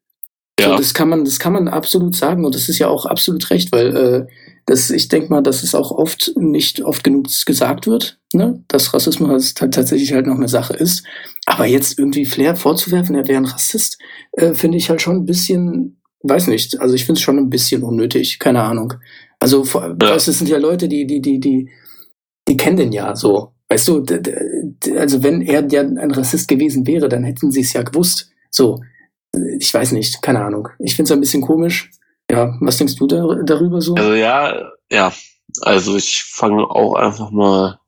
So, 0.59 0.70
Ja, 0.70 0.76
das 0.76 0.94
kann 0.94 1.09
man, 1.09 1.24
das 1.24 1.38
kann 1.38 1.52
man 1.52 1.68
absolut 1.68 2.14
sagen 2.16 2.44
und 2.44 2.54
das 2.54 2.68
ist 2.68 2.78
ja 2.78 2.88
auch 2.88 3.06
absolut 3.06 3.48
recht, 3.50 3.70
weil 3.72 3.96
äh, 3.96 4.26
das, 4.66 4.90
ich 4.90 5.09
denke 5.09 5.30
mal, 5.30 5.42
dass 5.42 5.62
es 5.62 5.74
auch 5.74 5.90
oft 5.90 6.32
nicht 6.36 6.82
oft 6.82 7.02
genug 7.04 7.28
gesagt 7.46 7.86
wird, 7.86 8.18
ne? 8.34 8.62
dass 8.68 8.92
Rassismus 8.92 9.54
halt 9.61 9.72
tatsächlich 9.72 10.12
halt 10.12 10.26
noch 10.26 10.36
eine 10.36 10.48
Sache 10.48 10.74
ist. 10.74 11.04
Aber 11.46 11.64
jetzt 11.64 11.98
irgendwie 11.98 12.26
Flair 12.26 12.54
vorzuwerfen, 12.56 13.14
er 13.14 13.26
wäre 13.28 13.38
ein 13.38 13.46
Rassist, 13.46 13.98
äh, 14.32 14.52
finde 14.54 14.76
ich 14.76 14.90
halt 14.90 15.00
schon 15.00 15.16
ein 15.16 15.24
bisschen, 15.26 16.00
weiß 16.22 16.48
nicht, 16.48 16.80
also 16.80 16.94
ich 16.94 17.06
finde 17.06 17.18
es 17.18 17.22
schon 17.22 17.38
ein 17.38 17.48
bisschen 17.50 17.82
unnötig, 17.82 18.38
keine 18.38 18.62
Ahnung. 18.62 18.94
Also 19.40 19.64
vor, 19.64 19.96
Ja. 20.00 20.11
weißt, 20.14 20.26
du, 20.26 20.30
es 20.32 20.38
sind 20.38 20.48
ja 20.50 20.59
Leute, 20.59 20.88
die, 20.88 21.06
die, 21.06 21.22
die, 21.22 21.38
die, 21.40 21.70
die 22.46 22.56
kennen 22.56 22.76
den 22.76 22.92
ja 22.92 23.14
so. 23.16 23.52
Weißt 23.70 23.88
du, 23.88 24.04
also 24.96 25.22
wenn 25.22 25.42
er 25.42 25.66
ja 25.70 25.82
ein 25.82 26.11
Rassist 26.11 26.48
gewesen 26.48 26.86
wäre, 26.86 27.09
dann 27.09 27.24
hätten 27.24 27.50
sie 27.52 27.61
es 27.61 27.72
ja 27.74 27.82
gewusst. 27.82 28.30
So, 28.50 28.80
ich 29.59 29.72
weiß 29.72 29.93
nicht, 29.93 30.22
keine 30.22 30.45
Ahnung. 30.45 30.68
Ich 30.79 30.97
finde 30.97 31.09
es 31.09 31.12
ein 31.12 31.20
bisschen 31.20 31.43
komisch. 31.43 31.91
Ja, 32.31 32.57
was 32.61 32.76
denkst 32.76 32.97
du 32.97 33.07
da, 33.07 33.43
darüber 33.45 33.81
so? 33.81 33.95
also 33.95 34.12
ja, 34.12 34.70
ja. 34.91 35.12
Also 35.62 35.97
ich 35.97 36.24
fange 36.24 36.62
auch 36.64 36.95
einfach 36.95 37.31
mal. 37.31 37.81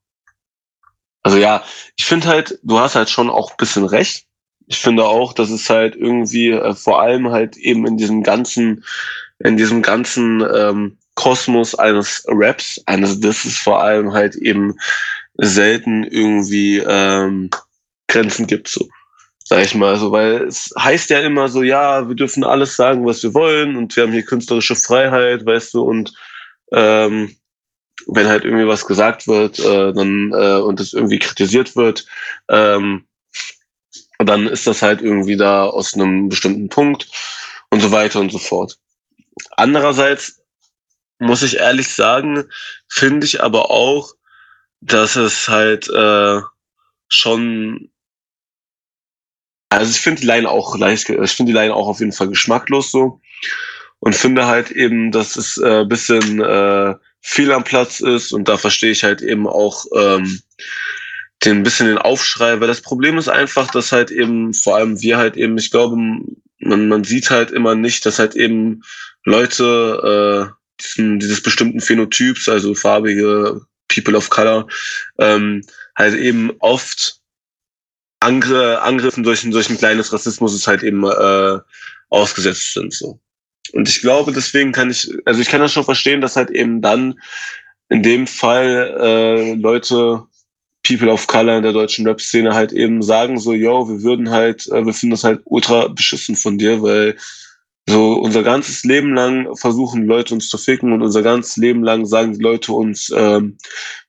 Also 1.23 1.37
ja, 1.37 1.63
ich 1.97 2.07
finde 2.07 2.29
halt, 2.29 2.59
du 2.63 2.79
hast 2.79 2.95
halt 2.95 3.11
schon 3.11 3.29
auch 3.29 3.51
ein 3.51 3.57
bisschen 3.59 3.85
recht. 3.85 4.27
Ich 4.67 4.79
finde 4.79 5.05
auch, 5.05 5.33
dass 5.35 5.51
es 5.51 5.69
halt 5.69 5.95
irgendwie 5.97 6.51
äh, 6.51 6.75
vor 6.75 7.03
allem 7.03 7.31
halt 7.31 7.57
eben 7.57 7.87
in 7.87 7.97
diesem 7.99 8.23
ganzen, 8.23 8.85
in 9.41 9.57
diesem 9.57 9.83
ganzen 9.83 10.43
ähm, 10.55 10.97
Kosmos 11.17 11.75
eines 11.75 12.25
Raps, 12.29 12.81
eines 12.87 13.21
Disses 13.21 13.59
vor 13.59 13.83
allem 13.83 14.13
halt 14.13 14.37
eben 14.37 14.77
selten 15.35 16.05
irgendwie 16.05 16.79
ähm, 16.79 17.51
Grenzen 18.09 18.47
gibt 18.47 18.69
so. 18.69 18.89
Sag 19.53 19.65
ich 19.65 19.75
mal 19.75 19.97
so, 19.97 20.13
weil 20.13 20.45
es 20.45 20.73
heißt 20.79 21.11
ja 21.11 21.19
immer 21.19 21.49
so, 21.49 21.65
ja, 21.65 22.07
wir 22.07 22.15
dürfen 22.15 22.45
alles 22.45 22.77
sagen, 22.77 23.05
was 23.05 23.21
wir 23.25 23.35
wollen 23.35 23.75
und 23.75 23.97
wir 23.97 24.05
haben 24.05 24.13
hier 24.13 24.25
künstlerische 24.25 24.77
Freiheit, 24.77 25.45
weißt 25.45 25.75
du, 25.75 25.83
und 25.83 26.15
ähm, 26.71 27.37
wenn 28.07 28.29
halt 28.29 28.45
irgendwie 28.45 28.69
was 28.69 28.87
gesagt 28.87 29.27
wird, 29.27 29.59
äh, 29.59 29.93
dann 29.93 30.33
äh, 30.33 30.61
und 30.61 30.79
es 30.79 30.93
irgendwie 30.93 31.19
kritisiert 31.19 31.75
wird, 31.75 32.07
ähm, 32.49 33.09
dann 34.19 34.47
ist 34.47 34.69
das 34.69 34.83
halt 34.83 35.03
irgendwie 35.03 35.37
da 35.37 35.65
aus 35.65 35.95
einem 35.95 36.29
bestimmten 36.29 36.69
Punkt 36.69 37.09
und 37.71 37.81
so 37.81 37.91
weiter 37.91 38.21
und 38.21 38.31
so 38.31 38.39
fort. 38.39 38.79
Andererseits 39.57 40.45
muss 41.19 41.43
ich 41.43 41.57
ehrlich 41.57 41.93
sagen, 41.93 42.45
finde 42.87 43.27
ich 43.27 43.43
aber 43.43 43.69
auch, 43.73 44.15
dass 44.81 45.17
es 45.17 45.49
halt 45.49 45.89
äh, 45.89 46.41
schon 47.09 47.91
also 49.71 49.91
ich 49.91 50.01
finde 50.01 50.21
die 50.21 50.27
Line 50.27 50.49
auch 50.49 50.77
leicht, 50.77 51.09
ich 51.09 51.33
finde 51.33 51.53
die 51.53 51.59
Line 51.59 51.75
auch 51.75 51.89
auf 51.89 52.01
jeden 52.01 52.13
Fall 52.13 52.29
geschmacklos 52.29 52.91
so. 52.91 53.21
Und 54.01 54.15
finde 54.17 54.47
halt 54.47 54.71
eben, 54.71 55.13
dass 55.13 55.37
es 55.37 55.59
äh, 55.59 55.85
bisschen 55.85 56.41
äh, 56.41 56.95
viel 57.21 57.53
am 57.53 57.65
Platz 57.65 58.01
ist 58.01 58.33
und 58.33 58.49
da 58.49 58.57
verstehe 58.57 58.91
ich 58.91 59.05
halt 59.05 59.21
eben 59.21 59.47
auch 59.47 59.85
ähm, 59.95 60.41
den 61.45 61.63
bisschen 61.63 61.87
den 61.87 61.99
Aufschrei, 61.99 62.61
weil 62.61 62.69
das 62.69 62.81
Problem 62.81 63.19
ist 63.19 63.29
einfach, 63.29 63.71
dass 63.71 63.93
halt 63.93 64.11
eben 64.11 64.53
vor 64.55 64.77
allem 64.77 65.01
wir 65.01 65.19
halt 65.19 65.37
eben, 65.37 65.57
ich 65.59 65.71
glaube, 65.71 65.97
man, 65.97 66.89
man 66.89 67.05
sieht 67.05 67.31
halt 67.31 67.51
immer 67.51 67.75
nicht, 67.75 68.05
dass 68.05 68.19
halt 68.19 68.35
eben 68.35 68.83
Leute 69.25 70.51
äh, 70.51 70.83
diesen, 70.83 71.19
dieses 71.19 71.43
bestimmten 71.43 71.81
Phänotyps, 71.81 72.49
also 72.49 72.75
farbige 72.75 73.63
People 73.89 74.17
of 74.17 74.31
Color, 74.31 74.67
ähm, 75.19 75.63
halt 75.97 76.15
eben 76.15 76.53
oft 76.61 77.20
Angr 78.21 78.83
Angriffen 78.83 79.23
durch, 79.23 79.43
durch 79.43 79.71
ein 79.71 79.79
kleines 79.79 80.13
Rassismus 80.13 80.55
ist 80.55 80.67
halt 80.67 80.83
eben 80.83 81.05
äh, 81.05 81.59
ausgesetzt 82.11 82.75
sind. 82.75 82.93
So. 82.93 83.19
Und 83.73 83.89
ich 83.89 84.01
glaube, 84.01 84.33
deswegen 84.33 84.73
kann 84.73 84.91
ich, 84.91 85.11
also 85.25 85.41
ich 85.41 85.49
kann 85.49 85.61
das 85.61 85.73
schon 85.73 85.85
verstehen, 85.85 86.21
dass 86.21 86.37
halt 86.37 86.51
eben 86.51 86.83
dann 86.83 87.19
in 87.89 88.03
dem 88.03 88.27
Fall 88.27 88.97
äh, 89.01 89.55
Leute, 89.55 90.23
People 90.83 91.11
of 91.11 91.27
Color 91.27 91.59
in 91.59 91.63
der 91.63 91.73
deutschen 91.73 92.07
Rap-Szene 92.07 92.55
halt 92.55 92.73
eben 92.73 93.03
sagen 93.03 93.39
so, 93.39 93.53
yo, 93.53 93.89
wir 93.89 94.03
würden 94.03 94.31
halt, 94.31 94.67
äh, 94.69 94.85
wir 94.85 94.95
finden 94.95 95.13
das 95.13 95.25
halt 95.25 95.41
ultra 95.45 95.89
beschissen 95.89 96.37
von 96.37 96.59
dir, 96.59 96.83
weil 96.83 97.17
so 97.89 98.15
unser 98.15 98.43
ganzes 98.43 98.85
Leben 98.85 99.15
lang 99.15 99.57
versuchen 99.57 100.07
Leute 100.07 100.35
uns 100.35 100.49
zu 100.49 100.59
ficken 100.59 100.93
und 100.93 101.03
unser 101.03 101.23
ganzes 101.23 101.57
Leben 101.57 101.83
lang 101.83 102.07
sagen 102.07 102.35
die 102.35 102.43
Leute 102.43 102.73
uns, 102.73 103.13
ähm, 103.15 103.59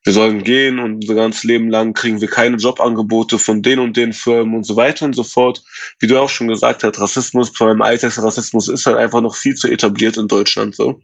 wir 0.03 0.13
sollen 0.13 0.43
gehen 0.43 0.79
und 0.79 0.95
unser 0.95 1.15
ganzes 1.15 1.43
Leben 1.43 1.69
lang 1.69 1.93
kriegen 1.93 2.21
wir 2.21 2.27
keine 2.27 2.57
Jobangebote 2.57 3.39
von 3.39 3.61
den 3.61 3.79
und 3.79 3.97
den 3.97 4.13
Firmen 4.13 4.55
und 4.55 4.65
so 4.65 4.75
weiter 4.75 5.05
und 5.05 5.15
so 5.15 5.23
fort. 5.23 5.63
Wie 5.99 6.07
du 6.07 6.19
auch 6.19 6.29
schon 6.29 6.47
gesagt 6.47 6.83
hast, 6.83 6.99
Rassismus, 6.99 7.51
vor 7.55 7.67
allem 7.67 7.81
Alltagsrassismus 7.81 8.67
ist 8.67 8.85
halt 8.85 8.97
einfach 8.97 9.21
noch 9.21 9.35
viel 9.35 9.55
zu 9.55 9.67
etabliert 9.67 10.17
in 10.17 10.27
Deutschland 10.27 10.75
so. 10.75 11.01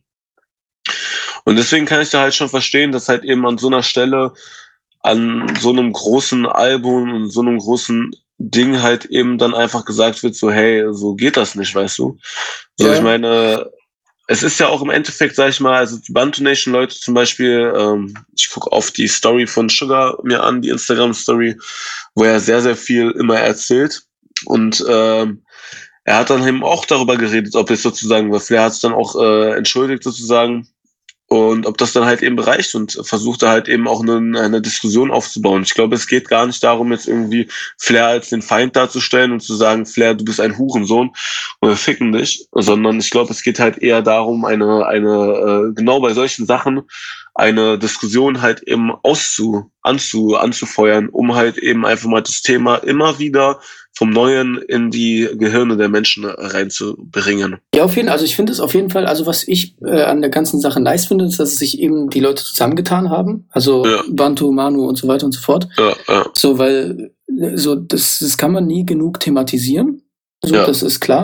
Und 1.46 1.56
deswegen 1.56 1.86
kann 1.86 2.02
ich 2.02 2.10
da 2.10 2.22
halt 2.22 2.36
schon 2.36 2.50
verstehen, 2.50 2.92
dass 2.92 3.08
halt 3.08 3.24
eben 3.24 3.46
an 3.48 3.58
so 3.58 3.68
einer 3.68 3.84
Stelle, 3.84 4.34
an 5.00 5.56
so 5.60 5.70
einem 5.70 5.94
großen 5.94 6.46
Album 6.46 7.14
und 7.14 7.30
so 7.30 7.42
einem 7.42 7.58
großen 7.58 8.12
Ding 8.38 8.82
halt 8.82 9.06
eben 9.06 9.38
dann 9.38 9.56
einfach 9.56 9.86
gesagt 9.86 10.22
wird, 10.24 10.36
so, 10.36 10.52
hey, 10.52 10.86
so 10.92 11.16
geht 11.16 11.38
das 11.38 11.56
nicht, 11.56 11.74
weißt 11.74 11.98
du? 11.98 12.18
So, 12.78 12.88
ja. 12.88 12.94
ich 12.94 13.02
meine, 13.02 13.70
es 14.28 14.44
ist 14.44 14.60
ja 14.60 14.68
auch 14.68 14.82
im 14.82 14.90
Endeffekt, 14.90 15.36
sag 15.36 15.50
ich 15.50 15.60
mal, 15.60 15.76
also 15.76 15.98
die 15.98 16.12
Bantu 16.12 16.44
Nation 16.44 16.74
Leute 16.74 17.00
zum 17.00 17.14
Beispiel, 17.14 17.74
ähm, 17.76 18.14
ich 18.36 18.50
gucke 18.50 18.72
auf 18.72 18.92
die 18.92 19.08
Story 19.08 19.48
von 19.48 19.70
Sugar 19.70 20.18
mir 20.24 20.44
an, 20.44 20.62
die 20.62 20.70
Instagram-Story, 20.70 21.58
wo 22.14 22.26
er 22.26 22.40
sehr, 22.40 22.62
sehr 22.62 22.76
viel 22.76 23.12
immer 23.12 23.40
erzählt. 23.40 24.04
Und 24.46 24.86
ähm, 24.88 25.44
er 26.04 26.18
hat 26.18 26.30
dann 26.30 26.46
eben 26.46 26.64
auch 26.64 26.86
darüber 26.86 27.18
geredet, 27.18 27.56
ob 27.56 27.72
es 27.72 27.82
sozusagen, 27.82 28.32
weil 28.32 28.40
Flair 28.42 28.64
hat 28.64 28.74
es 28.74 28.82
dann 28.82 28.94
auch 28.94 29.16
äh, 29.16 29.56
entschuldigt 29.56 30.04
sozusagen, 30.04 30.68
und 31.28 31.66
ob 31.66 31.78
das 31.78 31.92
dann 31.92 32.06
halt 32.06 32.24
eben 32.24 32.40
reicht 32.40 32.74
und 32.74 33.00
versucht 33.04 33.44
da 33.44 33.50
halt 33.50 33.68
eben 33.68 33.88
auch 33.88 34.02
eine, 34.02 34.40
eine 34.40 34.62
Diskussion 34.62 35.12
aufzubauen. 35.12 35.64
Ich 35.64 35.74
glaube, 35.74 35.96
es 35.96 36.08
geht 36.08 36.30
gar 36.30 36.48
nicht 36.48 36.64
darum, 36.64 36.92
jetzt 36.92 37.08
irgendwie 37.08 37.50
Flair 37.78 38.08
als 38.08 38.30
den 38.30 38.42
Feind 38.42 38.78
darzustellen 38.78 39.34
und 39.34 39.42
zu 39.42 39.56
sagen, 39.56 39.86
Flair, 39.86 40.14
du 40.14 40.24
bist 40.24 40.40
ein 40.40 40.58
Hurensohn 40.58 41.12
und 41.60 41.70
wir 41.70 41.76
ficken 41.76 42.14
dich, 42.14 42.48
sondern 42.54 43.00
ich 43.00 43.10
glaube, 43.10 43.32
es 43.32 43.44
geht 43.44 43.60
halt 43.60 43.78
eher 43.78 44.02
darum, 44.02 44.46
eine, 44.46 44.86
eine, 44.86 45.70
äh, 45.70 45.74
genau 45.74 46.00
bei 46.00 46.14
solchen 46.14 46.46
Sachen 46.46 46.84
eine 47.38 47.78
Diskussion 47.78 48.42
halt 48.42 48.64
eben 48.64 48.92
auszu, 49.04 49.72
anzu, 49.84 50.36
anzufeuern, 50.36 51.08
um 51.10 51.36
halt 51.36 51.60
eben 51.60 51.86
einfach 51.86 52.10
mal 52.10 52.22
das 52.22 52.42
Thema 52.42 52.78
immer 52.78 53.20
wieder 53.20 53.60
vom 53.96 54.10
Neuen 54.10 54.58
in 54.58 54.90
die 54.90 55.30
Gehirne 55.38 55.78
der 55.78 55.88
Menschen 55.88 56.26
reinzubringen. 56.26 57.58
Ja, 57.76 57.84
auf 57.84 57.96
jeden 57.96 58.08
Fall. 58.08 58.14
Also 58.14 58.26
ich 58.26 58.36
finde 58.36 58.52
es 58.52 58.60
auf 58.60 58.74
jeden 58.74 58.90
Fall, 58.90 59.06
also 59.06 59.28
was 59.28 59.48
ich 59.48 59.76
äh, 59.86 60.02
an 60.02 60.22
der 60.22 60.32
ganzen 60.32 60.60
Sache 60.60 60.80
nice 60.80 61.06
finde, 61.06 61.26
ist, 61.26 61.40
dass 61.40 61.58
sich 61.58 61.80
eben 61.80 62.10
die 62.10 62.20
Leute 62.20 62.44
zusammengetan 62.44 63.12
haben. 63.12 63.48
Also 63.50 63.86
ja. 63.86 64.04
Bantu, 64.10 64.52
Manu 64.52 64.88
und 64.88 64.98
so 64.98 65.08
weiter 65.08 65.26
und 65.26 65.34
so 65.34 65.42
fort. 65.42 65.68
Ja, 65.78 65.94
ja. 66.08 66.26
So, 66.34 66.58
weil 66.58 67.12
so 67.54 67.76
das, 67.76 68.20
das 68.20 68.38
kann 68.38 68.52
man 68.52 68.66
nie 68.66 68.86
genug 68.86 69.20
thematisieren. 69.20 70.02
So, 70.44 70.56
ja. 70.56 70.66
das 70.66 70.84
ist 70.84 71.00
klar. 71.00 71.24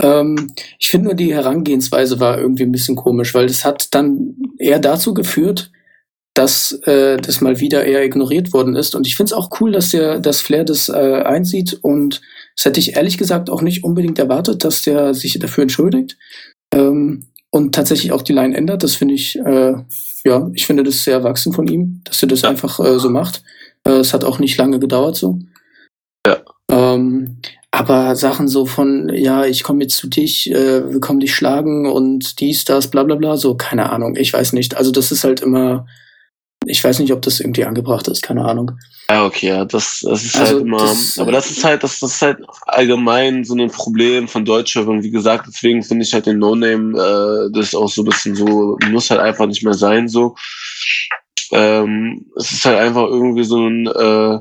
Ähm, 0.00 0.52
ich 0.78 0.90
finde 0.90 1.06
nur 1.06 1.14
die 1.14 1.34
Herangehensweise 1.34 2.20
war 2.20 2.38
irgendwie 2.38 2.64
ein 2.64 2.72
bisschen 2.72 2.96
komisch, 2.96 3.34
weil 3.34 3.46
das 3.46 3.64
hat 3.64 3.94
dann 3.94 4.36
eher 4.58 4.78
dazu 4.78 5.14
geführt, 5.14 5.70
dass 6.34 6.72
äh, 6.84 7.18
das 7.18 7.40
mal 7.40 7.60
wieder 7.60 7.84
eher 7.84 8.04
ignoriert 8.04 8.52
worden 8.52 8.74
ist. 8.74 8.94
Und 8.94 9.06
ich 9.06 9.16
finde 9.16 9.30
es 9.30 9.38
auch 9.38 9.50
cool, 9.60 9.72
dass 9.72 9.90
der, 9.90 10.18
dass 10.18 10.40
Flair 10.40 10.64
das 10.64 10.88
äh, 10.88 11.22
einsieht. 11.24 11.78
Und 11.82 12.20
das 12.56 12.64
hätte 12.64 12.80
ich 12.80 12.96
ehrlich 12.96 13.18
gesagt 13.18 13.50
auch 13.50 13.62
nicht 13.62 13.84
unbedingt 13.84 14.18
erwartet, 14.18 14.64
dass 14.64 14.82
der 14.82 15.14
sich 15.14 15.38
dafür 15.38 15.62
entschuldigt 15.62 16.16
ähm, 16.74 17.26
und 17.50 17.74
tatsächlich 17.74 18.12
auch 18.12 18.22
die 18.22 18.32
Line 18.32 18.56
ändert. 18.56 18.82
Das 18.82 18.94
finde 18.94 19.14
ich, 19.14 19.38
äh, 19.38 19.74
ja, 20.24 20.50
ich 20.54 20.66
finde 20.66 20.84
das 20.84 21.04
sehr 21.04 21.14
erwachsen 21.14 21.52
von 21.52 21.68
ihm, 21.68 22.00
dass 22.04 22.22
er 22.22 22.28
das 22.28 22.44
einfach 22.44 22.80
äh, 22.80 22.98
so 22.98 23.10
macht. 23.10 23.42
Äh, 23.84 23.92
es 23.92 24.14
hat 24.14 24.24
auch 24.24 24.38
nicht 24.38 24.56
lange 24.56 24.78
gedauert 24.78 25.16
so. 25.16 25.38
Ja. 26.26 26.38
Ähm, 26.70 27.40
aber 27.74 28.14
Sachen 28.16 28.48
so 28.48 28.66
von, 28.66 29.10
ja, 29.14 29.46
ich 29.46 29.62
komme 29.62 29.82
jetzt 29.82 29.96
zu 29.96 30.06
dich, 30.06 30.50
äh, 30.50 30.92
wir 30.92 31.00
kommen 31.00 31.20
dich 31.20 31.34
schlagen 31.34 31.90
und 31.90 32.38
dies, 32.38 32.66
das, 32.66 32.90
bla 32.90 33.02
bla 33.02 33.16
bla, 33.16 33.38
so, 33.38 33.54
keine 33.54 33.90
Ahnung, 33.90 34.14
ich 34.16 34.30
weiß 34.30 34.52
nicht. 34.52 34.76
Also 34.76 34.92
das 34.92 35.10
ist 35.10 35.24
halt 35.24 35.40
immer, 35.40 35.86
ich 36.66 36.84
weiß 36.84 36.98
nicht, 36.98 37.12
ob 37.14 37.22
das 37.22 37.40
irgendwie 37.40 37.64
angebracht 37.64 38.08
ist, 38.08 38.22
keine 38.22 38.44
Ahnung. 38.44 38.72
Ja, 39.08 39.24
okay, 39.24 39.48
ja, 39.48 39.64
das, 39.64 40.04
das 40.06 40.22
ist 40.22 40.36
also 40.36 40.56
halt 40.56 40.66
immer, 40.66 40.80
das, 40.80 41.18
aber 41.18 41.32
das 41.32 41.50
ist 41.50 41.64
halt, 41.64 41.82
das, 41.82 41.98
das 42.00 42.12
ist 42.12 42.22
halt 42.22 42.38
allgemein 42.66 43.42
so 43.42 43.54
ein 43.54 43.70
Problem 43.70 44.28
von 44.28 44.44
Deutschrap 44.44 44.86
wie 44.86 45.10
gesagt, 45.10 45.46
deswegen 45.48 45.82
finde 45.82 46.04
ich 46.04 46.12
halt 46.12 46.26
den 46.26 46.38
No-Name, 46.38 46.92
äh, 46.92 47.52
das 47.54 47.68
ist 47.68 47.74
auch 47.74 47.88
so 47.88 48.02
ein 48.02 48.06
bisschen 48.06 48.34
so, 48.36 48.76
muss 48.90 49.10
halt 49.10 49.20
einfach 49.20 49.46
nicht 49.46 49.64
mehr 49.64 49.74
sein, 49.74 50.08
so. 50.08 50.34
Ähm, 51.52 52.26
es 52.36 52.52
ist 52.52 52.66
halt 52.66 52.78
einfach 52.78 53.06
irgendwie 53.06 53.44
so 53.44 53.66
ein, 53.66 53.86
äh, 53.86 54.38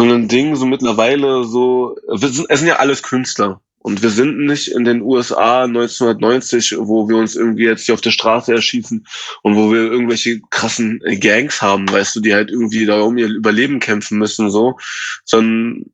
so 0.00 0.06
ein 0.06 0.28
Ding, 0.28 0.54
so 0.54 0.66
mittlerweile 0.66 1.44
so, 1.44 1.96
es 2.08 2.36
sind 2.60 2.66
ja 2.68 2.76
alles 2.76 3.02
Künstler. 3.02 3.60
Und 3.80 4.02
wir 4.02 4.10
sind 4.10 4.38
nicht 4.38 4.68
in 4.68 4.84
den 4.84 5.02
USA 5.02 5.64
1990, 5.64 6.76
wo 6.78 7.08
wir 7.08 7.16
uns 7.16 7.36
irgendwie 7.36 7.64
jetzt 7.64 7.86
hier 7.86 7.94
auf 7.94 8.00
der 8.00 8.10
Straße 8.10 8.52
erschießen 8.52 9.06
und 9.42 9.56
wo 9.56 9.72
wir 9.72 9.80
irgendwelche 9.90 10.40
krassen 10.50 11.00
Gangs 11.20 11.62
haben, 11.62 11.90
weißt 11.90 12.16
du, 12.16 12.20
die 12.20 12.34
halt 12.34 12.50
irgendwie 12.50 12.86
da 12.86 13.00
um 13.00 13.16
ihr 13.16 13.28
Überleben 13.28 13.78
kämpfen 13.78 14.18
müssen, 14.18 14.50
so. 14.50 14.76
Sondern 15.24 15.86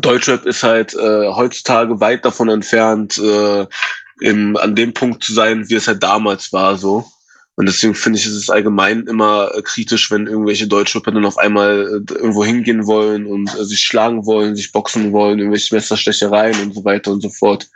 Deutschrap 0.00 0.46
ist 0.46 0.62
halt 0.62 0.94
äh, 0.94 1.28
heutzutage 1.28 2.00
weit 2.00 2.24
davon 2.24 2.48
entfernt, 2.48 3.18
äh, 3.18 3.66
im, 4.20 4.56
an 4.56 4.74
dem 4.74 4.94
Punkt 4.94 5.22
zu 5.24 5.34
sein, 5.34 5.68
wie 5.68 5.74
es 5.74 5.88
halt 5.88 6.02
damals 6.02 6.52
war, 6.52 6.78
so. 6.78 7.04
Und 7.56 7.66
deswegen 7.66 7.94
finde 7.94 8.18
ich, 8.18 8.26
ist 8.26 8.32
es 8.32 8.50
allgemein 8.50 9.06
immer 9.06 9.50
äh, 9.54 9.62
kritisch, 9.62 10.10
wenn 10.10 10.26
irgendwelche 10.26 10.66
Deutschrapper 10.66 11.12
dann 11.12 11.26
auf 11.26 11.36
einmal 11.36 12.02
äh, 12.08 12.14
irgendwo 12.14 12.44
hingehen 12.44 12.86
wollen 12.86 13.26
und 13.26 13.54
äh, 13.54 13.64
sich 13.64 13.80
schlagen 13.80 14.24
wollen, 14.24 14.56
sich 14.56 14.72
boxen 14.72 15.12
wollen, 15.12 15.38
irgendwelche 15.38 15.74
Messerstechereien 15.74 16.60
und 16.62 16.74
so 16.74 16.84
weiter 16.84 17.12
und 17.12 17.20
so 17.20 17.28
fort. 17.28 17.68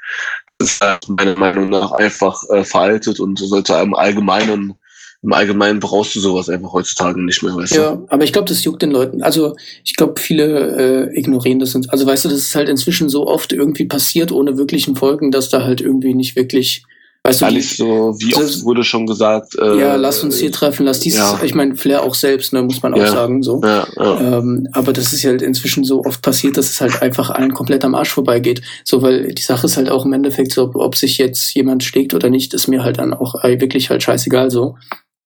Das 0.59 0.73
ist 0.73 0.81
halt 0.81 1.07
meiner 1.09 1.39
Meinung 1.39 1.69
nach 1.69 1.93
einfach 1.93 2.43
äh, 2.49 2.65
veraltet 2.65 3.21
und 3.21 3.39
sollte 3.39 3.75
im 3.75 3.95
Allgemeinen 3.95 4.75
im 5.23 5.33
Allgemeinen 5.33 5.81
brauchst 5.81 6.15
du 6.15 6.21
sowas 6.21 6.49
einfach 6.49 6.73
heutzutage 6.73 7.21
nicht 7.21 7.43
mehr, 7.43 7.57
weißt 7.57 7.75
du? 7.75 7.81
Ja, 7.81 8.03
aber 8.09 8.23
ich 8.23 8.33
glaube, 8.33 8.49
das 8.49 8.63
juckt 8.63 8.83
den 8.83 8.93
Leuten. 8.93 9.23
Also 9.23 9.57
ich 9.83 9.97
glaube, 9.97 10.21
viele 10.21 11.11
äh, 11.11 11.19
ignorieren 11.19 11.59
das. 11.59 11.75
Also 11.89 12.07
weißt 12.07 12.27
du, 12.27 12.29
das 12.29 12.39
ist 12.39 12.55
halt 12.55 12.69
inzwischen 12.69 13.09
so 13.09 13.27
oft 13.27 13.53
irgendwie 13.53 13.87
passiert, 13.87 14.31
ohne 14.31 14.57
wirklichen 14.57 14.95
Folgen, 14.95 15.33
dass 15.33 15.49
da 15.49 15.65
halt 15.65 15.81
irgendwie 15.81 16.15
nicht 16.15 16.37
wirklich 16.37 16.85
Weißt 17.27 17.41
du, 17.41 17.47
Alles 17.47 17.77
so, 17.77 18.15
wie 18.21 18.37
oft 18.37 18.63
wurde 18.63 18.85
schon 18.85 19.05
gesagt. 19.05 19.57
Äh, 19.61 19.81
ja, 19.81 19.97
lass 19.97 20.23
uns 20.23 20.39
hier 20.39 20.53
treffen, 20.53 20.87
lass 20.87 21.01
dies. 21.01 21.17
Ja. 21.17 21.41
Ich 21.43 21.57
meine, 21.57 21.75
Flair 21.75 22.05
auch 22.05 22.15
selbst, 22.15 22.53
ne, 22.53 22.63
muss 22.63 22.85
man 22.85 22.95
auch 22.95 22.99
ja. 22.99 23.09
sagen. 23.09 23.43
so. 23.43 23.61
Ja, 23.65 23.85
ähm, 23.99 24.69
aber 24.71 24.93
das 24.93 25.13
ist 25.13 25.25
halt 25.25 25.43
inzwischen 25.43 25.83
so 25.83 26.05
oft 26.05 26.23
passiert, 26.23 26.57
dass 26.57 26.71
es 26.71 26.81
halt 26.81 27.03
einfach 27.03 27.31
allen 27.31 27.53
komplett 27.53 27.85
am 27.85 27.97
Arsch 27.97 28.11
vorbeigeht. 28.11 28.63
So, 28.85 29.03
weil 29.03 29.35
die 29.35 29.43
Sache 29.43 29.67
ist 29.67 29.77
halt 29.77 29.91
auch 29.91 30.05
im 30.05 30.13
Endeffekt 30.13 30.53
so, 30.53 30.63
ob, 30.63 30.77
ob 30.77 30.95
sich 30.95 31.19
jetzt 31.19 31.53
jemand 31.55 31.83
schlägt 31.83 32.15
oder 32.15 32.31
nicht, 32.31 32.55
ist 32.55 32.69
mir 32.69 32.85
halt 32.85 32.99
dann 32.99 33.13
auch 33.13 33.43
äh, 33.43 33.61
wirklich 33.61 33.91
halt 33.91 34.05
scheißegal 34.05 34.53
so. 34.53 34.77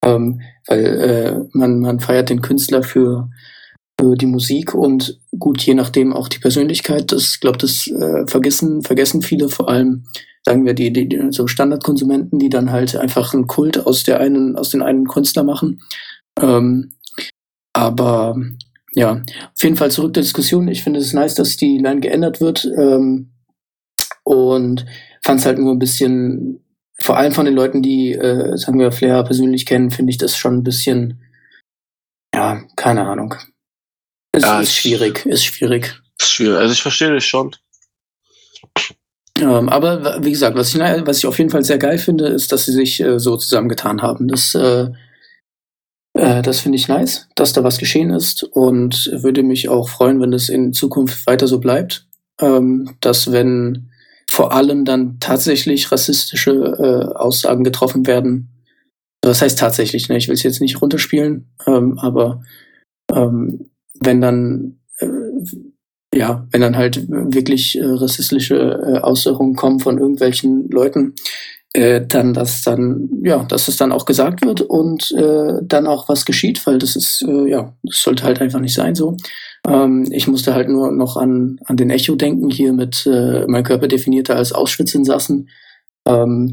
Ähm, 0.02 0.40
weil 0.68 0.86
äh, 0.86 1.34
man, 1.52 1.80
man 1.80 2.00
feiert 2.00 2.30
den 2.30 2.40
Künstler 2.40 2.82
für, 2.82 3.28
für 4.00 4.14
die 4.16 4.24
Musik 4.24 4.74
und 4.74 5.20
gut, 5.38 5.60
je 5.60 5.74
nachdem 5.74 6.14
auch 6.14 6.28
die 6.28 6.38
Persönlichkeit. 6.38 7.12
Das 7.12 7.40
glaube, 7.40 7.58
das 7.58 7.86
äh, 7.88 8.26
vergessen, 8.26 8.80
vergessen 8.80 9.20
viele 9.20 9.50
vor 9.50 9.68
allem 9.68 10.06
sagen 10.50 10.66
wir, 10.66 10.74
die, 10.74 10.92
die, 10.92 11.28
so 11.30 11.46
Standardkonsumenten, 11.46 12.40
die 12.40 12.48
dann 12.48 12.72
halt 12.72 12.96
einfach 12.96 13.32
einen 13.34 13.46
Kult 13.46 13.86
aus 13.86 14.02
der 14.02 14.18
einen, 14.18 14.56
aus 14.56 14.70
den 14.70 14.82
einen 14.82 15.06
Künstler 15.06 15.44
machen. 15.44 15.80
Ähm, 16.40 16.96
aber 17.72 18.34
ja, 18.92 19.22
auf 19.54 19.62
jeden 19.62 19.76
Fall 19.76 19.92
zurück 19.92 20.12
zur 20.12 20.24
Diskussion. 20.24 20.66
Ich 20.66 20.82
finde 20.82 20.98
es 20.98 21.12
nice, 21.12 21.36
dass 21.36 21.56
die 21.56 21.78
Line 21.78 22.00
geändert 22.00 22.40
wird. 22.40 22.64
Ähm, 22.64 23.30
und 24.24 24.86
fand 25.22 25.38
es 25.38 25.46
halt 25.46 25.58
nur 25.58 25.72
ein 25.72 25.78
bisschen, 25.78 26.64
vor 26.98 27.16
allem 27.16 27.32
von 27.32 27.44
den 27.44 27.54
Leuten, 27.54 27.80
die, 27.80 28.12
äh, 28.14 28.56
sagen 28.56 28.80
wir, 28.80 28.90
Flair 28.90 29.22
persönlich 29.22 29.66
kennen, 29.66 29.92
finde 29.92 30.10
ich 30.10 30.18
das 30.18 30.36
schon 30.36 30.54
ein 30.54 30.64
bisschen, 30.64 31.22
ja, 32.34 32.60
keine 32.74 33.06
Ahnung. 33.06 33.36
Es 34.32 34.42
ja, 34.42 34.60
ist 34.60 34.74
schwierig, 34.74 35.24
ist 35.26 35.44
schwierig. 35.44 36.02
Ist 36.18 36.32
schwierig. 36.32 36.58
Also 36.58 36.72
ich 36.72 36.82
verstehe 36.82 37.12
dich 37.12 37.24
schon. 37.24 37.54
Ähm, 39.40 39.68
aber 39.68 40.22
wie 40.22 40.30
gesagt, 40.30 40.56
was 40.56 40.74
ich, 40.74 40.80
was 40.80 41.18
ich 41.18 41.26
auf 41.26 41.38
jeden 41.38 41.50
Fall 41.50 41.64
sehr 41.64 41.78
geil 41.78 41.98
finde, 41.98 42.26
ist, 42.26 42.52
dass 42.52 42.64
sie 42.64 42.72
sich 42.72 43.00
äh, 43.00 43.18
so 43.18 43.36
zusammengetan 43.36 44.02
haben. 44.02 44.28
Das, 44.28 44.54
äh, 44.54 44.88
äh, 46.14 46.42
das 46.42 46.60
finde 46.60 46.76
ich 46.76 46.88
nice, 46.88 47.28
dass 47.34 47.52
da 47.52 47.64
was 47.64 47.78
geschehen 47.78 48.10
ist 48.10 48.42
und 48.42 49.10
würde 49.12 49.42
mich 49.42 49.68
auch 49.68 49.88
freuen, 49.88 50.20
wenn 50.20 50.30
das 50.30 50.48
in 50.48 50.72
Zukunft 50.72 51.26
weiter 51.26 51.46
so 51.46 51.60
bleibt. 51.60 52.06
Ähm, 52.40 52.96
dass 53.00 53.32
wenn 53.32 53.90
vor 54.30 54.52
allem 54.52 54.84
dann 54.84 55.18
tatsächlich 55.20 55.90
rassistische 55.92 56.52
äh, 56.52 57.16
Aussagen 57.16 57.64
getroffen 57.64 58.06
werden, 58.06 58.48
das 59.20 59.42
heißt 59.42 59.58
tatsächlich, 59.58 60.08
ne? 60.08 60.16
ich 60.16 60.28
will 60.28 60.34
es 60.34 60.42
jetzt 60.42 60.60
nicht 60.60 60.80
runterspielen, 60.80 61.50
ähm, 61.66 61.98
aber 61.98 62.42
ähm, 63.12 63.70
wenn 64.00 64.20
dann 64.20 64.79
ja, 66.14 66.46
wenn 66.50 66.60
dann 66.60 66.76
halt 66.76 67.08
wirklich 67.08 67.78
äh, 67.78 67.84
rassistische 67.84 68.56
äh, 68.56 69.00
Äußerungen 69.00 69.54
kommen 69.54 69.78
von 69.78 69.98
irgendwelchen 69.98 70.68
Leuten, 70.68 71.14
äh, 71.72 72.04
dann, 72.04 72.34
dass 72.34 72.62
dann, 72.62 73.08
ja, 73.22 73.44
dass 73.44 73.68
es 73.68 73.76
dann 73.76 73.92
auch 73.92 74.04
gesagt 74.04 74.44
wird 74.44 74.60
und 74.60 75.12
äh, 75.12 75.60
dann 75.62 75.86
auch 75.86 76.08
was 76.08 76.24
geschieht, 76.24 76.66
weil 76.66 76.78
das 76.78 76.96
ist, 76.96 77.22
äh, 77.22 77.48
ja, 77.48 77.72
das 77.84 78.02
sollte 78.02 78.24
halt 78.24 78.40
einfach 78.40 78.58
nicht 78.58 78.74
sein 78.74 78.96
so. 78.96 79.16
Ähm, 79.66 80.08
ich 80.10 80.26
musste 80.26 80.54
halt 80.54 80.68
nur 80.68 80.90
noch 80.90 81.16
an, 81.16 81.60
an 81.66 81.76
den 81.76 81.90
Echo 81.90 82.16
denken, 82.16 82.50
hier 82.50 82.72
mit 82.72 83.06
äh, 83.06 83.44
mein 83.46 83.62
Körper 83.62 83.86
definierte 83.86 84.34
als 84.34 84.52
Auschwitz-Insassen. 84.52 85.48
Ähm, 86.06 86.50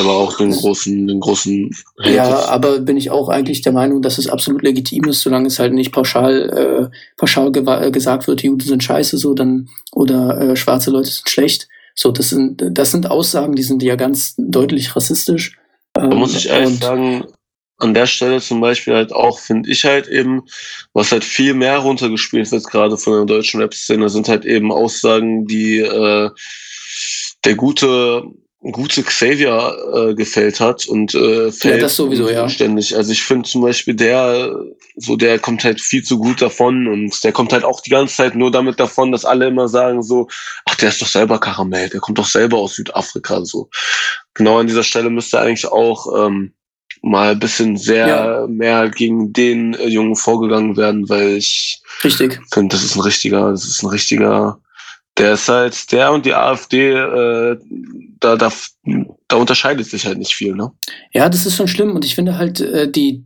aber 0.00 0.12
auch 0.12 0.36
den 0.36 0.50
großen, 0.50 1.06
den 1.06 1.20
großen. 1.20 1.70
Ja, 2.04 2.46
aber 2.46 2.80
bin 2.80 2.96
ich 2.96 3.10
auch 3.10 3.28
eigentlich 3.28 3.62
der 3.62 3.72
Meinung, 3.72 4.02
dass 4.02 4.18
es 4.18 4.28
absolut 4.28 4.62
legitim 4.62 5.04
ist, 5.04 5.20
solange 5.20 5.46
es 5.46 5.58
halt 5.58 5.72
nicht 5.72 5.92
pauschal, 5.92 6.90
äh, 6.90 6.96
pauschal 7.16 7.52
äh, 7.54 7.90
gesagt 7.90 8.26
wird, 8.26 8.42
Juden 8.42 8.66
sind 8.66 8.82
scheiße, 8.82 9.18
so 9.18 9.34
dann 9.34 9.68
oder 9.92 10.40
äh, 10.40 10.56
schwarze 10.56 10.90
Leute 10.90 11.10
sind 11.10 11.28
schlecht. 11.28 11.68
So, 11.94 12.12
das 12.12 12.30
sind, 12.30 12.62
das 12.70 12.90
sind 12.90 13.10
Aussagen, 13.10 13.54
die 13.54 13.62
sind 13.62 13.82
ja 13.82 13.96
ganz 13.96 14.34
deutlich 14.38 14.94
rassistisch. 14.96 15.58
Ähm, 15.96 16.10
da 16.10 16.16
muss 16.16 16.36
ich 16.36 16.48
ehrlich 16.48 16.78
sagen, 16.78 17.24
an 17.78 17.94
der 17.94 18.06
Stelle 18.06 18.40
zum 18.40 18.60
Beispiel 18.60 18.94
halt 18.94 19.12
auch, 19.12 19.38
finde 19.38 19.70
ich 19.70 19.84
halt 19.84 20.06
eben, 20.08 20.42
was 20.92 21.12
halt 21.12 21.24
viel 21.24 21.54
mehr 21.54 21.78
runtergespielt 21.78 22.50
wird, 22.52 22.66
gerade 22.66 22.96
von 22.96 23.14
der 23.14 23.36
deutschen 23.36 23.60
Rap-Szene, 23.60 24.08
sind 24.08 24.28
halt 24.28 24.44
eben 24.44 24.70
Aussagen, 24.70 25.46
die 25.46 25.78
äh, 25.78 26.30
der 27.44 27.54
gute 27.54 28.22
gute 28.60 29.02
Xavier 29.02 29.74
äh, 29.94 30.14
gefällt 30.14 30.60
hat 30.60 30.86
und 30.86 31.14
äh, 31.14 31.50
fällt 31.50 31.76
ja, 31.76 31.80
das 31.80 31.96
sowieso, 31.96 32.28
ja. 32.28 32.48
ständig. 32.48 32.94
Also 32.94 33.10
ich 33.12 33.22
finde 33.22 33.48
zum 33.48 33.62
Beispiel 33.62 33.94
der, 33.94 34.54
so 34.96 35.16
der 35.16 35.38
kommt 35.38 35.64
halt 35.64 35.80
viel 35.80 36.02
zu 36.02 36.18
gut 36.18 36.42
davon 36.42 36.86
und 36.86 37.24
der 37.24 37.32
kommt 37.32 37.54
halt 37.54 37.64
auch 37.64 37.80
die 37.80 37.90
ganze 37.90 38.16
Zeit 38.16 38.34
nur 38.34 38.50
damit 38.50 38.78
davon, 38.78 39.12
dass 39.12 39.24
alle 39.24 39.46
immer 39.46 39.66
sagen 39.66 40.02
so, 40.02 40.28
ach 40.66 40.74
der 40.74 40.90
ist 40.90 41.00
doch 41.00 41.06
selber 41.06 41.40
Karamell, 41.40 41.88
der 41.88 42.00
kommt 42.00 42.18
doch 42.18 42.26
selber 42.26 42.58
aus 42.58 42.74
Südafrika 42.74 43.42
so. 43.44 43.70
Genau 44.34 44.58
an 44.58 44.66
dieser 44.66 44.84
Stelle 44.84 45.08
müsste 45.08 45.40
eigentlich 45.40 45.66
auch 45.66 46.26
ähm, 46.26 46.52
mal 47.00 47.30
ein 47.30 47.38
bisschen 47.38 47.78
sehr 47.78 48.08
ja. 48.08 48.46
mehr 48.46 48.90
gegen 48.90 49.32
den 49.32 49.72
äh, 49.74 49.86
Jungen 49.86 50.16
vorgegangen 50.16 50.76
werden, 50.76 51.08
weil 51.08 51.36
ich 51.36 51.80
Richtig. 52.04 52.38
finde, 52.52 52.76
das 52.76 52.84
ist 52.84 52.94
ein 52.94 53.00
richtiger, 53.00 53.50
das 53.50 53.64
ist 53.64 53.82
ein 53.82 53.88
richtiger, 53.88 54.60
der 55.16 55.32
ist 55.32 55.48
halt, 55.48 55.90
der 55.92 56.12
und 56.12 56.26
die 56.26 56.34
AfD, 56.34 56.90
äh, 56.90 57.56
da, 58.20 58.36
da, 58.36 58.52
da 59.28 59.36
unterscheidet 59.36 59.86
sich 59.86 60.06
halt 60.06 60.18
nicht 60.18 60.34
viel, 60.34 60.54
ne? 60.54 60.70
Ja, 61.12 61.28
das 61.28 61.46
ist 61.46 61.56
schon 61.56 61.68
schlimm 61.68 61.94
und 61.96 62.04
ich 62.04 62.14
finde 62.14 62.38
halt, 62.38 62.60
äh, 62.60 62.90
die, 62.90 63.24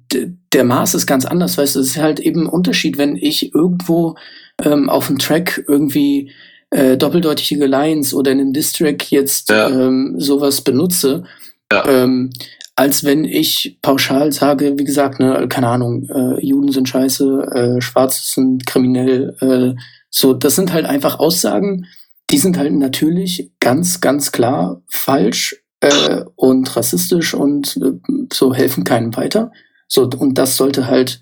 der 0.52 0.64
Maß 0.64 0.94
ist 0.94 1.06
ganz 1.06 1.24
anders, 1.24 1.58
weißt 1.58 1.76
du, 1.76 1.80
es 1.80 1.88
ist 1.88 1.98
halt 1.98 2.20
eben 2.20 2.42
ein 2.42 2.48
Unterschied, 2.48 2.96
wenn 2.96 3.16
ich 3.16 3.54
irgendwo 3.54 4.16
ähm, 4.62 4.88
auf 4.88 5.08
dem 5.08 5.18
Track 5.18 5.64
irgendwie 5.68 6.30
äh, 6.70 6.96
doppeldeutige 6.96 7.66
Lines 7.66 8.14
oder 8.14 8.32
in 8.32 8.40
einem 8.40 8.52
Distrack 8.52 9.10
jetzt 9.10 9.50
ja. 9.50 9.68
ähm, 9.68 10.14
sowas 10.18 10.60
benutze, 10.60 11.24
ja. 11.72 11.86
ähm, 11.86 12.30
als 12.76 13.04
wenn 13.04 13.24
ich 13.24 13.78
pauschal 13.82 14.32
sage, 14.32 14.78
wie 14.78 14.84
gesagt, 14.84 15.20
ne, 15.20 15.46
keine 15.48 15.68
Ahnung, 15.68 16.08
äh, 16.08 16.44
Juden 16.44 16.72
sind 16.72 16.88
scheiße, 16.88 17.76
äh, 17.78 17.80
Schwarze 17.80 18.20
sind 18.24 18.66
kriminell. 18.66 19.36
Äh, 19.40 19.80
so, 20.10 20.32
das 20.32 20.56
sind 20.56 20.72
halt 20.72 20.86
einfach 20.86 21.18
Aussagen, 21.18 21.86
die 22.34 22.38
sind 22.38 22.58
halt 22.58 22.72
natürlich 22.72 23.52
ganz, 23.60 24.00
ganz 24.00 24.32
klar 24.32 24.82
falsch 24.88 25.54
äh, 25.78 26.24
und 26.34 26.74
rassistisch 26.74 27.32
und 27.32 27.76
äh, 27.76 27.92
so 28.32 28.52
helfen 28.52 28.82
keinem 28.82 29.14
weiter. 29.14 29.52
So, 29.86 30.10
und 30.18 30.36
das 30.36 30.56
sollte 30.56 30.88
halt, 30.88 31.20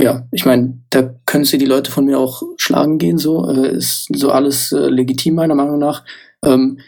ja, 0.00 0.26
ich 0.32 0.46
meine, 0.46 0.80
da 0.88 1.14
können 1.26 1.44
sie 1.44 1.58
die 1.58 1.66
Leute 1.66 1.90
von 1.90 2.06
mir 2.06 2.18
auch 2.18 2.42
schlagen 2.56 2.96
gehen, 2.96 3.18
so, 3.18 3.46
äh, 3.46 3.76
ist 3.76 4.08
so 4.16 4.30
alles 4.30 4.72
äh, 4.72 4.88
legitim 4.88 5.34
meiner 5.34 5.54
Meinung 5.54 5.78
nach. 5.78 6.02
Ähm, 6.42 6.78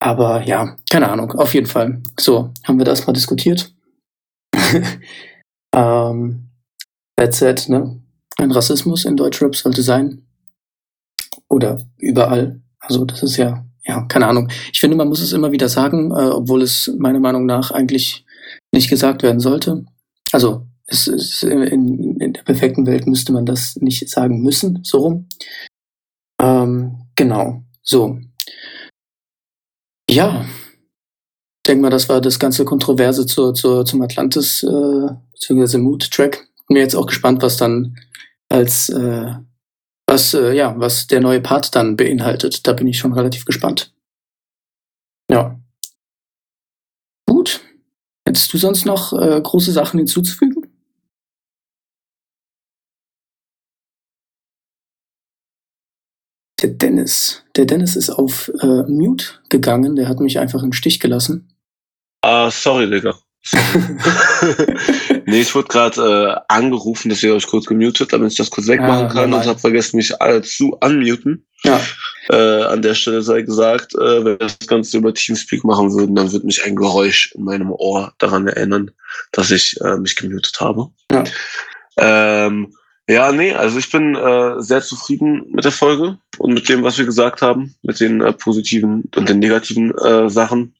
aber 0.00 0.42
ja, 0.42 0.74
keine 0.90 1.08
Ahnung, 1.08 1.30
auf 1.30 1.54
jeden 1.54 1.68
Fall. 1.68 2.02
So, 2.18 2.52
haben 2.64 2.78
wir 2.78 2.84
das 2.84 3.06
mal 3.06 3.12
diskutiert. 3.12 3.72
ähm, 5.72 6.48
that's 7.14 7.40
it, 7.40 7.68
ne? 7.68 8.02
Ein 8.36 8.50
Rassismus 8.50 9.04
in 9.04 9.16
Deutschrap 9.16 9.54
sollte 9.54 9.82
sein. 9.82 10.25
Oder 11.48 11.84
überall. 11.98 12.60
Also, 12.78 13.04
das 13.04 13.22
ist 13.22 13.36
ja, 13.36 13.64
ja, 13.84 14.02
keine 14.02 14.26
Ahnung. 14.26 14.48
Ich 14.72 14.80
finde, 14.80 14.96
man 14.96 15.08
muss 15.08 15.20
es 15.20 15.32
immer 15.32 15.52
wieder 15.52 15.68
sagen, 15.68 16.10
äh, 16.10 16.30
obwohl 16.30 16.62
es 16.62 16.92
meiner 16.98 17.20
Meinung 17.20 17.46
nach 17.46 17.70
eigentlich 17.70 18.24
nicht 18.72 18.90
gesagt 18.90 19.22
werden 19.22 19.40
sollte. 19.40 19.84
Also, 20.32 20.66
es 20.86 21.06
ist 21.08 21.42
in, 21.42 22.16
in 22.20 22.32
der 22.32 22.42
perfekten 22.42 22.86
Welt 22.86 23.06
müsste 23.06 23.32
man 23.32 23.44
das 23.44 23.76
nicht 23.76 24.08
sagen 24.08 24.42
müssen, 24.42 24.80
so 24.84 24.98
rum. 24.98 25.28
Ähm, 26.40 27.06
genau. 27.16 27.62
So, 27.82 28.18
ja, 30.08 30.44
ich 30.44 31.68
denke 31.68 31.82
mal, 31.82 31.90
das 31.90 32.08
war 32.08 32.20
das 32.20 32.38
ganze 32.38 32.64
Kontroverse 32.64 33.26
zur, 33.26 33.54
zur, 33.54 33.84
zum 33.84 34.02
Atlantis 34.02 34.62
äh, 34.62 35.08
bzw. 35.32 35.78
Mood-Track. 35.78 36.46
Bin 36.68 36.74
mir 36.74 36.80
jetzt 36.80 36.94
auch 36.94 37.06
gespannt, 37.06 37.42
was 37.42 37.56
dann 37.56 37.96
als 38.48 38.88
äh, 38.88 39.34
was 40.06 40.34
äh, 40.34 40.52
ja 40.54 40.74
was 40.78 41.06
der 41.06 41.20
neue 41.20 41.40
Part 41.40 41.74
dann 41.74 41.96
beinhaltet. 41.96 42.66
Da 42.66 42.72
bin 42.72 42.86
ich 42.86 42.98
schon 42.98 43.12
relativ 43.12 43.44
gespannt. 43.44 43.92
Ja. 45.30 45.60
Gut. 47.28 47.60
Hättest 48.26 48.52
du 48.52 48.58
sonst 48.58 48.86
noch 48.86 49.12
äh, 49.12 49.40
große 49.40 49.72
Sachen 49.72 49.98
hinzuzufügen? 49.98 50.66
Der 56.62 56.70
Dennis. 56.70 57.44
Der 57.54 57.66
Dennis 57.66 57.96
ist 57.96 58.10
auf 58.10 58.50
äh, 58.60 58.82
Mute 58.88 59.26
gegangen. 59.48 59.96
Der 59.96 60.08
hat 60.08 60.20
mich 60.20 60.38
einfach 60.38 60.62
im 60.62 60.72
Stich 60.72 61.00
gelassen. 61.00 61.52
Ah, 62.22 62.50
sorry, 62.50 62.88
Digga. 62.88 63.18
nee, 65.26 65.40
ich 65.40 65.54
wurde 65.54 65.68
gerade 65.68 66.00
äh, 66.00 66.40
angerufen, 66.52 67.08
dass 67.08 67.22
ihr 67.22 67.34
euch 67.34 67.46
kurz 67.46 67.66
gemutet, 67.66 68.12
damit 68.12 68.32
ich 68.32 68.38
das 68.38 68.50
kurz 68.50 68.66
wegmachen 68.66 69.06
ah, 69.06 69.12
kann 69.12 69.32
und 69.32 69.46
habe 69.46 69.58
vergessen, 69.58 69.96
mich 69.96 70.20
alle 70.20 70.42
zu 70.42 70.76
unmuten. 70.80 71.46
Ja. 71.62 71.80
Äh, 72.28 72.64
an 72.64 72.82
der 72.82 72.94
Stelle 72.94 73.22
sei 73.22 73.42
gesagt, 73.42 73.94
äh, 73.94 74.24
wenn 74.24 74.24
wir 74.24 74.36
das 74.36 74.58
Ganze 74.66 74.98
über 74.98 75.14
Teamspeak 75.14 75.64
machen 75.64 75.92
würden, 75.92 76.16
dann 76.16 76.32
würde 76.32 76.46
mich 76.46 76.64
ein 76.64 76.76
Geräusch 76.76 77.32
in 77.34 77.44
meinem 77.44 77.70
Ohr 77.70 78.12
daran 78.18 78.48
erinnern, 78.48 78.90
dass 79.32 79.50
ich 79.50 79.80
äh, 79.80 79.96
mich 79.96 80.16
gemutet 80.16 80.58
habe. 80.60 80.88
Ja. 81.10 81.24
Ähm, 81.98 82.74
ja, 83.08 83.30
nee, 83.30 83.52
also 83.52 83.78
ich 83.78 83.90
bin 83.90 84.16
äh, 84.16 84.60
sehr 84.60 84.82
zufrieden 84.82 85.46
mit 85.52 85.64
der 85.64 85.72
Folge 85.72 86.18
und 86.38 86.54
mit 86.54 86.68
dem, 86.68 86.82
was 86.82 86.98
wir 86.98 87.04
gesagt 87.04 87.40
haben, 87.40 87.76
mit 87.82 88.00
den 88.00 88.20
äh, 88.20 88.32
positiven 88.32 89.04
und 89.14 89.28
den 89.28 89.38
negativen 89.38 89.96
äh, 89.98 90.28
Sachen. 90.28 90.74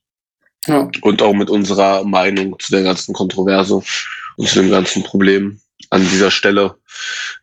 Ja. 0.67 0.91
Und 1.03 1.23
auch 1.23 1.33
mit 1.33 1.51
unserer 1.51 2.05
Meinung 2.05 2.59
zu 2.59 2.73
der 2.73 2.83
ganzen 2.83 3.15
Kontroverse 3.15 3.83
und 4.37 4.49
zu 4.49 4.61
dem 4.61 4.71
ganzen 4.71 5.03
Problem 5.03 5.61
an 5.91 6.03
dieser 6.09 6.31
Stelle. 6.31 6.77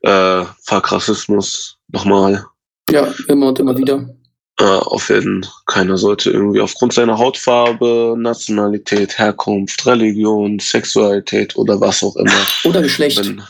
Äh, 0.02 0.44
Fuck 0.64 0.92
Rassismus 0.92 1.78
nochmal. 1.88 2.46
Ja, 2.90 3.14
immer 3.28 3.48
und 3.48 3.60
immer 3.60 3.78
wieder 3.78 4.06
äh, 4.60 4.64
auf 4.64 5.10
jeden 5.10 5.46
keiner 5.66 5.98
sollte 5.98 6.30
irgendwie 6.30 6.62
aufgrund 6.62 6.94
seiner 6.94 7.18
Hautfarbe, 7.18 8.16
Nationalität, 8.18 9.18
Herkunft, 9.18 9.86
Religion, 9.86 10.60
Sexualität 10.60 11.56
oder 11.56 11.80
was 11.80 12.04
auch 12.04 12.16
immer. 12.16 12.32
Oder 12.64 12.82
Geschlecht. 12.82 13.18
Wenn, 13.20 13.42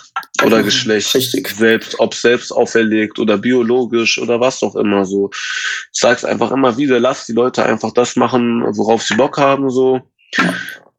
oder 0.43 0.63
Geschlecht. 0.63 1.13
Richtig. 1.13 1.49
Selbst, 1.49 1.99
ob 1.99 2.13
selbst 2.13 2.51
auferlegt 2.51 3.19
oder 3.19 3.37
biologisch 3.37 4.17
oder 4.17 4.39
was 4.39 4.63
auch 4.63 4.75
immer 4.75 5.05
so. 5.05 5.29
Ich 5.33 5.99
sag's 5.99 6.25
einfach 6.25 6.51
immer 6.51 6.77
wieder, 6.77 6.99
lass 6.99 7.25
die 7.25 7.33
Leute 7.33 7.63
einfach 7.65 7.91
das 7.91 8.15
machen, 8.15 8.63
worauf 8.77 9.03
sie 9.03 9.15
Bock 9.15 9.37
haben, 9.37 9.69
so. 9.69 10.01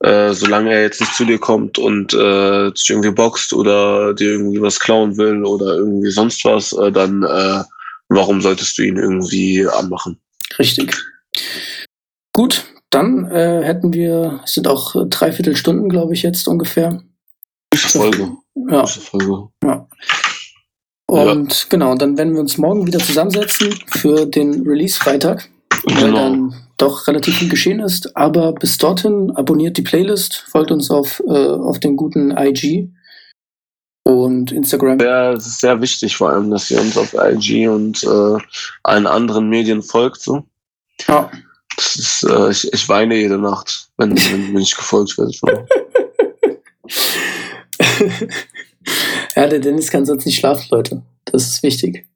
Äh, 0.00 0.34
solange 0.34 0.72
er 0.72 0.82
jetzt 0.82 1.00
nicht 1.00 1.14
zu 1.14 1.24
dir 1.24 1.38
kommt 1.38 1.78
und 1.78 2.12
äh, 2.12 2.70
dich 2.72 2.90
irgendwie 2.90 3.10
boxt 3.10 3.52
oder 3.52 4.12
dir 4.12 4.32
irgendwie 4.32 4.60
was 4.60 4.78
klauen 4.78 5.16
will 5.16 5.44
oder 5.44 5.76
irgendwie 5.76 6.10
sonst 6.10 6.44
was, 6.44 6.72
äh, 6.72 6.92
dann 6.92 7.22
äh, 7.22 7.62
warum 8.08 8.40
solltest 8.42 8.76
du 8.76 8.82
ihn 8.82 8.96
irgendwie 8.96 9.66
anmachen? 9.66 10.18
Richtig. 10.58 10.94
Gut, 12.32 12.64
dann 12.90 13.30
äh, 13.30 13.62
hätten 13.64 13.92
wir, 13.92 14.40
es 14.44 14.54
sind 14.54 14.68
auch 14.68 14.94
dreiviertel 15.08 15.56
Stunden, 15.56 15.88
glaube 15.88 16.12
ich, 16.14 16.22
jetzt 16.22 16.48
ungefähr. 16.48 17.02
Folge. 17.74 18.36
Ja. 18.54 18.86
Folge. 18.86 19.48
ja. 19.64 19.86
Und 21.06 21.52
ja. 21.52 21.66
genau, 21.68 21.94
dann 21.96 22.16
werden 22.16 22.34
wir 22.34 22.40
uns 22.40 22.56
morgen 22.56 22.86
wieder 22.86 22.98
zusammensetzen 22.98 23.74
für 23.86 24.26
den 24.26 24.66
Release-Freitag. 24.66 25.48
Genau. 25.86 26.00
Weil 26.00 26.12
dann 26.12 26.54
doch 26.76 27.06
relativ 27.06 27.38
viel 27.38 27.48
geschehen 27.48 27.80
ist. 27.80 28.16
Aber 28.16 28.52
bis 28.52 28.78
dorthin 28.78 29.30
abonniert 29.36 29.76
die 29.76 29.82
Playlist, 29.82 30.44
folgt 30.48 30.70
uns 30.70 30.90
auf, 30.90 31.22
äh, 31.26 31.30
auf 31.30 31.78
den 31.78 31.96
guten 31.96 32.30
IG 32.36 32.90
und 34.04 34.52
Instagram. 34.52 34.98
Ja, 34.98 35.32
es 35.32 35.46
ist 35.46 35.60
sehr 35.60 35.80
wichtig, 35.80 36.16
vor 36.16 36.30
allem, 36.30 36.50
dass 36.50 36.70
ihr 36.70 36.80
uns 36.80 36.96
auf 36.96 37.14
IG 37.14 37.68
und 37.68 38.02
äh, 38.04 38.38
allen 38.82 39.06
anderen 39.06 39.48
Medien 39.48 39.82
folgt. 39.82 40.20
So. 40.20 40.44
Ja. 41.06 41.30
Ist, 41.76 42.24
äh, 42.28 42.50
ich, 42.50 42.72
ich 42.72 42.88
weine 42.88 43.16
jede 43.16 43.38
Nacht, 43.38 43.88
wenn, 43.96 44.16
wenn 44.16 44.52
mir 44.52 44.60
nicht 44.60 44.76
gefolgt 44.76 45.18
wird. 45.18 45.40
ja, 49.36 49.46
der 49.46 49.58
Dennis 49.58 49.90
kann 49.90 50.06
sonst 50.06 50.26
nicht 50.26 50.38
schlafen, 50.38 50.66
Leute. 50.70 51.02
Das 51.24 51.46
ist 51.46 51.62
wichtig. 51.62 52.06